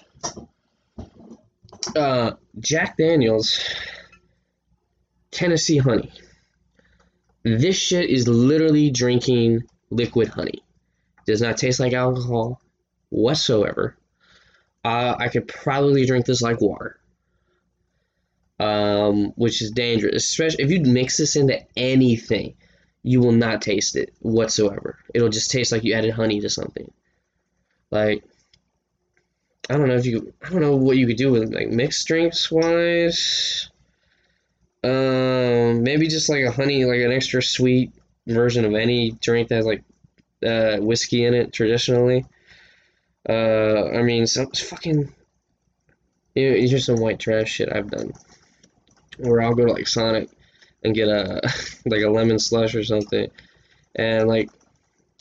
uh, 1.96 2.32
Jack 2.60 2.98
Daniels, 2.98 3.58
Tennessee 5.30 5.78
Honey. 5.78 6.12
This 7.42 7.76
shit 7.76 8.10
is 8.10 8.28
literally 8.28 8.90
drinking 8.90 9.62
liquid 9.90 10.28
honey. 10.28 10.62
Does 11.26 11.40
not 11.40 11.56
taste 11.56 11.80
like 11.80 11.94
alcohol 11.94 12.60
whatsoever. 13.08 13.96
Uh, 14.84 15.14
I 15.18 15.28
could 15.28 15.48
probably 15.48 16.04
drink 16.04 16.26
this 16.26 16.42
like 16.42 16.60
water 16.60 16.98
um, 18.58 19.32
which 19.36 19.62
is 19.62 19.70
dangerous. 19.70 20.24
Especially 20.24 20.64
if 20.64 20.70
you 20.70 20.80
mix 20.80 21.16
this 21.16 21.36
into 21.36 21.60
anything, 21.76 22.54
you 23.02 23.20
will 23.20 23.32
not 23.32 23.62
taste 23.62 23.96
it 23.96 24.12
whatsoever. 24.20 24.98
It'll 25.14 25.28
just 25.28 25.50
taste 25.50 25.72
like 25.72 25.84
you 25.84 25.94
added 25.94 26.12
honey 26.12 26.40
to 26.40 26.50
something. 26.50 26.90
Like, 27.90 28.24
I 29.70 29.76
don't 29.76 29.88
know 29.88 29.96
if 29.96 30.06
you, 30.06 30.32
I 30.42 30.50
don't 30.50 30.60
know 30.60 30.76
what 30.76 30.96
you 30.96 31.06
could 31.06 31.16
do 31.16 31.32
with 31.32 31.52
like 31.54 31.68
mixed 31.68 32.06
drinks 32.06 32.50
wise. 32.50 33.68
Um, 34.82 35.82
maybe 35.82 36.08
just 36.08 36.28
like 36.28 36.44
a 36.44 36.52
honey, 36.52 36.84
like 36.84 37.00
an 37.00 37.12
extra 37.12 37.42
sweet 37.42 37.92
version 38.26 38.64
of 38.64 38.74
any 38.74 39.12
drink 39.12 39.48
that 39.48 39.56
has 39.56 39.66
like 39.66 39.82
uh, 40.44 40.76
whiskey 40.78 41.24
in 41.24 41.34
it 41.34 41.52
traditionally. 41.52 42.24
Uh, 43.28 43.86
I 43.88 44.02
mean, 44.02 44.26
some 44.26 44.50
fucking. 44.50 45.12
Know, 46.36 46.52
here's 46.52 46.84
some 46.84 47.00
white 47.00 47.18
trash 47.18 47.50
shit 47.50 47.72
I've 47.72 47.90
done 47.90 48.12
where 49.18 49.40
I'll 49.40 49.54
go 49.54 49.66
to 49.66 49.72
like 49.72 49.88
Sonic 49.88 50.28
and 50.82 50.94
get 50.94 51.08
a 51.08 51.40
like 51.86 52.02
a 52.02 52.10
lemon 52.10 52.38
slush 52.38 52.74
or 52.74 52.84
something, 52.84 53.30
and 53.94 54.28
like 54.28 54.50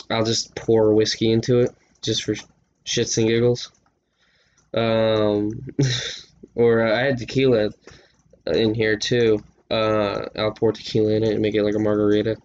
I'll 0.09 0.25
just 0.25 0.55
pour 0.55 0.93
whiskey 0.93 1.31
into 1.31 1.59
it 1.59 1.71
just 2.01 2.23
for 2.23 2.35
shits 2.85 3.17
and 3.17 3.27
giggles. 3.27 3.71
Um, 4.73 5.67
or 6.55 6.85
I 6.85 7.01
had 7.05 7.17
tequila 7.17 7.71
in 8.47 8.73
here 8.73 8.97
too. 8.97 9.43
Uh, 9.71 10.25
I'll 10.37 10.51
pour 10.51 10.71
tequila 10.71 11.13
in 11.13 11.23
it 11.23 11.33
and 11.33 11.41
make 11.41 11.55
it 11.55 11.63
like 11.63 11.75
a 11.75 11.79
margarita. 11.79 12.37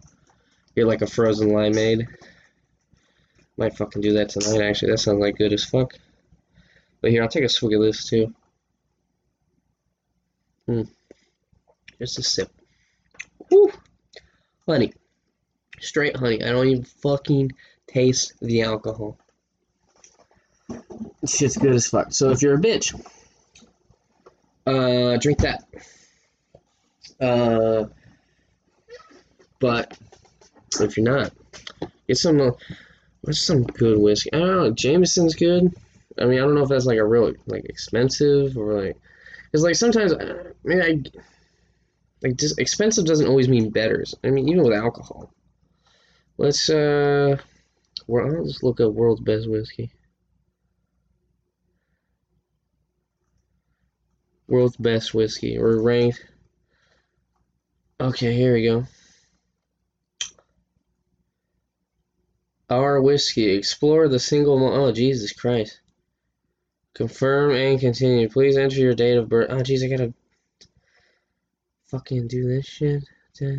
Get 0.74 0.86
like 0.86 1.02
a 1.02 1.06
frozen 1.06 1.50
limeade. 1.50 2.06
Might 3.56 3.76
fucking 3.76 4.00
do 4.00 4.14
that 4.14 4.30
tonight. 4.30 4.62
Actually, 4.64 4.92
that 4.92 4.98
sounds 4.98 5.20
like 5.20 5.36
good 5.36 5.52
as 5.52 5.64
fuck. 5.64 5.94
But 7.02 7.10
here, 7.10 7.22
I'll 7.22 7.28
take 7.28 7.44
a 7.44 7.48
swig 7.48 7.74
of 7.74 7.82
this 7.82 8.08
too. 8.08 8.34
Hmm. 10.66 10.82
Just 12.00 12.18
a 12.18 12.22
sip. 12.22 12.50
Whew. 13.50 13.70
Honey. 14.66 14.94
Straight 15.80 16.16
honey. 16.16 16.42
I 16.42 16.50
don't 16.50 16.66
even 16.66 16.84
fucking 16.84 17.52
taste 17.86 18.32
the 18.40 18.62
alcohol. 18.62 19.18
Shit's 21.26 21.58
good 21.58 21.74
as 21.74 21.86
fuck. 21.86 22.12
So 22.12 22.30
if 22.30 22.40
you're 22.40 22.54
a 22.54 22.60
bitch, 22.60 22.94
uh, 24.66 25.18
drink 25.18 25.40
that. 25.40 25.64
Uh, 27.20 27.84
but 29.58 29.98
if 30.80 30.96
you're 30.96 31.04
not, 31.04 31.32
get 32.08 32.16
some. 32.16 32.40
Uh, 32.40 32.52
what's 33.20 33.42
some 33.42 33.64
good 33.64 33.98
whiskey? 33.98 34.32
I 34.32 34.38
don't 34.38 34.48
know. 34.48 34.70
Jameson's 34.70 35.34
good. 35.34 35.74
I 36.18 36.24
mean, 36.24 36.38
I 36.38 36.42
don't 36.42 36.54
know 36.54 36.62
if 36.62 36.70
that's 36.70 36.86
like 36.86 36.98
a 36.98 37.04
real 37.04 37.34
like 37.46 37.66
expensive 37.66 38.56
or 38.56 38.82
like, 38.82 38.96
cause 39.52 39.62
like 39.62 39.74
sometimes, 39.74 40.14
I 40.14 40.44
mean, 40.64 40.82
I 40.82 41.02
like 42.22 42.36
just 42.36 42.58
expensive 42.58 43.04
doesn't 43.04 43.26
always 43.26 43.48
mean 43.48 43.70
better. 43.70 44.04
I 44.22 44.30
mean, 44.30 44.48
even 44.48 44.62
with 44.62 44.74
alcohol. 44.74 45.32
Let's 46.36 46.68
uh, 46.68 47.36
well, 48.06 48.26
I'll 48.26 48.44
just 48.44 48.62
look 48.62 48.80
up 48.80 48.92
world's 48.92 49.20
best 49.20 49.48
whiskey. 49.48 49.90
World's 54.48 54.76
best 54.76 55.14
whiskey. 55.14 55.58
We're 55.58 55.80
ranked. 55.80 56.24
Okay, 58.00 58.34
here 58.34 58.54
we 58.54 58.64
go. 58.64 58.86
Our 62.68 63.00
whiskey. 63.00 63.50
Explore 63.50 64.08
the 64.08 64.18
single. 64.18 64.60
Oh, 64.66 64.90
Jesus 64.90 65.32
Christ. 65.32 65.80
Confirm 66.94 67.52
and 67.52 67.78
continue. 67.78 68.28
Please 68.28 68.56
enter 68.56 68.78
your 68.80 68.94
date 68.94 69.16
of 69.16 69.28
birth. 69.28 69.48
Oh, 69.50 69.58
jeez, 69.58 69.84
I 69.84 69.88
gotta 69.88 70.12
fucking 71.90 72.28
do 72.28 72.48
this 72.48 72.66
shit. 72.66 73.04
To... 73.34 73.58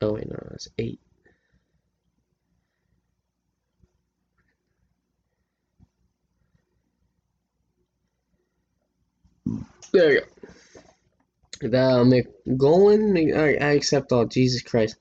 Oh 0.00 0.12
wait, 0.12 0.28
no, 0.28 0.36
that's 0.50 0.68
eight. 0.78 1.00
There 9.92 10.12
you 10.12 10.20
go. 10.20 10.26
The 11.68 12.04
Macallan, 12.46 13.16
I, 13.34 13.54
I 13.54 13.70
accept 13.72 14.12
all. 14.12 14.26
Jesus 14.26 14.60
Christ. 14.60 14.96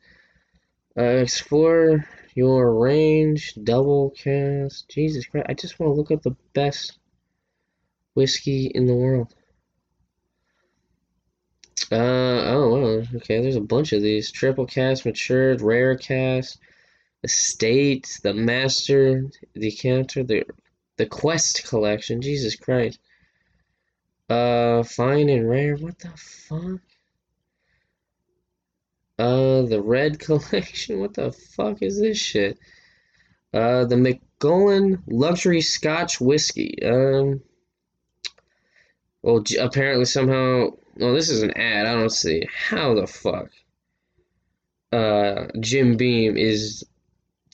Uh, 0.97 1.03
explore 1.03 2.07
your 2.33 2.73
range, 2.73 3.55
double 3.61 4.11
cast. 4.11 4.87
Jesus 4.87 5.25
Christ, 5.25 5.47
I 5.49 5.53
just 5.53 5.77
want 5.77 5.91
to 5.91 5.95
look 5.95 6.11
up 6.11 6.23
the 6.23 6.37
best 6.53 6.97
whiskey 8.13 8.67
in 8.67 8.85
the 8.85 8.95
world. 8.95 9.33
Uh, 11.91 11.95
oh, 11.95 12.69
well, 12.69 13.07
okay, 13.15 13.41
there's 13.41 13.55
a 13.55 13.61
bunch 13.61 13.93
of 13.93 14.01
these. 14.01 14.31
Triple 14.31 14.65
cast, 14.65 15.05
matured, 15.05 15.61
rare 15.61 15.95
cast, 15.95 16.59
estate, 17.23 18.19
the 18.23 18.33
master, 18.33 19.25
decanter, 19.53 20.23
the 20.23 20.43
the 20.97 21.05
quest 21.05 21.67
collection. 21.67 22.21
Jesus 22.21 22.55
Christ. 22.55 22.99
Uh, 24.29 24.83
fine 24.83 25.29
and 25.29 25.47
rare. 25.47 25.75
What 25.75 25.99
the 25.99 26.11
fuck? 26.15 26.81
Uh, 29.19 29.61
the 29.63 29.81
red 29.81 30.19
collection. 30.27 30.99
What 30.99 31.13
the 31.13 31.31
fuck 31.31 31.81
is 31.81 31.99
this 31.99 32.17
shit? 32.17 32.57
Uh, 33.53 33.85
the 33.85 33.97
Macallan 33.97 35.03
luxury 35.07 35.61
Scotch 35.61 36.19
whiskey. 36.19 36.83
Um. 36.83 37.41
Well, 39.25 39.43
apparently 39.59 40.05
somehow. 40.05 40.67
Well, 40.97 41.15
this 41.15 41.29
is 41.29 41.41
an 41.41 41.57
ad. 41.57 41.87
I 41.87 41.93
don't 41.95 42.11
see 42.11 42.47
how 42.55 42.93
the 42.93 43.07
fuck. 43.07 43.49
Uh, 44.91 45.47
Jim 45.59 45.97
Beam 45.97 46.37
is 46.37 46.85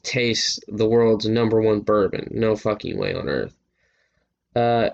tastes 0.03 0.59
the 0.67 0.86
world's 0.86 1.30
number 1.30 1.61
one 1.61 1.80
bourbon. 1.80 2.28
No 2.32 2.57
fucking 2.57 2.97
way 2.97 3.13
on 3.13 3.30
earth. 3.30 3.55
Uh, 4.53 4.89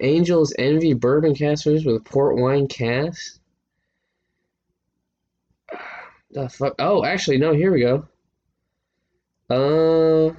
Angels 0.00 0.54
Envy 0.58 0.94
bourbon 0.94 1.34
casters 1.34 1.84
with 1.84 2.06
port 2.06 2.36
wine 2.36 2.66
cast. 2.66 3.40
The 6.30 6.48
fuck? 6.48 6.76
Oh, 6.78 7.04
actually, 7.04 7.36
no. 7.36 7.52
Here 7.52 7.70
we 7.70 7.80
go. 7.80 8.08
Uh, 9.50 10.32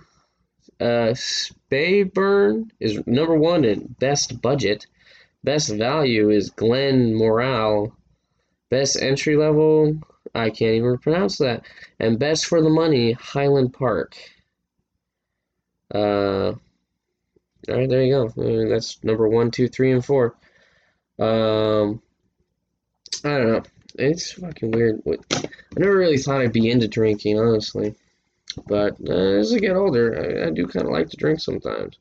uh, 0.83 1.13
Speyburn 1.13 2.69
is 2.81 3.01
number 3.07 3.35
one 3.37 3.63
in 3.63 3.95
best 3.99 4.41
budget. 4.41 4.85
Best 5.41 5.69
value 5.69 6.29
is 6.29 6.49
Glen 6.49 7.15
Moray. 7.15 7.89
Best 8.69 9.01
entry 9.01 9.37
level, 9.37 9.97
I 10.35 10.49
can't 10.49 10.75
even 10.75 10.97
pronounce 10.97 11.37
that. 11.37 11.65
And 11.99 12.19
best 12.19 12.47
for 12.47 12.61
the 12.61 12.69
money, 12.69 13.13
Highland 13.13 13.73
Park. 13.73 14.17
Uh, 15.93 16.53
all 17.69 17.75
right, 17.77 17.89
there 17.89 18.03
you 18.03 18.13
go. 18.35 18.67
That's 18.67 19.01
number 19.05 19.29
one, 19.29 19.51
two, 19.51 19.69
three, 19.69 19.93
and 19.93 20.03
four. 20.03 20.35
Um, 21.17 22.01
I 23.23 23.37
don't 23.37 23.47
know. 23.47 23.63
It's 23.95 24.33
fucking 24.33 24.71
weird. 24.71 25.01
I 25.31 25.43
never 25.77 25.95
really 25.95 26.17
thought 26.17 26.41
I'd 26.41 26.51
be 26.51 26.69
into 26.69 26.89
drinking, 26.89 27.39
honestly. 27.39 27.95
But 28.67 28.97
uh, 29.07 29.39
as 29.39 29.53
I 29.53 29.59
get 29.59 29.75
older, 29.75 30.43
I, 30.43 30.47
I 30.47 30.49
do 30.51 30.67
kind 30.67 30.85
of 30.85 30.91
like 30.91 31.09
to 31.09 31.17
drink 31.17 31.39
sometimes. 31.39 31.97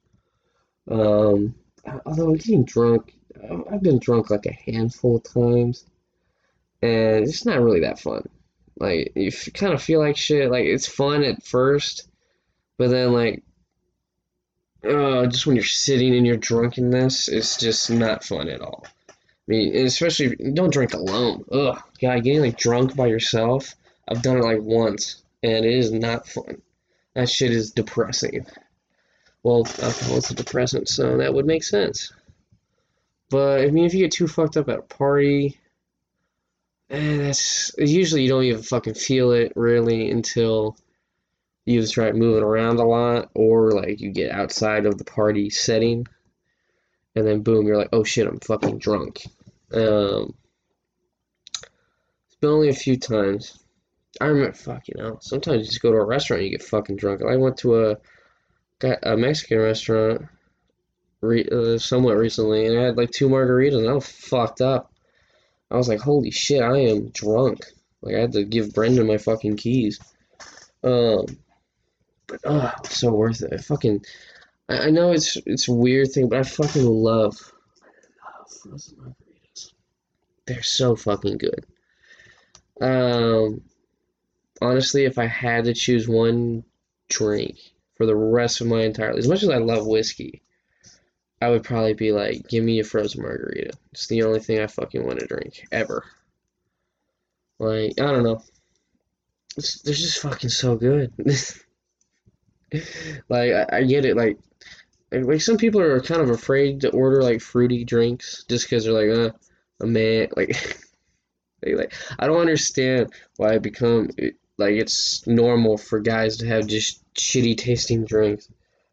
Um, 0.90 1.54
although 2.06 2.32
getting 2.32 2.64
drunk, 2.64 3.14
I've 3.70 3.82
been 3.82 3.98
drunk 3.98 4.30
like 4.30 4.46
a 4.46 4.52
handful 4.52 5.16
of 5.16 5.24
times, 5.24 5.84
and 6.82 7.24
it's 7.24 7.46
not 7.46 7.60
really 7.60 7.80
that 7.80 8.00
fun. 8.00 8.28
Like 8.78 9.12
you 9.14 9.28
f- 9.28 9.52
kind 9.54 9.72
of 9.72 9.82
feel 9.82 10.00
like 10.00 10.16
shit. 10.16 10.50
Like 10.50 10.64
it's 10.64 10.86
fun 10.86 11.22
at 11.22 11.42
first, 11.42 12.08
but 12.78 12.90
then 12.90 13.12
like, 13.12 13.42
uh, 14.84 15.26
just 15.26 15.46
when 15.46 15.56
you're 15.56 15.64
sitting 15.64 16.14
in 16.14 16.24
your 16.24 16.36
drunkenness, 16.36 17.28
it's 17.28 17.56
just 17.56 17.90
not 17.90 18.24
fun 18.24 18.48
at 18.48 18.60
all. 18.60 18.84
I 19.08 19.12
mean, 19.46 19.76
especially 19.86 20.36
don't 20.52 20.72
drink 20.72 20.94
alone. 20.94 21.44
Ugh, 21.50 21.80
God, 22.00 22.24
getting 22.24 22.40
like 22.40 22.58
drunk 22.58 22.96
by 22.96 23.06
yourself. 23.06 23.74
I've 24.08 24.22
done 24.22 24.38
it 24.38 24.44
like 24.44 24.60
once, 24.60 25.21
and 25.42 25.64
it 25.64 25.72
is 25.72 25.92
not 25.92 26.26
fun. 26.26 26.62
That 27.14 27.28
shit 27.28 27.50
is 27.50 27.72
depressing. 27.72 28.46
Well, 29.42 29.66
alcohol 29.82 30.18
is 30.18 30.30
a 30.30 30.34
depressant, 30.34 30.88
so 30.88 31.16
that 31.18 31.34
would 31.34 31.46
make 31.46 31.64
sense. 31.64 32.12
But 33.28 33.62
I 33.62 33.70
mean, 33.70 33.84
if 33.84 33.94
you 33.94 34.00
get 34.00 34.12
too 34.12 34.28
fucked 34.28 34.56
up 34.56 34.68
at 34.68 34.78
a 34.78 34.82
party, 34.82 35.58
eh, 36.90 37.16
that's 37.18 37.72
usually 37.78 38.22
you 38.22 38.28
don't 38.28 38.44
even 38.44 38.62
fucking 38.62 38.94
feel 38.94 39.32
it 39.32 39.52
really 39.56 40.10
until 40.10 40.76
you 41.64 41.84
start 41.86 42.16
moving 42.16 42.42
around 42.42 42.78
a 42.78 42.84
lot 42.84 43.30
or 43.34 43.72
like 43.72 44.00
you 44.00 44.10
get 44.10 44.32
outside 44.32 44.86
of 44.86 44.98
the 44.98 45.04
party 45.04 45.50
setting, 45.50 46.06
and 47.14 47.26
then 47.26 47.42
boom, 47.42 47.66
you're 47.66 47.78
like, 47.78 47.90
oh 47.92 48.04
shit, 48.04 48.26
I'm 48.26 48.40
fucking 48.40 48.78
drunk. 48.78 49.24
Um, 49.72 50.34
it's 52.26 52.36
been 52.40 52.50
only 52.50 52.68
a 52.68 52.74
few 52.74 52.96
times. 52.96 53.61
I 54.20 54.26
remember, 54.26 54.52
fuck, 54.52 54.88
you 54.88 54.94
know, 54.96 55.18
sometimes 55.20 55.60
you 55.60 55.64
just 55.66 55.82
go 55.82 55.90
to 55.90 55.96
a 55.98 56.04
restaurant 56.04 56.42
and 56.42 56.50
you 56.50 56.58
get 56.58 56.66
fucking 56.66 56.96
drunk. 56.96 57.22
I 57.22 57.36
went 57.36 57.56
to 57.58 57.90
a 57.90 57.96
a 59.02 59.16
Mexican 59.16 59.58
restaurant 59.58 60.26
re- 61.20 61.48
uh, 61.50 61.78
somewhat 61.78 62.16
recently, 62.16 62.66
and 62.66 62.78
I 62.78 62.82
had 62.82 62.96
like 62.96 63.10
two 63.10 63.28
margaritas, 63.28 63.78
and 63.78 63.88
I 63.88 63.92
was 63.92 64.08
fucked 64.08 64.60
up. 64.60 64.92
I 65.70 65.76
was 65.76 65.88
like, 65.88 66.00
holy 66.00 66.30
shit, 66.30 66.60
I 66.62 66.78
am 66.78 67.08
drunk. 67.08 67.64
Like 68.02 68.16
I 68.16 68.20
had 68.20 68.32
to 68.32 68.44
give 68.44 68.74
Brendan 68.74 69.06
my 69.06 69.18
fucking 69.18 69.56
keys. 69.56 70.00
Um, 70.84 71.26
but 72.26 72.40
oh, 72.44 72.72
so 72.84 73.12
worth 73.12 73.42
it. 73.42 73.52
I 73.52 73.56
fucking, 73.58 74.04
I, 74.68 74.86
I 74.86 74.90
know 74.90 75.12
it's 75.12 75.36
it's 75.46 75.68
a 75.68 75.72
weird 75.72 76.12
thing, 76.12 76.28
but 76.28 76.40
I 76.40 76.42
fucking 76.42 76.84
love, 76.84 77.36
I 78.22 78.38
love 78.38 78.50
frozen 78.50 78.98
margaritas. 78.98 79.72
They're 80.46 80.62
so 80.62 80.96
fucking 80.96 81.38
good. 81.38 81.66
Um, 82.80 83.62
honestly, 84.62 85.04
if 85.04 85.18
I 85.18 85.26
had 85.26 85.64
to 85.64 85.74
choose 85.74 86.08
one 86.08 86.64
drink 87.08 87.58
for 87.94 88.06
the 88.06 88.16
rest 88.16 88.60
of 88.60 88.66
my 88.66 88.82
entire 88.82 89.10
life, 89.10 89.18
as 89.18 89.28
much 89.28 89.42
as 89.42 89.50
I 89.50 89.58
love 89.58 89.86
whiskey, 89.86 90.42
I 91.40 91.50
would 91.50 91.64
probably 91.64 91.94
be 91.94 92.12
like, 92.12 92.48
give 92.48 92.62
me 92.62 92.78
a 92.78 92.84
frozen 92.84 93.22
margarita. 93.22 93.72
It's 93.92 94.06
the 94.06 94.22
only 94.22 94.40
thing 94.40 94.60
I 94.60 94.68
fucking 94.68 95.04
want 95.04 95.18
to 95.18 95.26
drink 95.26 95.66
ever. 95.72 96.04
Like, 97.58 98.00
I 98.00 98.04
don't 98.04 98.22
know. 98.22 98.42
It's, 99.56 99.82
they're 99.82 99.92
just 99.92 100.20
fucking 100.20 100.50
so 100.50 100.76
good. 100.76 101.12
like, 103.28 103.52
I, 103.52 103.66
I 103.72 103.82
get 103.82 104.04
it. 104.04 104.16
Like, 104.16 104.38
like, 105.10 105.24
like 105.24 105.40
some 105.42 105.56
people 105.56 105.80
are 105.80 106.00
kind 106.00 106.22
of 106.22 106.30
afraid 106.30 106.80
to 106.82 106.90
order 106.90 107.22
like 107.22 107.40
fruity 107.40 107.84
drinks 107.84 108.44
just 108.48 108.66
because 108.66 108.84
they're 108.84 108.92
like, 108.92 109.10
uh, 109.10 109.32
a 109.80 109.86
man. 109.86 110.28
Like, 110.36 110.78
they, 111.62 111.74
like 111.74 111.92
I 112.18 112.26
don't 112.26 112.40
understand 112.40 113.12
why 113.36 113.54
I 113.54 113.58
become 113.58 114.10
like 114.58 114.74
it's 114.74 115.26
normal 115.26 115.78
for 115.78 116.00
guys 116.00 116.38
to 116.38 116.46
have 116.46 116.66
just 116.66 117.02
shitty 117.14 117.56
tasting 117.56 118.04
drinks. 118.04 118.48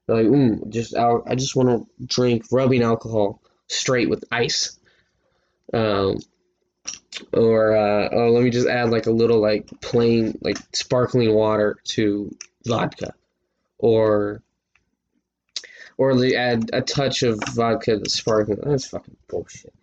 They're 0.07 0.17
like, 0.17 0.25
mm, 0.25 0.69
just 0.69 0.93
al- 0.95 1.23
I 1.27 1.35
just 1.35 1.55
want 1.55 1.69
to 1.69 2.05
drink 2.05 2.45
rubbing 2.51 2.81
alcohol 2.81 3.41
straight 3.67 4.09
with 4.09 4.23
ice. 4.31 4.77
Um, 5.73 6.17
or 7.33 7.75
uh, 7.75 8.09
oh, 8.11 8.29
let 8.31 8.43
me 8.43 8.49
just 8.49 8.67
add 8.67 8.89
like 8.89 9.05
a 9.05 9.11
little 9.11 9.39
like 9.39 9.69
plain 9.81 10.37
like 10.41 10.57
sparkling 10.73 11.33
water 11.33 11.77
to 11.85 12.35
vodka, 12.65 13.13
or 13.77 14.41
or 15.97 16.15
they 16.15 16.35
add 16.35 16.69
a 16.73 16.81
touch 16.81 17.23
of 17.23 17.39
vodka 17.53 17.99
to 17.99 18.09
sparkling. 18.09 18.59
That's 18.63 18.87
fucking 18.87 19.17
bullshit. 19.27 19.73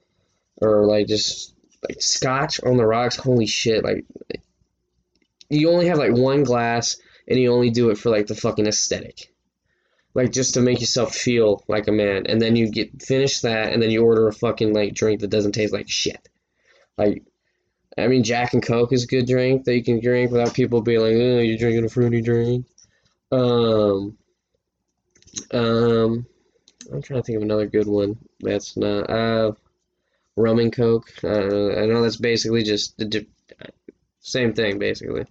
Or 0.56 0.86
like 0.86 1.06
just 1.06 1.54
like 1.86 2.00
scotch 2.00 2.60
on 2.62 2.78
the 2.78 2.86
rocks. 2.86 3.16
Holy 3.16 3.46
shit! 3.46 3.84
Like 3.84 4.04
you 5.48 5.70
only 5.70 5.86
have 5.86 5.98
like 5.98 6.12
one 6.12 6.44
glass, 6.44 6.96
and 7.28 7.38
you 7.38 7.52
only 7.52 7.70
do 7.70 7.90
it 7.90 7.98
for 7.98 8.10
like 8.10 8.26
the 8.26 8.34
fucking 8.34 8.66
aesthetic. 8.66 9.32
Like 10.14 10.32
just 10.32 10.54
to 10.54 10.62
make 10.62 10.80
yourself 10.80 11.14
feel 11.14 11.62
like 11.68 11.88
a 11.88 11.92
man. 11.92 12.26
And 12.26 12.40
then 12.40 12.56
you 12.56 12.70
get 12.70 13.02
finish 13.02 13.40
that 13.40 13.72
and 13.72 13.82
then 13.82 13.90
you 13.90 14.02
order 14.02 14.28
a 14.28 14.32
fucking 14.32 14.72
like 14.72 14.94
drink 14.94 15.20
that 15.20 15.30
doesn't 15.30 15.52
taste 15.52 15.72
like 15.72 15.88
shit. 15.88 16.28
Like 16.96 17.22
i 17.98 18.06
mean 18.08 18.22
jack 18.22 18.52
and 18.52 18.62
coke 18.62 18.92
is 18.92 19.04
a 19.04 19.06
good 19.06 19.26
drink 19.26 19.64
that 19.64 19.74
you 19.74 19.82
can 19.82 20.00
drink 20.00 20.30
without 20.30 20.52
people 20.52 20.82
being 20.82 21.00
like 21.00 21.14
oh 21.14 21.38
you're 21.38 21.56
drinking 21.58 21.84
a 21.84 21.88
fruity 21.88 22.20
drink. 22.20 22.66
Um 23.32 24.16
um 25.52 26.26
i'm 26.92 27.02
trying 27.02 27.20
to 27.20 27.22
think 27.22 27.36
of 27.36 27.42
another 27.42 27.66
good 27.66 27.86
one 27.86 28.18
that's 28.40 28.76
not 28.76 29.10
uh 29.10 29.52
rum 30.36 30.58
and 30.58 30.72
coke. 30.72 31.10
I 31.24 31.28
don't 31.28 31.48
know 31.48 31.70
i 31.72 31.86
know 31.86 32.02
that's 32.02 32.16
basically 32.16 32.62
just 32.62 32.96
the 32.96 33.26
same 34.26 34.52
thing 34.52 34.78
basically 34.78 35.24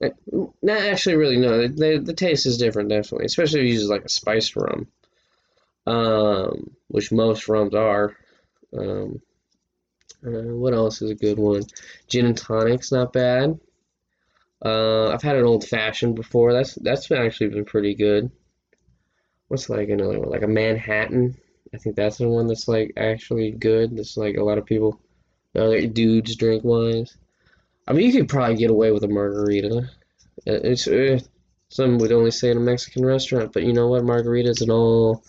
like, 0.00 0.14
not 0.62 0.82
actually, 0.82 1.16
really, 1.16 1.38
no. 1.38 1.66
The, 1.68 1.98
the 1.98 2.12
taste 2.12 2.46
is 2.46 2.58
different, 2.58 2.90
definitely, 2.90 3.26
especially 3.26 3.60
if 3.60 3.66
you 3.66 3.72
use 3.74 3.88
like 3.88 4.04
a 4.04 4.10
spiced 4.10 4.54
rum, 4.56 4.88
um, 5.86 6.70
which 6.88 7.12
most 7.12 7.48
rums 7.48 7.74
are. 7.74 8.14
Um, 8.76 9.22
uh, 10.26 10.52
what 10.54 10.74
else 10.74 11.00
is 11.00 11.10
a 11.10 11.14
good 11.14 11.38
one? 11.38 11.62
Gin 12.08 12.26
and 12.26 12.36
tonic's 12.36 12.92
not 12.92 13.12
bad. 13.12 13.58
Uh, 14.64 15.08
I've 15.08 15.22
had 15.22 15.36
an 15.36 15.44
old 15.44 15.66
fashioned 15.66 16.14
before. 16.14 16.52
That's 16.52 16.74
that's 16.74 17.10
actually 17.10 17.50
been 17.50 17.64
pretty 17.64 17.94
good. 17.94 18.30
What's 19.48 19.70
like 19.70 19.88
another 19.88 20.18
one? 20.18 20.30
Like 20.30 20.42
a 20.42 20.48
Manhattan. 20.48 21.36
I 21.72 21.78
think 21.78 21.96
that's 21.96 22.18
the 22.18 22.28
one 22.28 22.48
that's 22.48 22.68
like 22.68 22.92
actually 22.96 23.52
good. 23.52 23.96
That's 23.96 24.16
like 24.16 24.36
a 24.36 24.44
lot 24.44 24.58
of 24.58 24.66
people, 24.66 25.00
other 25.54 25.86
dudes 25.86 26.36
drink 26.36 26.64
wines. 26.64 27.16
I 27.86 27.92
mean, 27.92 28.06
you 28.06 28.12
could 28.12 28.28
probably 28.28 28.56
get 28.56 28.70
away 28.70 28.90
with 28.92 29.04
a 29.04 29.08
margarita. 29.08 29.90
Uh, 30.46 30.60
It's 30.64 30.86
uh, 30.88 31.20
some 31.68 31.98
would 31.98 32.12
only 32.12 32.30
say 32.30 32.50
in 32.50 32.56
a 32.56 32.60
Mexican 32.60 33.04
restaurant, 33.04 33.52
but 33.52 33.62
you 33.64 33.72
know 33.72 33.88
what? 33.88 34.04
Margarita 34.04 34.50
is 34.50 34.60
an 34.62 34.70
all. 34.70 35.24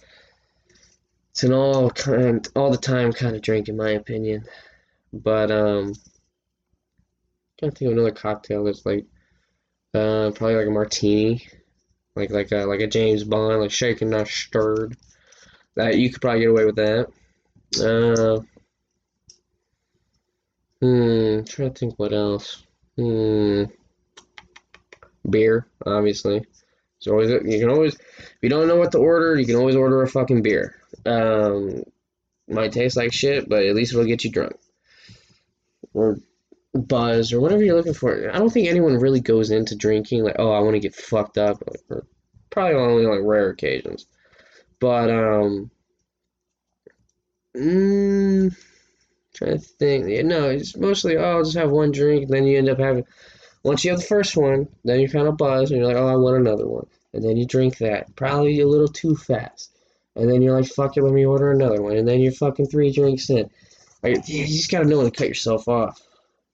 It's 1.32 1.44
an 1.44 1.54
all 1.54 1.90
kind, 1.92 2.48
all 2.56 2.72
the 2.72 2.78
time 2.78 3.14
kind 3.14 3.36
of 3.36 3.42
drink, 3.42 3.70
in 3.70 3.78
my 3.78 3.92
opinion. 3.92 4.44
But 5.14 5.52
um, 5.52 5.94
I 5.96 7.62
can't 7.62 7.78
think 7.78 7.90
of 7.90 7.98
another 7.98 8.12
cocktail 8.12 8.64
that's 8.64 8.86
like, 8.86 9.06
uh, 9.94 10.32
probably 10.36 10.56
like 10.56 10.68
a 10.68 10.72
martini, 10.72 11.48
like 12.16 12.32
like 12.32 12.52
a 12.52 12.66
like 12.66 12.82
a 12.82 12.88
James 12.88 13.24
Bond, 13.24 13.62
like 13.62 13.72
shaken 13.72 14.10
not 14.10 14.28
stirred. 14.28 14.98
That 15.76 15.98
you 15.98 16.12
could 16.12 16.22
probably 16.22 16.42
get 16.42 16.50
away 16.50 16.66
with 16.66 16.76
that. 16.78 17.08
Uh, 17.82 18.42
hmm, 20.82 21.44
trying 21.44 21.74
to 21.74 21.80
think 21.80 21.98
what 21.98 22.14
else. 22.14 22.64
Hmm, 22.96 23.66
beer, 25.30 25.68
obviously. 25.86 26.46
So 27.00 27.12
always 27.12 27.30
you 27.30 27.60
can 27.60 27.70
always 27.70 27.96
if 27.96 28.38
you 28.42 28.50
don't 28.50 28.68
know 28.68 28.78
what 28.78 28.92
to 28.94 28.98
order, 28.98 29.40
you 29.40 29.46
can 29.46 29.56
always 29.56 29.76
order 29.76 30.02
a 30.02 30.08
fucking 30.08 30.42
beer. 30.42 30.76
Um, 31.06 31.84
might 32.48 32.72
taste 32.72 32.98
like 32.98 33.14
shit, 33.14 33.48
but 33.48 33.64
at 33.64 33.76
least 33.76 33.94
it'll 33.94 34.06
get 34.06 34.24
you 34.24 34.32
drunk 34.32 34.54
or 35.94 36.18
buzz 36.74 37.34
or 37.34 37.42
whatever 37.42 37.64
you're 37.64 37.76
looking 37.76 37.94
for. 37.94 38.30
I 38.34 38.38
don't 38.38 38.52
think 38.52 38.68
anyone 38.68 38.98
really 38.98 39.20
goes 39.20 39.52
into 39.52 39.76
drinking 39.76 40.24
like, 40.24 40.36
oh, 40.40 40.52
I 40.52 40.60
want 40.60 40.76
to 40.76 40.80
get 40.80 40.96
fucked 40.96 41.38
up. 41.38 41.62
Or 41.90 42.06
probably 42.50 42.76
only 42.76 43.06
like 43.06 43.22
rare 43.24 43.50
occasions. 43.50 44.06
But 44.80 45.10
um, 45.10 45.72
mm, 47.56 48.56
trying 49.38 49.60
to 49.60 49.60
think. 49.60 50.26
No, 50.26 50.50
it's 50.50 50.76
mostly 50.76 51.18
oh, 51.18 51.38
I'll 51.38 51.44
just 51.44 51.58
have 51.58 51.72
one 51.72 51.92
drink, 51.92 52.24
and 52.24 52.32
then 52.32 52.46
you 52.46 52.58
end 52.58 52.70
up 52.70 52.80
having. 52.80 53.06
Once 53.64 53.84
you 53.84 53.92
have 53.92 54.00
the 54.00 54.06
first 54.06 54.36
one, 54.38 54.68
then 54.84 55.00
you 55.00 55.10
kind 55.10 55.28
of 55.28 55.38
buzz, 55.38 55.72
and 55.72 55.80
you're 55.80 55.88
like, 55.88 55.98
oh, 55.98 56.08
I 56.08 56.16
want 56.16 56.38
another 56.38 56.68
one, 56.68 56.88
and 57.14 57.24
then 57.24 57.38
you 57.38 57.46
drink 57.46 57.78
that, 57.78 58.16
probably 58.16 58.60
a 58.62 58.68
little 58.68 58.88
too 58.88 59.16
fast, 59.16 59.72
and 60.16 60.30
then 60.30 60.42
you're 60.42 60.58
like, 60.58 60.70
fuck 60.70 60.96
it, 60.96 61.04
let 61.04 61.14
me 61.14 61.26
order 61.26 61.52
another 61.52 61.82
one, 61.82 61.98
and 61.98 62.08
then 62.08 62.20
you're 62.20 62.32
fucking 62.32 62.68
three 62.68 62.92
drinks 62.92 63.30
in. 63.30 63.50
Like, 64.04 64.28
you 64.30 64.46
just 64.46 64.72
gotta 64.72 64.86
know 64.86 64.98
when 64.98 65.12
to 65.12 65.18
cut 65.18 65.28
yourself 65.28 65.68
off, 65.68 66.02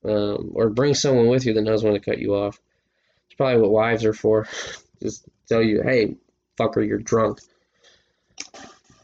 um, 0.06 0.52
or 0.54 0.70
bring 0.70 0.96
someone 0.96 1.28
with 1.28 1.46
you 1.46 1.54
that 1.54 1.62
knows 1.62 1.84
when 1.84 1.94
to 1.94 2.00
cut 2.00 2.20
you 2.20 2.36
off. 2.36 2.60
It's 3.28 3.36
probably 3.36 3.62
what 3.62 3.72
wives 3.72 4.06
are 4.06 4.14
for. 4.14 4.48
just 5.02 5.26
tell 5.48 5.62
you, 5.62 5.84
hey, 5.84 6.16
fucker, 6.58 6.86
you're 6.88 6.98
drunk. 6.98 7.40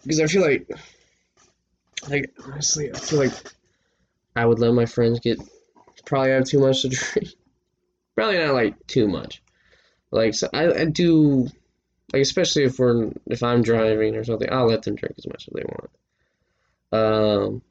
Because 0.03 0.19
I 0.21 0.27
feel 0.27 0.41
like, 0.41 0.69
like 2.09 2.31
honestly, 2.45 2.91
I 2.91 2.97
feel 2.97 3.19
like 3.19 3.33
I 4.35 4.45
would 4.45 4.59
let 4.59 4.73
my 4.73 4.85
friends 4.85 5.19
get 5.19 5.39
probably 6.05 6.31
have 6.31 6.45
too 6.45 6.59
much 6.59 6.81
to 6.81 6.89
drink. 6.89 7.29
Probably 8.15 8.37
not 8.37 8.53
like 8.53 8.87
too 8.87 9.07
much. 9.07 9.41
Like 10.11 10.33
so, 10.33 10.49
I, 10.53 10.71
I 10.73 10.85
do, 10.85 11.47
like 12.11 12.21
especially 12.21 12.63
if 12.63 12.79
we're 12.79 13.11
if 13.27 13.43
I'm 13.43 13.61
driving 13.61 14.15
or 14.15 14.23
something, 14.23 14.51
I'll 14.51 14.67
let 14.67 14.81
them 14.83 14.95
drink 14.95 15.15
as 15.17 15.27
much 15.27 15.47
as 15.47 15.53
they 15.53 15.63
want. 15.63 15.89
Um, 16.91 17.61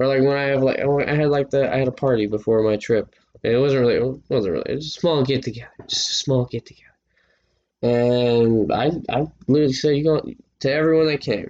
or 0.00 0.06
like 0.06 0.22
when 0.22 0.36
I 0.36 0.44
have 0.44 0.62
like 0.62 0.80
I 0.80 1.14
had 1.14 1.28
like 1.28 1.50
the 1.50 1.72
I 1.72 1.78
had 1.78 1.88
a 1.88 1.92
party 1.92 2.26
before 2.26 2.62
my 2.62 2.76
trip. 2.76 3.14
It 3.42 3.56
wasn't 3.58 3.82
really 3.82 3.94
it 3.94 4.22
wasn't 4.28 4.54
really 4.54 4.70
it 4.70 4.74
was 4.74 4.86
a 4.86 4.90
small 4.90 5.22
get 5.22 5.42
together, 5.42 5.70
just 5.86 6.10
a 6.10 6.14
small 6.14 6.46
get 6.46 6.66
together. 6.66 6.82
And 7.82 8.72
I 8.72 8.90
I 9.08 9.26
literally 9.46 9.72
said 9.72 9.96
you 9.96 10.04
go 10.04 10.28
to 10.60 10.72
everyone 10.72 11.06
that 11.06 11.20
came, 11.20 11.48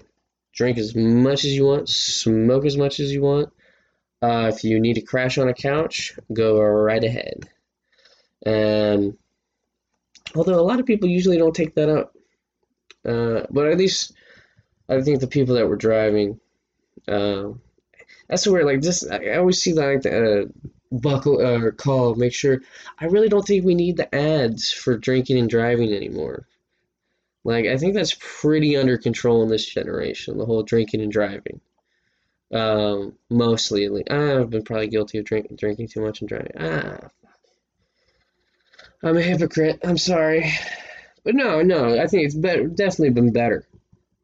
drink 0.53 0.77
as 0.77 0.95
much 0.95 1.45
as 1.45 1.53
you 1.53 1.65
want, 1.65 1.89
smoke 1.89 2.67
as 2.67 2.77
much 2.77 3.01
as 3.01 3.13
you 3.13 3.23
want. 3.23 3.51
Uh, 4.23 4.51
if 4.53 4.65
you 4.65 4.81
need 4.81 4.95
to 4.95 5.03
crash 5.03 5.39
on 5.39 5.49
a 5.49 5.55
couch, 5.55 6.19
go 6.33 6.61
right 6.61 7.05
ahead. 7.05 7.49
And 8.45 9.17
although 10.35 10.59
a 10.59 10.63
lot 10.63 10.81
of 10.81 10.87
people 10.87 11.09
usually 11.09 11.39
don't 11.39 11.55
take 11.55 11.75
that 11.75 11.89
up, 11.89 12.15
uh, 13.05 13.47
but 13.51 13.67
at 13.67 13.79
least 13.79 14.13
I 14.89 15.01
think 15.03 15.21
the 15.21 15.27
people 15.27 15.55
that 15.57 15.69
were 15.69 15.77
driving, 15.77 16.41
um, 17.09 17.61
that's 18.29 18.47
where 18.47 18.65
like 18.65 18.81
this. 18.81 19.09
I 19.09 19.37
always 19.37 19.61
see 19.63 19.73
like 19.73 20.03
the 20.03 20.43
uh, 20.43 20.45
buckle 20.91 21.41
or 21.41 21.73
call. 21.73 22.15
Make 22.15 22.35
sure. 22.35 22.61
I 22.99 23.07
really 23.07 23.29
don't 23.29 23.47
think 23.47 23.65
we 23.65 23.75
need 23.75 23.97
the 23.97 24.13
ads 24.15 24.73
for 24.73 24.97
drinking 24.97 25.39
and 25.39 25.49
driving 25.49 25.93
anymore. 25.93 26.47
Like 27.45 27.67
I 27.67 27.77
think 27.77 27.95
that's 27.95 28.17
pretty 28.19 28.77
under 28.77 28.99
control 28.99 29.43
in 29.43 29.49
this 29.49 29.67
generation. 29.67 30.39
The 30.39 30.47
whole 30.47 30.63
drinking 30.63 31.01
and 31.01 31.13
driving. 31.13 31.61
Um, 32.53 33.15
mostly, 33.29 33.89
like, 33.89 34.09
I've 34.09 34.51
been 34.51 34.63
probably 34.63 34.87
guilty 34.87 35.19
of 35.19 35.25
drinking 35.25 35.57
drinking 35.57 35.89
too 35.89 36.01
much 36.01 36.21
and 36.21 36.29
driving. 36.29 36.53
Ah, 36.59 36.99
I'm 39.03 39.17
a 39.17 39.21
hypocrite. 39.21 39.81
I'm 39.83 39.99
sorry, 39.99 40.53
but 41.25 41.35
no, 41.35 41.61
no. 41.63 42.01
I 42.01 42.07
think 42.07 42.25
it's 42.25 42.37
better. 42.37 42.69
Definitely 42.69 43.11
been 43.11 43.33
better 43.33 43.67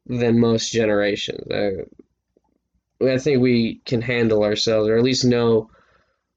than 0.05 0.39
most 0.39 0.71
generations. 0.71 1.45
I, 1.51 3.05
I 3.05 3.17
think 3.17 3.41
we 3.41 3.81
can 3.85 4.01
handle 4.01 4.43
ourselves, 4.43 4.87
or 4.87 4.95
at 4.95 5.03
least 5.03 5.25
know, 5.25 5.69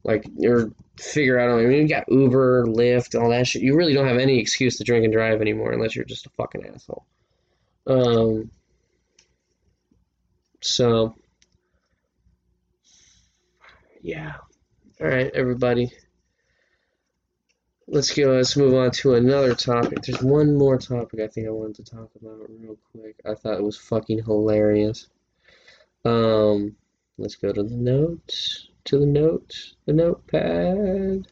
like, 0.03 0.27
or 0.43 0.73
figure 0.99 1.39
out. 1.39 1.57
I 1.57 1.63
mean, 1.63 1.83
you 1.83 1.89
got 1.89 2.11
Uber, 2.11 2.67
Lyft, 2.67 3.21
all 3.21 3.31
that 3.31 3.47
shit. 3.47 3.63
You 3.63 3.77
really 3.77 3.95
don't 3.95 4.09
have 4.09 4.19
any 4.19 4.41
excuse 4.41 4.77
to 4.79 4.85
drink 4.85 5.05
and 5.05 5.13
drive 5.13 5.41
anymore, 5.41 5.71
unless 5.71 5.95
you're 5.95 6.05
just 6.05 6.27
a 6.27 6.31
fucking 6.31 6.67
asshole. 6.67 7.07
Um. 7.87 8.51
So. 10.61 11.15
Yeah. 14.07 14.35
All 15.01 15.09
right, 15.09 15.33
everybody. 15.35 15.91
Let's 17.89 18.15
go. 18.15 18.35
Let's 18.35 18.57
move 18.57 18.73
on 18.73 18.93
to 18.93 19.15
another 19.15 19.53
topic. 19.57 20.03
There's 20.03 20.23
one 20.23 20.57
more 20.57 20.79
topic 20.79 21.19
I 21.19 21.27
think 21.27 21.49
I 21.49 21.51
wanted 21.51 21.85
to 21.85 21.97
talk 21.97 22.13
about 22.15 22.49
real 22.49 22.79
quick. 22.93 23.17
I 23.29 23.35
thought 23.35 23.59
it 23.59 23.65
was 23.65 23.77
fucking 23.77 24.23
hilarious. 24.23 25.09
Um, 26.05 26.77
let's 27.19 27.35
go 27.35 27.53
to 27.53 27.65
the 27.65 27.75
notes. 27.75 28.69
To 28.85 29.01
the 29.01 29.07
notes. 29.07 29.75
The 29.87 29.95
notepad. 29.95 31.27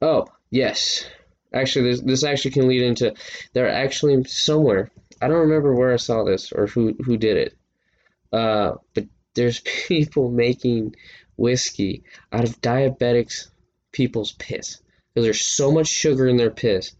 Oh 0.00 0.26
yes. 0.48 1.04
Actually, 1.52 1.90
this 1.90 2.00
this 2.00 2.24
actually 2.24 2.52
can 2.52 2.66
lead 2.66 2.80
into. 2.80 3.14
There 3.52 3.68
actually 3.68 4.24
somewhere. 4.24 4.90
I 5.20 5.28
don't 5.28 5.36
remember 5.36 5.74
where 5.74 5.92
I 5.92 5.96
saw 5.96 6.24
this 6.24 6.50
or 6.50 6.66
who 6.66 6.94
who 7.04 7.18
did 7.18 7.36
it. 7.36 7.58
Uh, 8.32 8.76
but 8.94 9.04
there's 9.34 9.60
people 9.88 10.30
making 10.30 10.94
whiskey 11.36 12.04
out 12.32 12.44
of 12.44 12.60
diabetics 12.60 13.48
people's 13.92 14.32
piss 14.32 14.80
because 15.12 15.24
there's 15.24 15.44
so 15.44 15.70
much 15.70 15.86
sugar 15.86 16.26
in 16.26 16.36
their 16.36 16.50
piss 16.50 16.92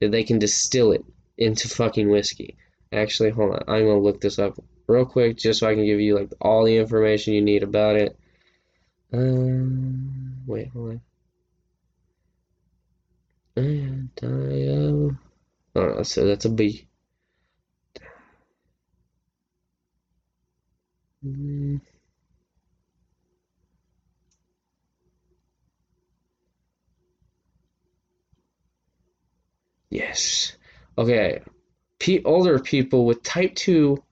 that 0.00 0.10
they 0.10 0.24
can 0.24 0.38
distill 0.38 0.92
it 0.92 1.04
into 1.36 1.68
fucking 1.68 2.08
whiskey. 2.08 2.56
Actually, 2.92 3.30
hold 3.30 3.54
on. 3.54 3.62
I'm 3.68 3.84
gonna 3.86 3.98
look 3.98 4.20
this 4.20 4.38
up 4.38 4.58
real 4.86 5.04
quick 5.04 5.36
just 5.36 5.60
so 5.60 5.68
I 5.68 5.74
can 5.74 5.84
give 5.84 6.00
you 6.00 6.16
like 6.16 6.30
all 6.40 6.64
the 6.64 6.76
information 6.76 7.34
you 7.34 7.42
need 7.42 7.62
about 7.62 7.96
it. 7.96 8.18
Um, 9.12 10.42
wait, 10.46 10.68
hold 10.68 11.00
on. 13.56 14.10
Dio. 14.16 15.16
Oh, 15.74 16.02
so 16.02 16.24
that's 16.24 16.44
a 16.44 16.50
B. 16.50 16.86
Mm. 21.24 21.80
Yes. 29.90 30.56
Okay. 30.96 31.40
Pe 31.98 32.22
older 32.24 32.58
people 32.58 33.06
with 33.06 33.22
type 33.22 33.54
2 33.54 34.02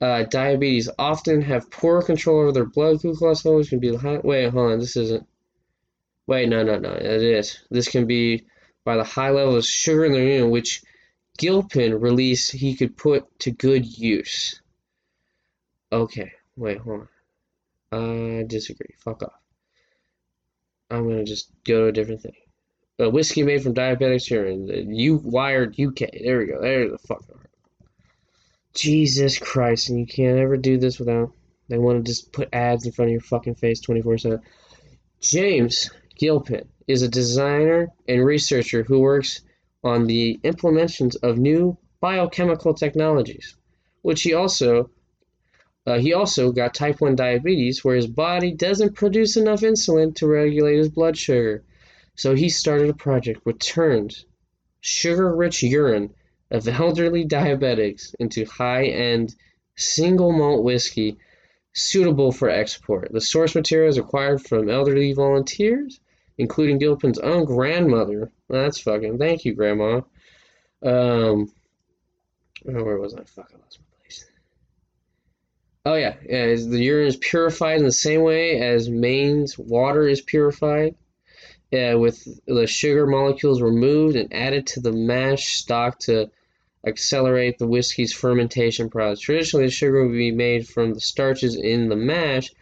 uh, 0.00 0.24
diabetes 0.24 0.90
often 0.98 1.40
have 1.40 1.70
poor 1.70 2.02
control 2.02 2.40
over 2.40 2.52
their 2.52 2.66
blood 2.66 3.00
glucose 3.00 3.44
levels. 3.44 3.68
Can 3.68 3.78
be 3.78 3.94
high. 3.94 4.18
Wait, 4.18 4.50
hold 4.50 4.72
on. 4.72 4.78
This 4.78 4.96
isn't. 4.96 5.26
Wait, 6.26 6.48
no, 6.48 6.62
no, 6.62 6.78
no. 6.78 6.92
It 6.92 7.22
is. 7.22 7.60
This 7.70 7.88
can 7.88 8.06
be 8.06 8.44
by 8.84 8.96
the 8.96 9.04
high 9.04 9.30
level 9.30 9.56
of 9.56 9.64
sugar 9.64 10.04
in 10.04 10.12
their 10.12 10.24
urine, 10.24 10.50
which 10.50 10.82
Gilpin 11.38 12.00
released 12.00 12.52
he 12.52 12.74
could 12.74 12.96
put 12.96 13.38
to 13.40 13.50
good 13.50 13.86
use. 13.86 14.60
Okay. 15.92 16.32
Wait, 16.56 16.78
hold 16.78 17.08
on. 17.92 18.40
I 18.40 18.44
disagree. 18.44 18.94
Fuck 18.98 19.22
off. 19.22 19.40
I'm 20.90 21.08
gonna 21.08 21.24
just 21.24 21.50
go 21.64 21.82
to 21.82 21.86
a 21.86 21.92
different 21.92 22.20
thing. 22.20 22.34
A 22.98 23.10
whiskey 23.10 23.42
made 23.42 23.62
from 23.62 23.74
diabetics 23.74 24.30
urine. 24.30 24.94
You 24.94 25.16
wired 25.16 25.78
UK. 25.80 26.10
There 26.22 26.38
we 26.38 26.46
go. 26.46 26.60
There's 26.60 26.92
the 26.92 26.98
fuck. 26.98 27.24
Jesus 28.72 29.38
Christ! 29.38 29.88
And 29.88 29.98
you 29.98 30.06
can't 30.06 30.38
ever 30.38 30.56
do 30.56 30.78
this 30.78 30.98
without. 30.98 31.32
They 31.68 31.78
want 31.78 32.04
to 32.04 32.10
just 32.10 32.32
put 32.32 32.48
ads 32.52 32.86
in 32.86 32.92
front 32.92 33.08
of 33.08 33.12
your 33.12 33.20
fucking 33.20 33.56
face 33.56 33.80
24 33.80 34.18
7. 34.18 34.40
James 35.20 35.90
Gilpin 36.16 36.68
is 36.86 37.02
a 37.02 37.08
designer 37.08 37.88
and 38.06 38.24
researcher 38.24 38.82
who 38.82 39.00
works 39.00 39.40
on 39.82 40.06
the 40.06 40.38
implementations 40.44 41.16
of 41.22 41.38
new 41.38 41.76
biochemical 42.00 42.74
technologies, 42.74 43.56
which 44.02 44.22
he 44.22 44.34
also 44.34 44.90
Uh, 45.86 45.98
he 45.98 46.14
also 46.14 46.50
got 46.50 46.72
type 46.74 47.00
1 47.00 47.14
diabetes 47.14 47.84
where 47.84 47.96
his 47.96 48.06
body 48.06 48.52
doesn't 48.52 48.94
produce 48.94 49.36
enough 49.36 49.60
insulin 49.60 50.14
to 50.14 50.26
regulate 50.26 50.78
his 50.78 50.88
blood 50.88 51.16
sugar. 51.16 51.62
So 52.16 52.34
he 52.34 52.48
started 52.48 52.90
a 52.90 52.94
project 52.94 53.40
which 53.44 53.66
turned 53.66 54.14
sugar 54.80 55.34
rich 55.34 55.62
urine 55.62 56.14
of 56.50 56.68
elderly 56.68 57.24
diabetics 57.24 58.14
into 58.18 58.44
high 58.44 58.84
end 58.84 59.34
single 59.76 60.32
malt 60.32 60.62
whiskey 60.62 61.18
suitable 61.72 62.30
for 62.30 62.48
export. 62.48 63.10
The 63.12 63.20
source 63.20 63.54
material 63.54 63.88
is 63.88 63.98
acquired 63.98 64.42
from 64.42 64.70
elderly 64.70 65.12
volunteers, 65.12 66.00
including 66.38 66.78
Gilpin's 66.78 67.18
own 67.18 67.44
grandmother. 67.44 68.30
That's 68.48 68.78
fucking 68.78 69.18
thank 69.18 69.44
you, 69.44 69.54
Grandma. 69.54 70.02
Um, 70.82 71.52
oh, 72.68 72.84
where 72.84 72.98
was 72.98 73.14
I? 73.14 73.24
Fuck, 73.24 73.50
I 73.52 73.58
lost 73.58 73.80
my 73.80 73.98
place. 74.02 74.26
Oh 75.84 75.94
yeah, 75.94 76.14
yeah. 76.28 76.54
The 76.54 76.78
urine 76.78 77.08
is 77.08 77.16
purified 77.16 77.78
in 77.78 77.84
the 77.84 77.92
same 77.92 78.22
way 78.22 78.60
as 78.60 78.88
mains 78.88 79.58
water 79.58 80.06
is 80.06 80.20
purified. 80.20 80.94
Yeah, 81.74 81.94
with 81.94 82.28
the 82.46 82.68
sugar 82.68 83.04
molecules 83.04 83.60
removed 83.60 84.14
and 84.14 84.32
added 84.32 84.68
to 84.68 84.80
the 84.80 84.92
mash 84.92 85.56
stock 85.56 85.98
to 86.00 86.30
accelerate 86.86 87.58
the 87.58 87.66
whiskey's 87.66 88.12
fermentation 88.12 88.88
process. 88.88 89.18
Traditionally, 89.18 89.66
the 89.66 89.72
sugar 89.72 90.06
would 90.06 90.12
be 90.12 90.30
made 90.30 90.68
from 90.68 90.94
the 90.94 91.00
starches 91.00 91.56
in 91.56 91.88
the 91.88 91.96
mash. 91.96 92.52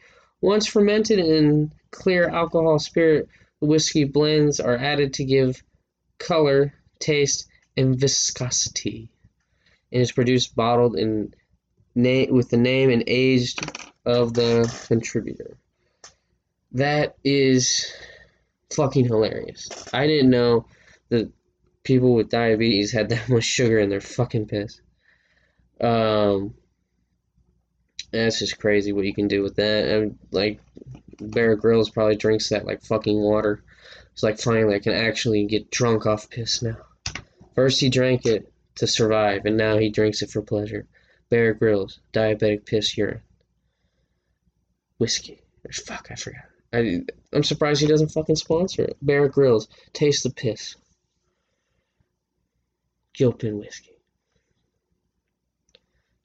Once 0.40 0.66
fermented 0.66 1.18
in 1.18 1.72
clear 1.90 2.26
alcohol 2.30 2.78
spirit, 2.78 3.28
the 3.60 3.66
whiskey 3.66 4.04
blends 4.04 4.60
are 4.60 4.78
added 4.78 5.12
to 5.12 5.24
give 5.24 5.62
color, 6.16 6.72
taste, 6.98 7.48
and 7.76 8.00
viscosity, 8.00 9.10
and 9.92 10.00
is 10.00 10.10
produced 10.10 10.56
bottled 10.56 10.96
in 10.96 11.34
na- 11.94 12.32
with 12.32 12.48
the 12.48 12.56
name 12.56 12.88
and 12.88 13.04
age 13.06 13.56
of 14.06 14.32
the 14.32 14.74
contributor. 14.88 15.58
That 16.72 17.16
is 17.22 17.92
fucking 18.74 19.06
hilarious. 19.06 19.68
I 19.92 20.06
didn't 20.06 20.30
know 20.30 20.66
that 21.08 21.30
people 21.82 22.14
with 22.14 22.30
diabetes 22.30 22.92
had 22.92 23.08
that 23.10 23.28
much 23.28 23.44
sugar 23.44 23.78
in 23.78 23.88
their 23.88 24.00
fucking 24.00 24.46
piss. 24.46 24.80
Um, 25.80 26.54
that's 28.12 28.38
just 28.38 28.58
crazy 28.58 28.92
what 28.92 29.04
you 29.04 29.14
can 29.14 29.28
do 29.28 29.42
with 29.42 29.56
that. 29.56 29.88
And 29.88 30.18
like 30.30 30.60
Bear 31.20 31.56
Grylls 31.56 31.90
probably 31.90 32.16
drinks 32.16 32.50
that 32.50 32.66
like 32.66 32.82
fucking 32.82 33.18
water. 33.18 33.62
It's 34.12 34.22
like 34.22 34.38
finally 34.38 34.74
I 34.74 34.78
can 34.78 34.92
actually 34.92 35.46
get 35.46 35.70
drunk 35.70 36.06
off 36.06 36.30
piss 36.30 36.62
now. 36.62 36.76
First 37.54 37.80
he 37.80 37.88
drank 37.88 38.26
it 38.26 38.52
to 38.76 38.86
survive, 38.86 39.44
and 39.44 39.56
now 39.56 39.78
he 39.78 39.90
drinks 39.90 40.22
it 40.22 40.30
for 40.30 40.42
pleasure. 40.42 40.86
Bear 41.30 41.54
Grylls, 41.54 42.00
diabetic 42.12 42.66
piss 42.66 42.96
urine, 42.96 43.22
whiskey. 44.98 45.42
Fuck, 45.72 46.08
I 46.10 46.14
forgot. 46.14 46.44
I, 46.72 47.02
I'm 47.32 47.42
surprised 47.42 47.80
he 47.80 47.86
doesn't 47.86 48.10
fucking 48.12 48.36
sponsor 48.36 48.82
it. 48.82 48.96
Bear 49.00 49.28
Grylls, 49.28 49.68
taste 49.92 50.22
the 50.22 50.30
piss. 50.30 50.76
Gilpin 53.14 53.58
whiskey. 53.58 53.96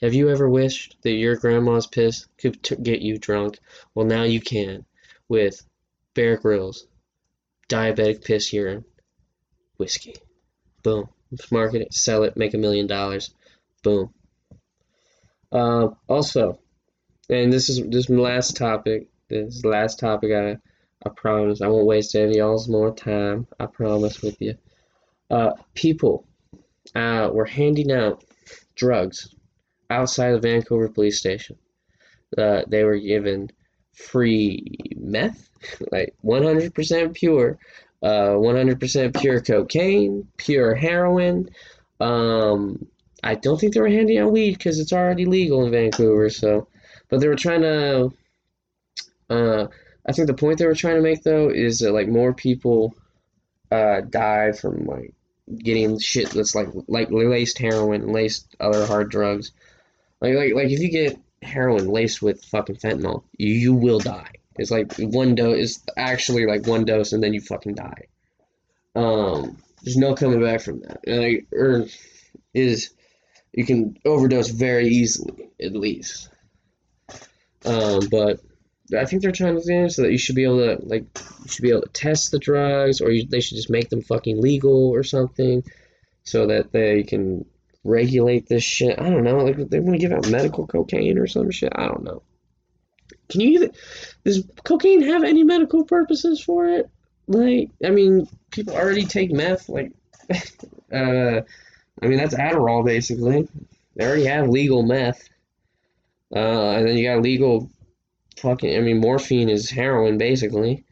Have 0.01 0.13
you 0.13 0.29
ever 0.29 0.49
wished 0.49 0.97
that 1.01 1.11
your 1.11 1.35
grandma's 1.35 1.87
piss 1.87 2.27
could 2.37 2.61
t- 2.61 2.75
get 2.75 3.01
you 3.01 3.17
drunk? 3.17 3.57
Well, 3.95 4.05
now 4.05 4.23
you 4.23 4.41
can 4.41 4.85
with 5.27 5.61
Bear 6.13 6.37
Grylls 6.37 6.85
diabetic 7.69 8.23
piss 8.23 8.53
urine 8.53 8.85
whiskey. 9.77 10.15
Boom. 10.83 11.09
Market 11.51 11.81
it, 11.81 11.93
sell 11.93 12.23
it, 12.23 12.37
make 12.37 12.53
a 12.53 12.57
million 12.57 12.87
dollars. 12.87 13.33
Boom. 13.83 14.13
Uh, 15.51 15.89
also, 16.07 16.59
and 17.29 17.51
this 17.51 17.69
is 17.69 17.81
this 17.89 18.09
last 18.09 18.55
topic. 18.55 19.09
This 19.29 19.65
last 19.65 19.99
topic. 19.99 20.31
I 20.31 20.57
I 21.05 21.09
promise 21.09 21.61
I 21.61 21.67
won't 21.67 21.85
waste 21.85 22.15
any 22.15 22.37
y'all's 22.37 22.67
more 22.67 22.93
time. 22.93 23.47
I 23.59 23.67
promise 23.67 24.21
with 24.21 24.41
you. 24.41 24.55
Uh, 25.29 25.51
people 25.73 26.27
uh, 26.95 27.29
were 27.31 27.45
handing 27.45 27.91
out 27.91 28.23
drugs 28.75 29.33
outside 29.89 30.31
the 30.31 30.39
Vancouver 30.39 30.89
police 30.89 31.19
station. 31.19 31.57
Uh, 32.37 32.61
they 32.67 32.83
were 32.83 32.97
given 32.97 33.49
free 33.93 34.63
meth, 34.95 35.49
like 35.91 36.15
100% 36.23 37.13
pure, 37.13 37.57
uh, 38.03 38.29
100% 38.29 39.21
pure 39.21 39.41
cocaine, 39.41 40.27
pure 40.37 40.75
heroin. 40.75 41.49
Um, 41.99 42.87
I 43.23 43.35
don't 43.35 43.59
think 43.59 43.73
they 43.73 43.81
were 43.81 43.89
handing 43.89 44.19
out 44.19 44.31
weed 44.31 44.57
because 44.57 44.79
it's 44.79 44.93
already 44.93 45.25
legal 45.25 45.65
in 45.65 45.71
Vancouver. 45.71 46.29
So, 46.29 46.67
but 47.09 47.19
they 47.19 47.27
were 47.27 47.35
trying 47.35 47.61
to. 47.61 48.13
I 50.07 50.13
think 50.13 50.27
the 50.27 50.33
point 50.33 50.59
they 50.59 50.65
were 50.65 50.75
trying 50.75 50.95
to 50.95 51.01
make 51.01 51.23
though 51.23 51.49
is 51.49 51.79
that 51.79 51.91
like 51.91 52.07
more 52.07 52.33
people 52.33 52.95
uh, 53.71 54.01
die 54.01 54.53
from 54.53 54.85
like 54.85 55.13
getting 55.55 55.99
shit 55.99 56.29
that's 56.29 56.55
like 56.55 56.69
like 56.87 57.09
laced 57.11 57.57
heroin, 57.57 58.11
laced 58.11 58.55
other 58.59 58.85
hard 58.85 59.09
drugs. 59.09 59.51
Like 60.21 60.35
like 60.35 60.53
like 60.53 60.69
if 60.69 60.79
you 60.79 60.89
get 60.89 61.19
heroin 61.41 61.87
laced 61.87 62.21
with 62.21 62.43
fucking 62.45 62.77
fentanyl, 62.77 63.23
you, 63.37 63.53
you 63.53 63.73
will 63.73 63.99
die. 63.99 64.31
It's 64.57 64.71
like 64.71 64.93
one 64.97 65.35
dose 65.35 65.57
is 65.57 65.83
actually 65.95 66.45
like 66.45 66.65
one 66.65 66.85
dose 66.85 67.13
and 67.13 67.21
then 67.21 67.33
you 67.33 67.41
fucking 67.41 67.75
die. 67.75 68.07
Um, 68.95 69.57
there's 69.83 69.97
no 69.97 70.15
coming 70.15 70.41
back 70.41 70.61
from 70.61 70.81
that. 70.81 71.01
And 71.05 71.21
like, 71.21 71.47
or 71.51 71.85
is 72.53 72.91
you 73.53 73.65
can 73.65 73.97
overdose 74.05 74.49
very 74.49 74.87
easily 74.87 75.49
at 75.61 75.73
least. 75.73 76.29
Um, 77.65 78.07
but 78.09 78.39
I 78.95 79.05
think 79.05 79.21
they're 79.21 79.31
trying 79.31 79.59
to 79.59 79.65
do 79.65 79.89
so 79.89 80.03
that 80.03 80.11
you 80.11 80.17
should 80.17 80.35
be 80.35 80.43
able 80.43 80.59
to 80.59 80.77
like 80.85 81.05
you 81.43 81.49
should 81.49 81.63
be 81.63 81.71
able 81.71 81.81
to 81.81 81.89
test 81.89 82.31
the 82.31 82.39
drugs, 82.39 83.01
or 83.01 83.11
you, 83.11 83.25
they 83.27 83.41
should 83.41 83.57
just 83.57 83.69
make 83.69 83.89
them 83.89 84.01
fucking 84.01 84.41
legal 84.41 84.89
or 84.89 85.03
something, 85.03 85.63
so 86.23 86.47
that 86.47 86.71
they 86.71 87.03
can 87.03 87.45
regulate 87.83 88.47
this 88.47 88.63
shit. 88.63 88.99
I 88.99 89.09
don't 89.09 89.23
know. 89.23 89.39
Like 89.39 89.69
they 89.69 89.79
want 89.79 89.95
to 89.95 89.99
give 89.99 90.11
out 90.11 90.29
medical 90.29 90.67
cocaine 90.67 91.17
or 91.17 91.27
some 91.27 91.51
shit. 91.51 91.73
I 91.75 91.87
don't 91.87 92.03
know. 92.03 92.21
Can 93.29 93.41
you 93.41 93.49
even 93.51 93.71
does 94.23 94.43
cocaine 94.63 95.01
have 95.01 95.23
any 95.23 95.43
medical 95.43 95.83
purposes 95.83 96.41
for 96.41 96.67
it? 96.67 96.89
Like, 97.27 97.71
I 97.83 97.89
mean, 97.89 98.27
people 98.51 98.73
already 98.73 99.05
take 99.05 99.31
meth. 99.31 99.67
Like, 99.67 99.91
uh, 100.93 101.41
I 102.01 102.07
mean 102.07 102.17
that's 102.17 102.35
Adderall 102.35 102.85
basically. 102.85 103.49
They 103.95 104.05
already 104.05 104.25
have 104.25 104.47
legal 104.47 104.83
meth. 104.83 105.27
Uh, 106.33 106.71
and 106.71 106.87
then 106.87 106.97
you 106.97 107.09
got 107.09 107.21
legal 107.21 107.69
fucking 108.37 108.75
I 108.75 108.81
mean 108.81 108.99
morphine 108.99 109.49
is 109.49 109.69
heroin 109.69 110.17
basically. 110.17 110.85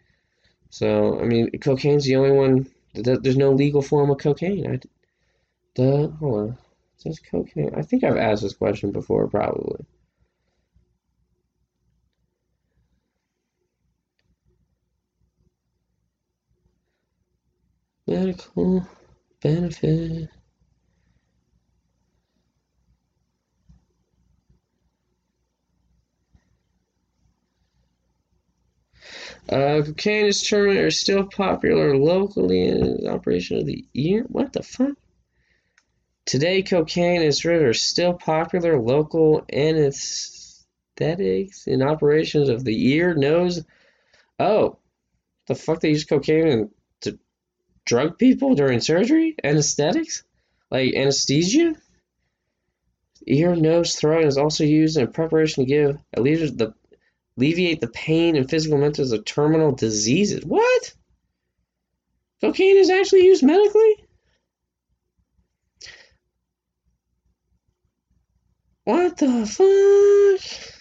So 0.70 1.20
I 1.20 1.26
mean 1.26 1.52
cocaine's 1.60 2.06
the 2.06 2.16
only 2.18 2.32
one 2.32 2.68
th- 2.96 3.20
there's 3.22 3.38
no 3.38 3.52
legal 3.52 3.82
form 3.82 4.10
of 4.10 4.20
cocaine. 4.20 4.68
I 4.72 4.80
the 5.76 6.08
hold 6.20 6.40
on. 6.40 6.50
It 6.50 6.58
says 7.02 7.20
cocaine. 7.20 7.74
I 7.76 7.82
think 7.82 8.04
I've 8.04 8.18
asked 8.18 8.44
this 8.44 8.56
question 8.56 8.92
before 8.92 9.28
probably. 9.28 9.86
Medical 18.08 18.88
benefit. 19.42 20.30
Uh, 29.48 29.84
cocaine 29.86 30.26
is 30.26 30.52
are 30.52 30.90
still 30.90 31.26
popular 31.26 31.96
locally 31.96 32.64
in 32.64 33.08
operation 33.08 33.60
of 33.60 33.68
the 33.68 33.86
year. 33.94 34.26
What 34.28 34.54
the 34.54 34.64
fuck? 34.64 34.98
Today, 36.26 36.64
cocaine 36.64 37.22
is 37.22 37.46
still 37.74 38.14
popular 38.14 38.82
local 38.82 39.46
anesthetics 39.54 41.68
in 41.68 41.84
operations 41.84 42.50
of 42.50 42.64
the 42.64 42.94
ear, 42.94 43.14
nose. 43.14 43.64
Oh, 44.40 44.80
the 45.46 45.54
fuck! 45.54 45.82
They 45.82 45.90
use 45.90 46.06
cocaine 46.06 46.48
in, 46.48 46.72
to 47.02 47.20
drug 47.86 48.18
people 48.18 48.56
during 48.56 48.80
surgery? 48.80 49.36
Anesthetics, 49.44 50.24
like 50.72 50.96
anesthesia. 50.96 51.76
Ear, 53.28 53.56
nose, 53.56 53.96
throat 53.96 54.26
is 54.26 54.40
also 54.40 54.64
used 54.64 54.98
in 54.98 55.12
preparation 55.12 55.64
to 55.64 55.70
give 55.70 56.00
alleviate 56.16 56.58
the 56.58 56.74
alleviate 57.38 57.82
the 57.82 57.88
pain 57.88 58.36
and 58.36 58.50
physical 58.50 58.80
symptoms 58.80 59.12
of 59.12 59.26
terminal 59.26 59.72
diseases. 59.72 60.46
What? 60.46 60.94
Cocaine 62.42 62.78
is 62.78 62.90
actually 62.90 63.26
used 63.26 63.44
medically? 63.44 64.06
What 68.84 69.18
the 69.18 69.46
fuck? 69.48 70.76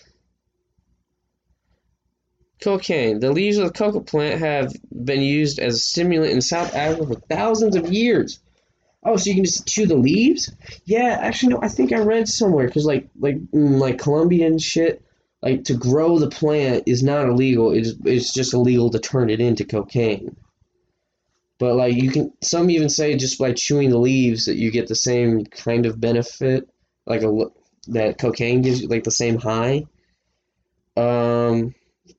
Cocaine. 2.62 3.20
The 3.20 3.32
leaves 3.32 3.58
of 3.58 3.66
the 3.66 3.72
coca 3.72 4.00
plant 4.00 4.40
have 4.40 4.72
been 4.90 5.20
used 5.20 5.58
as 5.58 5.76
a 5.76 5.78
stimulant 5.78 6.32
in 6.32 6.40
South 6.40 6.74
Africa 6.74 7.06
for 7.06 7.20
thousands 7.28 7.76
of 7.76 7.92
years. 7.92 8.40
Oh, 9.02 9.16
so 9.16 9.28
you 9.28 9.36
can 9.36 9.44
just 9.44 9.66
chew 9.66 9.86
the 9.86 9.96
leaves? 9.96 10.50
Yeah, 10.84 11.18
actually, 11.20 11.54
no. 11.54 11.60
I 11.62 11.68
think 11.68 11.92
I 11.92 11.98
read 11.98 12.26
somewhere 12.26 12.66
because, 12.66 12.86
like, 12.86 13.08
like, 13.18 13.36
mm, 13.36 13.78
like 13.78 13.98
Colombian 13.98 14.58
shit 14.58 15.02
like 15.44 15.64
to 15.64 15.74
grow 15.74 16.18
the 16.18 16.30
plant 16.30 16.84
is 16.86 17.02
not 17.02 17.28
illegal. 17.28 17.70
It's 17.70 17.92
it's 18.04 18.32
just 18.32 18.54
illegal 18.54 18.88
to 18.90 18.98
turn 18.98 19.28
it 19.28 19.40
into 19.40 19.66
cocaine. 19.66 20.36
But 21.58 21.76
like 21.76 21.94
you 21.94 22.10
can, 22.10 22.32
some 22.40 22.70
even 22.70 22.88
say 22.88 23.14
just 23.16 23.38
by 23.38 23.52
chewing 23.52 23.90
the 23.90 23.98
leaves 23.98 24.46
that 24.46 24.56
you 24.56 24.70
get 24.70 24.88
the 24.88 24.96
same 24.96 25.44
kind 25.44 25.84
of 25.84 26.00
benefit, 26.00 26.66
like 27.06 27.22
a 27.22 27.46
that 27.88 28.18
cocaine 28.18 28.62
gives 28.62 28.80
you, 28.80 28.88
like 28.88 29.04
the 29.04 29.10
same 29.10 29.36
high. 29.36 29.84
Um, 30.96 31.74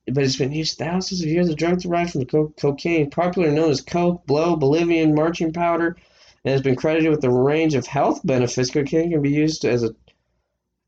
but 0.06 0.22
it's 0.22 0.36
been 0.36 0.52
used 0.52 0.78
thousands 0.78 1.20
of 1.20 1.26
years. 1.26 1.48
The 1.48 1.56
drug 1.56 1.80
derived 1.80 2.12
from 2.12 2.20
the 2.20 2.26
co- 2.26 2.54
cocaine, 2.56 3.10
popularly 3.10 3.56
known 3.56 3.70
as 3.70 3.80
coke, 3.80 4.24
blow, 4.26 4.54
Bolivian 4.54 5.16
marching 5.16 5.52
powder, 5.52 5.96
and 6.44 6.52
has 6.52 6.62
been 6.62 6.76
credited 6.76 7.10
with 7.10 7.24
a 7.24 7.30
range 7.30 7.74
of 7.74 7.86
health 7.86 8.20
benefits. 8.24 8.70
Cocaine 8.70 9.10
can 9.10 9.22
be 9.22 9.30
used 9.30 9.64
as 9.64 9.82
a 9.82 9.96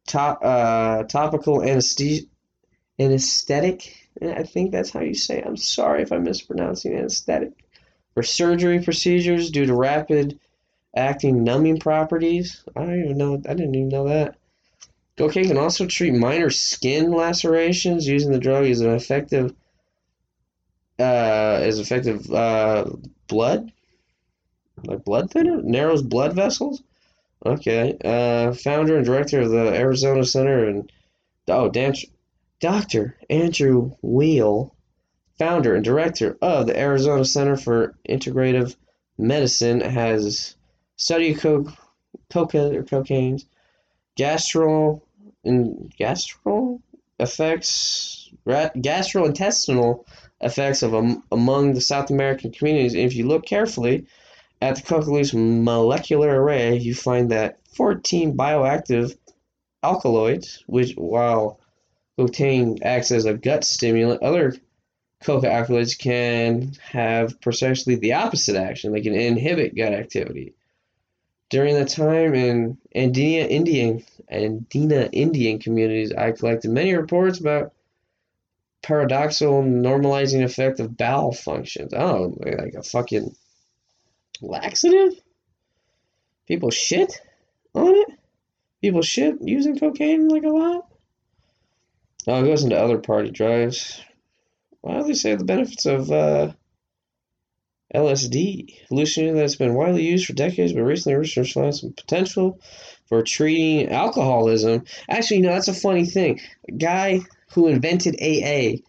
top 0.09 0.41
uh, 0.43 1.05
topical 1.05 1.63
anesthesia, 1.63 2.27
anesthetic. 2.99 3.95
I 4.21 4.43
think 4.43 4.73
that's 4.73 4.91
how 4.91 5.01
you 5.01 5.15
say. 5.15 5.39
It. 5.39 5.47
I'm 5.47 5.57
sorry 5.57 6.03
if 6.03 6.11
I'm 6.13 6.25
mispronouncing 6.25 6.95
anesthetic. 6.95 7.53
For 8.15 8.23
surgery 8.25 8.83
procedures 8.83 9.51
due 9.51 9.67
to 9.67 9.75
rapid 9.75 10.41
acting 10.97 11.45
numbing 11.45 11.79
properties. 11.79 12.65
I 12.75 12.81
don't 12.81 13.05
even 13.05 13.17
know. 13.17 13.35
I 13.35 13.55
didn't 13.55 13.75
even 13.75 13.89
know 13.89 14.09
that. 14.09 14.37
Cocaine 15.17 15.49
can 15.49 15.59
also 15.59 15.87
treat 15.87 16.15
minor 16.15 16.51
skin 16.51 17.11
lacerations. 17.11 18.07
Using 18.07 18.33
the 18.33 18.39
drug 18.39 18.65
is 18.65 18.81
an 18.81 18.95
effective, 18.95 19.53
uh, 20.99 21.59
as 21.63 21.79
effective 21.79 22.31
uh, 22.33 22.91
blood, 23.27 23.73
like 24.85 25.05
blood 25.05 25.31
thinner, 25.31 25.61
narrows 25.63 26.03
blood 26.03 26.35
vessels. 26.35 26.83
Okay. 27.45 27.97
Uh, 28.05 28.53
founder 28.53 28.97
and 28.97 29.07
director 29.07 29.41
of 29.41 29.51
the 29.51 29.73
Arizona 29.75 30.25
Center 30.25 30.65
and 30.65 30.91
oh, 31.49 31.69
Dan, 31.69 31.95
Dr. 32.61 33.17
Andrew 33.31 33.93
Weil, 34.03 34.75
founder 35.39 35.75
and 35.75 35.85
director 35.85 36.37
of 36.43 36.67
the 36.67 36.79
Arizona 36.79 37.25
Center 37.25 37.57
for 37.57 37.95
Integrative 38.09 38.75
Medicine, 39.17 39.81
has 39.81 40.57
studied 40.97 41.39
coke, 41.39 41.73
coca 42.31 42.77
or 42.77 42.83
cocaine's 42.83 43.47
gastro 44.17 45.03
and 45.45 45.93
gastro 45.97 46.81
effects, 47.21 48.31
rat, 48.45 48.75
gastrointestinal 48.75 50.05
effects 50.41 50.83
of 50.83 50.95
um, 50.95 51.23
among 51.33 51.75
the 51.75 51.81
South 51.81 52.11
American 52.11 52.51
communities. 52.51 52.95
And 52.95 53.03
if 53.03 53.15
you 53.15 53.27
look 53.27 53.47
carefully 53.47 54.07
at 54.61 54.77
the 54.77 54.83
coca 54.83 55.11
leaf's 55.11 55.35
molecular 55.35 56.43
array, 56.43 56.77
you 56.77 56.95
find 56.95 57.31
that 57.31 57.59
14 57.75 58.37
bioactive 58.37 59.17
alkaloids, 59.83 60.65
which 60.67 60.95
while 60.95 61.61
cocaine 62.17 62.79
acts 62.83 63.13
as 63.13 63.25
a 63.25 63.35
gut 63.35 63.65
stimulant, 63.65 64.23
other 64.23 64.55
coca 65.23 65.51
alkaloids 65.51 65.95
can 65.95 66.73
have 66.81 67.41
precisely 67.41 67.95
the 67.95 68.15
opposite 68.15 68.57
action. 68.57 68.93
They 68.93 69.01
can 69.01 69.15
inhibit 69.15 69.77
gut 69.77 69.93
activity. 69.93 70.55
During 71.51 71.77
the 71.77 71.85
time 71.85 72.35
in 72.35 72.79
Andina 72.95 73.49
Indian 73.49 74.05
Andina 74.31 75.09
Indian 75.13 75.59
communities, 75.59 76.13
I 76.13 76.33
collected 76.33 76.71
many 76.71 76.95
reports 76.95 77.41
about 77.41 77.73
paradoxical 78.83 79.63
normalizing 79.63 80.45
effect 80.45 80.79
of 80.81 80.97
bowel 80.97 81.33
functions. 81.33 81.95
Oh, 81.95 82.37
like 82.41 82.75
a 82.75 82.83
fucking 82.83 83.35
laxative? 84.43 85.15
People 86.47 86.71
shit 86.71 87.21
on 87.75 87.95
it? 87.95 88.09
People 88.81 89.03
shit 89.03 89.37
using 89.41 89.79
cocaine 89.79 90.29
like 90.29 90.45
a 90.45 90.49
lot? 90.49 90.89
Oh, 92.27 92.43
it 92.43 92.47
goes 92.47 92.63
into 92.63 92.79
other 92.79 92.99
party 92.99 93.31
drives. 93.31 94.01
Why 94.81 94.99
do 94.99 95.05
they 95.05 95.15
say 95.15 95.35
the 95.35 95.45
benefits 95.45 95.87
of 95.87 96.11
uh, 96.11 96.53
LSD? 97.95 98.75
Hallucinogen 98.91 99.35
that's 99.35 99.57
been 99.57 99.75
widely 99.75 100.07
used 100.07 100.27
for 100.27 100.35
decades, 100.35 100.73
but 100.73 100.83
recently 100.83 101.19
research 101.19 101.55
found 101.55 101.75
some 101.75 101.93
potential 101.93 102.61
for 103.07 103.23
treating 103.23 103.89
alcoholism. 103.89 104.85
Actually, 105.09 105.39
you 105.39 105.43
know, 105.45 105.55
that's 105.55 105.69
a 105.69 105.75
funny 105.75 106.05
thing. 106.05 106.41
A 106.69 106.73
guy 106.73 107.21
who 107.53 107.69
invented 107.69 108.17
AA 108.21 108.83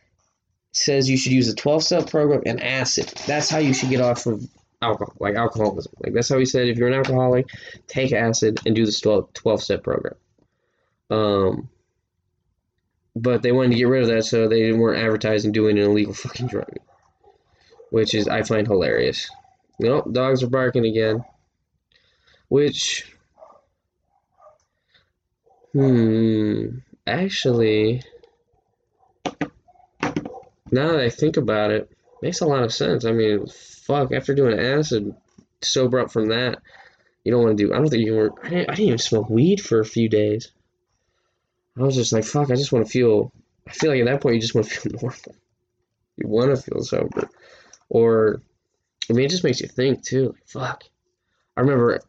says 0.72 1.10
you 1.10 1.18
should 1.18 1.32
use 1.32 1.47
a 1.47 1.56
12 1.56 1.84
step 1.84 2.10
program 2.10 2.43
and 2.45 2.62
acid. 2.62 3.08
That's 3.26 3.50
how 3.50 3.58
you 3.58 3.74
should 3.74 3.89
get 3.89 4.02
off 4.02 4.26
of 4.26 4.45
alcohol, 4.82 5.16
like 5.20 5.36
alcoholism. 5.36 5.94
Like 6.04 6.14
that's 6.14 6.30
how 6.30 6.38
he 6.38 6.46
said 6.46 6.68
if 6.68 6.78
you're 6.78 6.88
an 6.88 6.94
alcoholic, 6.94 7.48
take 7.88 8.14
acid 8.14 8.60
and 8.66 8.76
do 8.76 8.86
this 8.86 9.02
12, 9.02 9.34
12 9.34 9.64
step 9.64 9.84
program. 9.84 10.16
Um, 11.10 11.70
but 13.16 13.42
they 13.42 13.52
wanted 13.52 13.72
to 13.72 13.78
get 13.78 13.88
rid 13.88 14.04
of 14.04 14.10
that, 14.10 14.24
so 14.24 14.48
they 14.48 14.72
weren't 14.72 15.04
advertising 15.04 15.52
doing 15.52 15.78
an 15.78 15.86
illegal 15.86 16.14
fucking 16.14 16.48
drug, 16.48 16.74
which 17.90 18.14
is 18.14 18.28
I 18.28 18.44
find 18.44 18.68
hilarious. 18.68 19.30
Nope, 19.80 20.12
dogs 20.12 20.44
are 20.44 20.50
barking 20.50 20.86
again. 20.86 21.24
Which, 22.50 23.12
hmm, 25.74 26.78
actually, 27.06 28.02
now 30.72 30.92
that 30.92 31.00
I 31.00 31.10
think 31.10 31.38
about 31.38 31.72
it, 31.72 31.90
makes 32.22 32.41
a 32.41 32.45
lot 32.45 32.63
of 32.63 32.74
sense. 32.74 33.05
I 33.05 33.11
mean, 33.11 33.47
fuck, 33.47 34.11
after 34.11 34.36
doing 34.36 34.59
acid, 34.59 35.15
sober 35.61 35.99
up 35.99 36.11
from 36.11 36.30
that, 36.30 36.61
you 37.24 37.32
don't 37.32 37.43
want 37.43 37.57
to 37.57 37.65
do. 37.65 37.74
I 37.74 37.78
don't 37.78 37.89
think 37.89 38.05
you 38.05 38.15
were. 38.15 38.32
I 38.43 38.49
didn't, 38.49 38.70
I 38.70 38.76
didn't 38.76 38.88
even 38.88 38.97
smoke 38.97 39.30
weed 39.30 39.61
for 39.61 39.80
a 39.80 39.86
few 39.86 40.09
days. 40.09 40.51
I 41.78 41.84
was 41.84 41.95
just 41.95 42.13
like, 42.13 42.24
fuck, 42.24 42.51
I 42.51 42.55
just 42.55 42.72
want 42.72 42.86
to 42.86 42.91
feel. 42.91 43.32
I 43.67 43.72
feel 43.72 43.91
like 43.91 43.99
at 43.99 44.05
that 44.05 44.22
point 44.22 44.36
you 44.36 44.41
just 44.41 44.55
want 44.55 44.67
to 44.67 44.80
feel 44.80 44.99
normal. 45.01 45.36
You 46.17 46.28
want 46.28 46.55
to 46.55 46.61
feel 46.61 46.82
sober, 46.82 47.30
or 47.89 48.41
I 49.09 49.13
mean, 49.13 49.26
it 49.26 49.32
just 49.32 49.43
makes 49.43 49.61
you 49.61 49.67
think 49.67 50.03
too. 50.03 50.28
Like, 50.28 50.47
fuck. 50.47 50.84
I 51.55 51.61
remember 51.61 51.99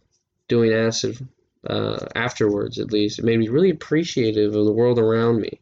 doing 0.48 0.72
acid 0.72 1.26
uh, 1.68 2.06
afterwards, 2.14 2.78
at 2.78 2.92
least. 2.92 3.18
It 3.18 3.24
made 3.24 3.38
me 3.38 3.48
really 3.48 3.70
appreciative 3.70 4.54
of 4.54 4.64
the 4.64 4.72
world 4.72 4.98
around 4.98 5.40
me, 5.40 5.61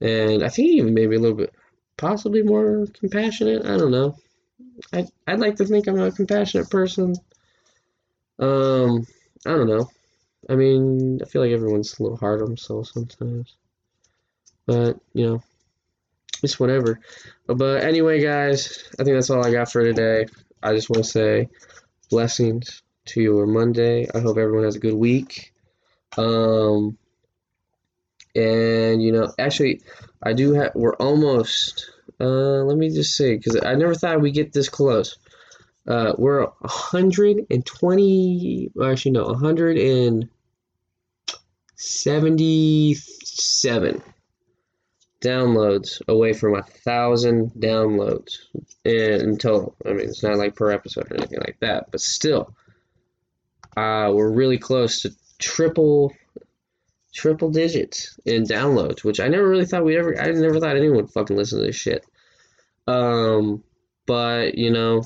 and 0.00 0.42
I 0.42 0.48
think 0.48 0.68
it 0.68 0.76
even 0.76 0.94
made 0.94 1.08
me 1.08 1.16
a 1.16 1.20
little 1.20 1.36
bit, 1.36 1.52
possibly 1.96 2.42
more 2.42 2.86
compassionate. 2.98 3.64
I 3.64 3.76
don't 3.76 3.90
know. 3.90 4.16
I 4.92 5.06
I'd 5.26 5.40
like 5.40 5.56
to 5.56 5.64
think 5.64 5.86
I'm 5.86 5.98
a 5.98 6.12
compassionate 6.12 6.70
person. 6.70 7.14
Um, 8.38 9.06
I 9.46 9.50
don't 9.50 9.68
know. 9.68 9.90
I 10.48 10.54
mean, 10.54 11.20
I 11.22 11.26
feel 11.26 11.42
like 11.42 11.52
everyone's 11.52 11.98
a 11.98 12.02
little 12.02 12.18
hard 12.18 12.40
on 12.40 12.48
themselves 12.48 12.92
sometimes. 12.92 13.56
But, 14.66 14.98
you 15.14 15.26
know, 15.26 15.42
it's 16.42 16.60
whatever. 16.60 17.00
But 17.46 17.82
anyway, 17.82 18.22
guys, 18.22 18.84
I 18.98 19.04
think 19.04 19.16
that's 19.16 19.30
all 19.30 19.44
I 19.44 19.50
got 19.50 19.70
for 19.70 19.82
today. 19.82 20.26
I 20.62 20.74
just 20.74 20.90
want 20.90 21.04
to 21.04 21.10
say 21.10 21.48
blessings 22.10 22.82
to 23.06 23.20
your 23.20 23.46
Monday. 23.46 24.06
I 24.14 24.20
hope 24.20 24.36
everyone 24.36 24.64
has 24.64 24.76
a 24.76 24.80
good 24.80 24.94
week. 24.94 25.52
Um, 26.16 26.98
and, 28.36 29.02
you 29.02 29.10
know, 29.12 29.32
actually, 29.38 29.80
I 30.22 30.34
do 30.34 30.52
have, 30.52 30.72
we're 30.74 30.96
almost, 30.96 31.90
uh, 32.20 32.62
let 32.64 32.76
me 32.76 32.90
just 32.90 33.16
say, 33.16 33.34
because 33.36 33.58
I 33.62 33.74
never 33.74 33.94
thought 33.94 34.20
we'd 34.20 34.34
get 34.34 34.52
this 34.52 34.68
close. 34.68 35.16
Uh, 35.86 36.12
we're 36.18 36.42
120, 36.42 38.70
actually, 38.84 39.12
no, 39.12 39.24
100 39.24 39.78
and 39.78 40.28
77 41.76 44.02
downloads 45.20 46.00
away 46.08 46.32
from 46.32 46.56
a 46.56 46.62
thousand 46.62 47.52
downloads 47.52 48.38
in 48.84 49.36
total. 49.38 49.76
I 49.84 49.90
mean, 49.90 50.08
it's 50.08 50.22
not 50.22 50.36
like 50.36 50.56
per 50.56 50.70
episode 50.70 51.10
or 51.10 51.16
anything 51.16 51.40
like 51.40 51.58
that, 51.60 51.90
but 51.90 52.00
still, 52.00 52.54
uh, 53.76 54.10
we're 54.12 54.30
really 54.30 54.58
close 54.58 55.02
to 55.02 55.12
triple, 55.38 56.14
triple 57.16 57.50
digits 57.50 58.18
in 58.26 58.44
downloads, 58.44 59.02
which 59.02 59.20
I 59.20 59.28
never 59.28 59.48
really 59.48 59.64
thought 59.64 59.84
we'd 59.84 59.96
ever. 59.96 60.20
I 60.20 60.30
never 60.32 60.60
thought 60.60 60.76
anyone 60.76 60.98
would 60.98 61.10
fucking 61.10 61.36
listen 61.36 61.58
to 61.58 61.66
this 61.66 61.76
shit. 61.76 62.04
Um, 62.86 63.64
but 64.06 64.56
you 64.56 64.70
know, 64.70 65.02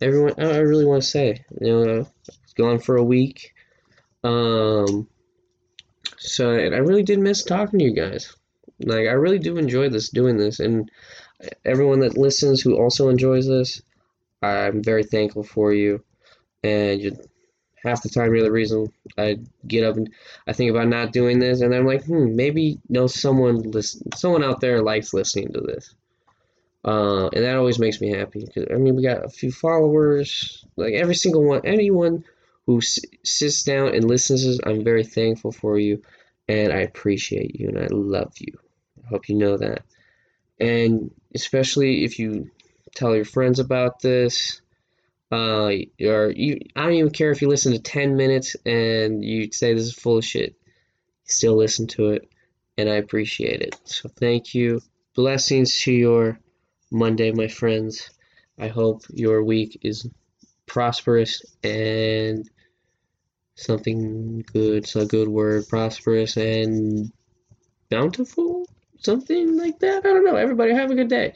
everyone. 0.00 0.34
I 0.38 0.58
really 0.58 0.84
want 0.84 1.02
to 1.02 1.08
say, 1.08 1.44
you 1.60 1.72
know, 1.72 2.06
it's 2.44 2.52
gone 2.52 2.78
for 2.78 2.96
a 2.96 3.04
week. 3.04 3.54
Um, 4.22 5.08
so 6.18 6.50
I 6.52 6.78
really 6.78 7.02
did 7.02 7.18
miss 7.18 7.42
talking 7.42 7.78
to 7.78 7.84
you 7.84 7.94
guys. 7.94 8.36
Like 8.80 9.08
I 9.08 9.12
really 9.12 9.38
do 9.38 9.56
enjoy 9.56 9.88
this 9.88 10.10
doing 10.10 10.36
this, 10.36 10.60
and 10.60 10.90
everyone 11.64 12.00
that 12.00 12.18
listens 12.18 12.60
who 12.60 12.76
also 12.76 13.08
enjoys 13.08 13.48
this, 13.48 13.80
I'm 14.42 14.82
very 14.82 15.04
thankful 15.04 15.44
for 15.44 15.72
you. 15.72 16.04
And 16.62 17.00
you, 17.00 17.16
half 17.82 18.02
the 18.02 18.08
time, 18.08 18.34
you're 18.34 18.44
the 18.44 18.52
reason 18.52 18.92
I 19.18 19.38
get 19.66 19.84
up 19.84 19.96
and 19.96 20.10
I 20.46 20.52
think 20.52 20.70
about 20.70 20.88
not 20.88 21.12
doing 21.12 21.38
this, 21.38 21.60
and 21.60 21.74
I'm 21.74 21.86
like, 21.86 22.04
hmm, 22.04 22.34
maybe 22.36 22.78
no 22.88 23.06
someone 23.06 23.62
listen, 23.62 24.12
someone 24.16 24.44
out 24.44 24.60
there 24.60 24.82
likes 24.82 25.14
listening 25.14 25.52
to 25.52 25.60
this. 25.60 25.94
Uh, 26.84 27.28
and 27.28 27.44
that 27.44 27.56
always 27.56 27.78
makes 27.78 28.00
me 28.00 28.10
happy 28.10 28.44
because 28.44 28.66
I 28.72 28.76
mean 28.76 28.96
we 28.96 29.02
got 29.02 29.24
a 29.24 29.28
few 29.28 29.52
followers, 29.52 30.64
like 30.76 30.94
every 30.94 31.14
single 31.14 31.44
one, 31.44 31.60
anyone 31.64 32.24
who 32.66 32.78
s- 32.78 32.98
sits 33.24 33.62
down 33.62 33.94
and 33.94 34.04
listens. 34.04 34.58
I'm 34.64 34.82
very 34.82 35.04
thankful 35.04 35.52
for 35.52 35.78
you, 35.78 36.02
and 36.48 36.72
I 36.72 36.78
appreciate 36.80 37.58
you, 37.60 37.68
and 37.68 37.78
I 37.78 37.86
love 37.90 38.32
you. 38.40 38.58
I 39.04 39.08
hope 39.08 39.28
you 39.28 39.36
know 39.36 39.56
that. 39.58 39.84
And 40.60 41.12
especially 41.34 42.04
if 42.04 42.18
you 42.18 42.50
tell 42.94 43.14
your 43.14 43.26
friends 43.26 43.60
about 43.60 44.00
this, 44.00 44.61
uh, 45.32 45.72
or 46.02 46.30
you, 46.30 46.60
I 46.76 46.82
don't 46.82 46.92
even 46.92 47.10
care 47.10 47.30
if 47.30 47.40
you 47.40 47.48
listen 47.48 47.72
to 47.72 47.78
10 47.78 48.16
minutes 48.16 48.54
and 48.66 49.24
you 49.24 49.50
say 49.50 49.72
this 49.72 49.84
is 49.84 49.94
full 49.94 50.18
of 50.18 50.24
shit. 50.24 50.54
You 50.60 51.28
still 51.28 51.56
listen 51.56 51.86
to 51.88 52.10
it, 52.10 52.28
and 52.76 52.88
I 52.88 52.96
appreciate 52.96 53.62
it. 53.62 53.74
So 53.84 54.10
thank 54.10 54.54
you. 54.54 54.82
Blessings 55.14 55.80
to 55.82 55.92
your 55.92 56.38
Monday, 56.90 57.32
my 57.32 57.48
friends. 57.48 58.10
I 58.58 58.68
hope 58.68 59.04
your 59.08 59.42
week 59.42 59.78
is 59.82 60.06
prosperous 60.66 61.42
and 61.64 62.48
something 63.54 64.44
good. 64.52 64.84
It's 64.84 64.96
a 64.96 65.06
good 65.06 65.28
word, 65.28 65.66
prosperous 65.66 66.36
and 66.36 67.10
bountiful, 67.88 68.66
something 68.98 69.56
like 69.56 69.78
that. 69.78 70.04
I 70.04 70.08
don't 70.08 70.24
know. 70.24 70.36
Everybody 70.36 70.74
have 70.74 70.90
a 70.90 70.94
good 70.94 71.08
day. 71.08 71.34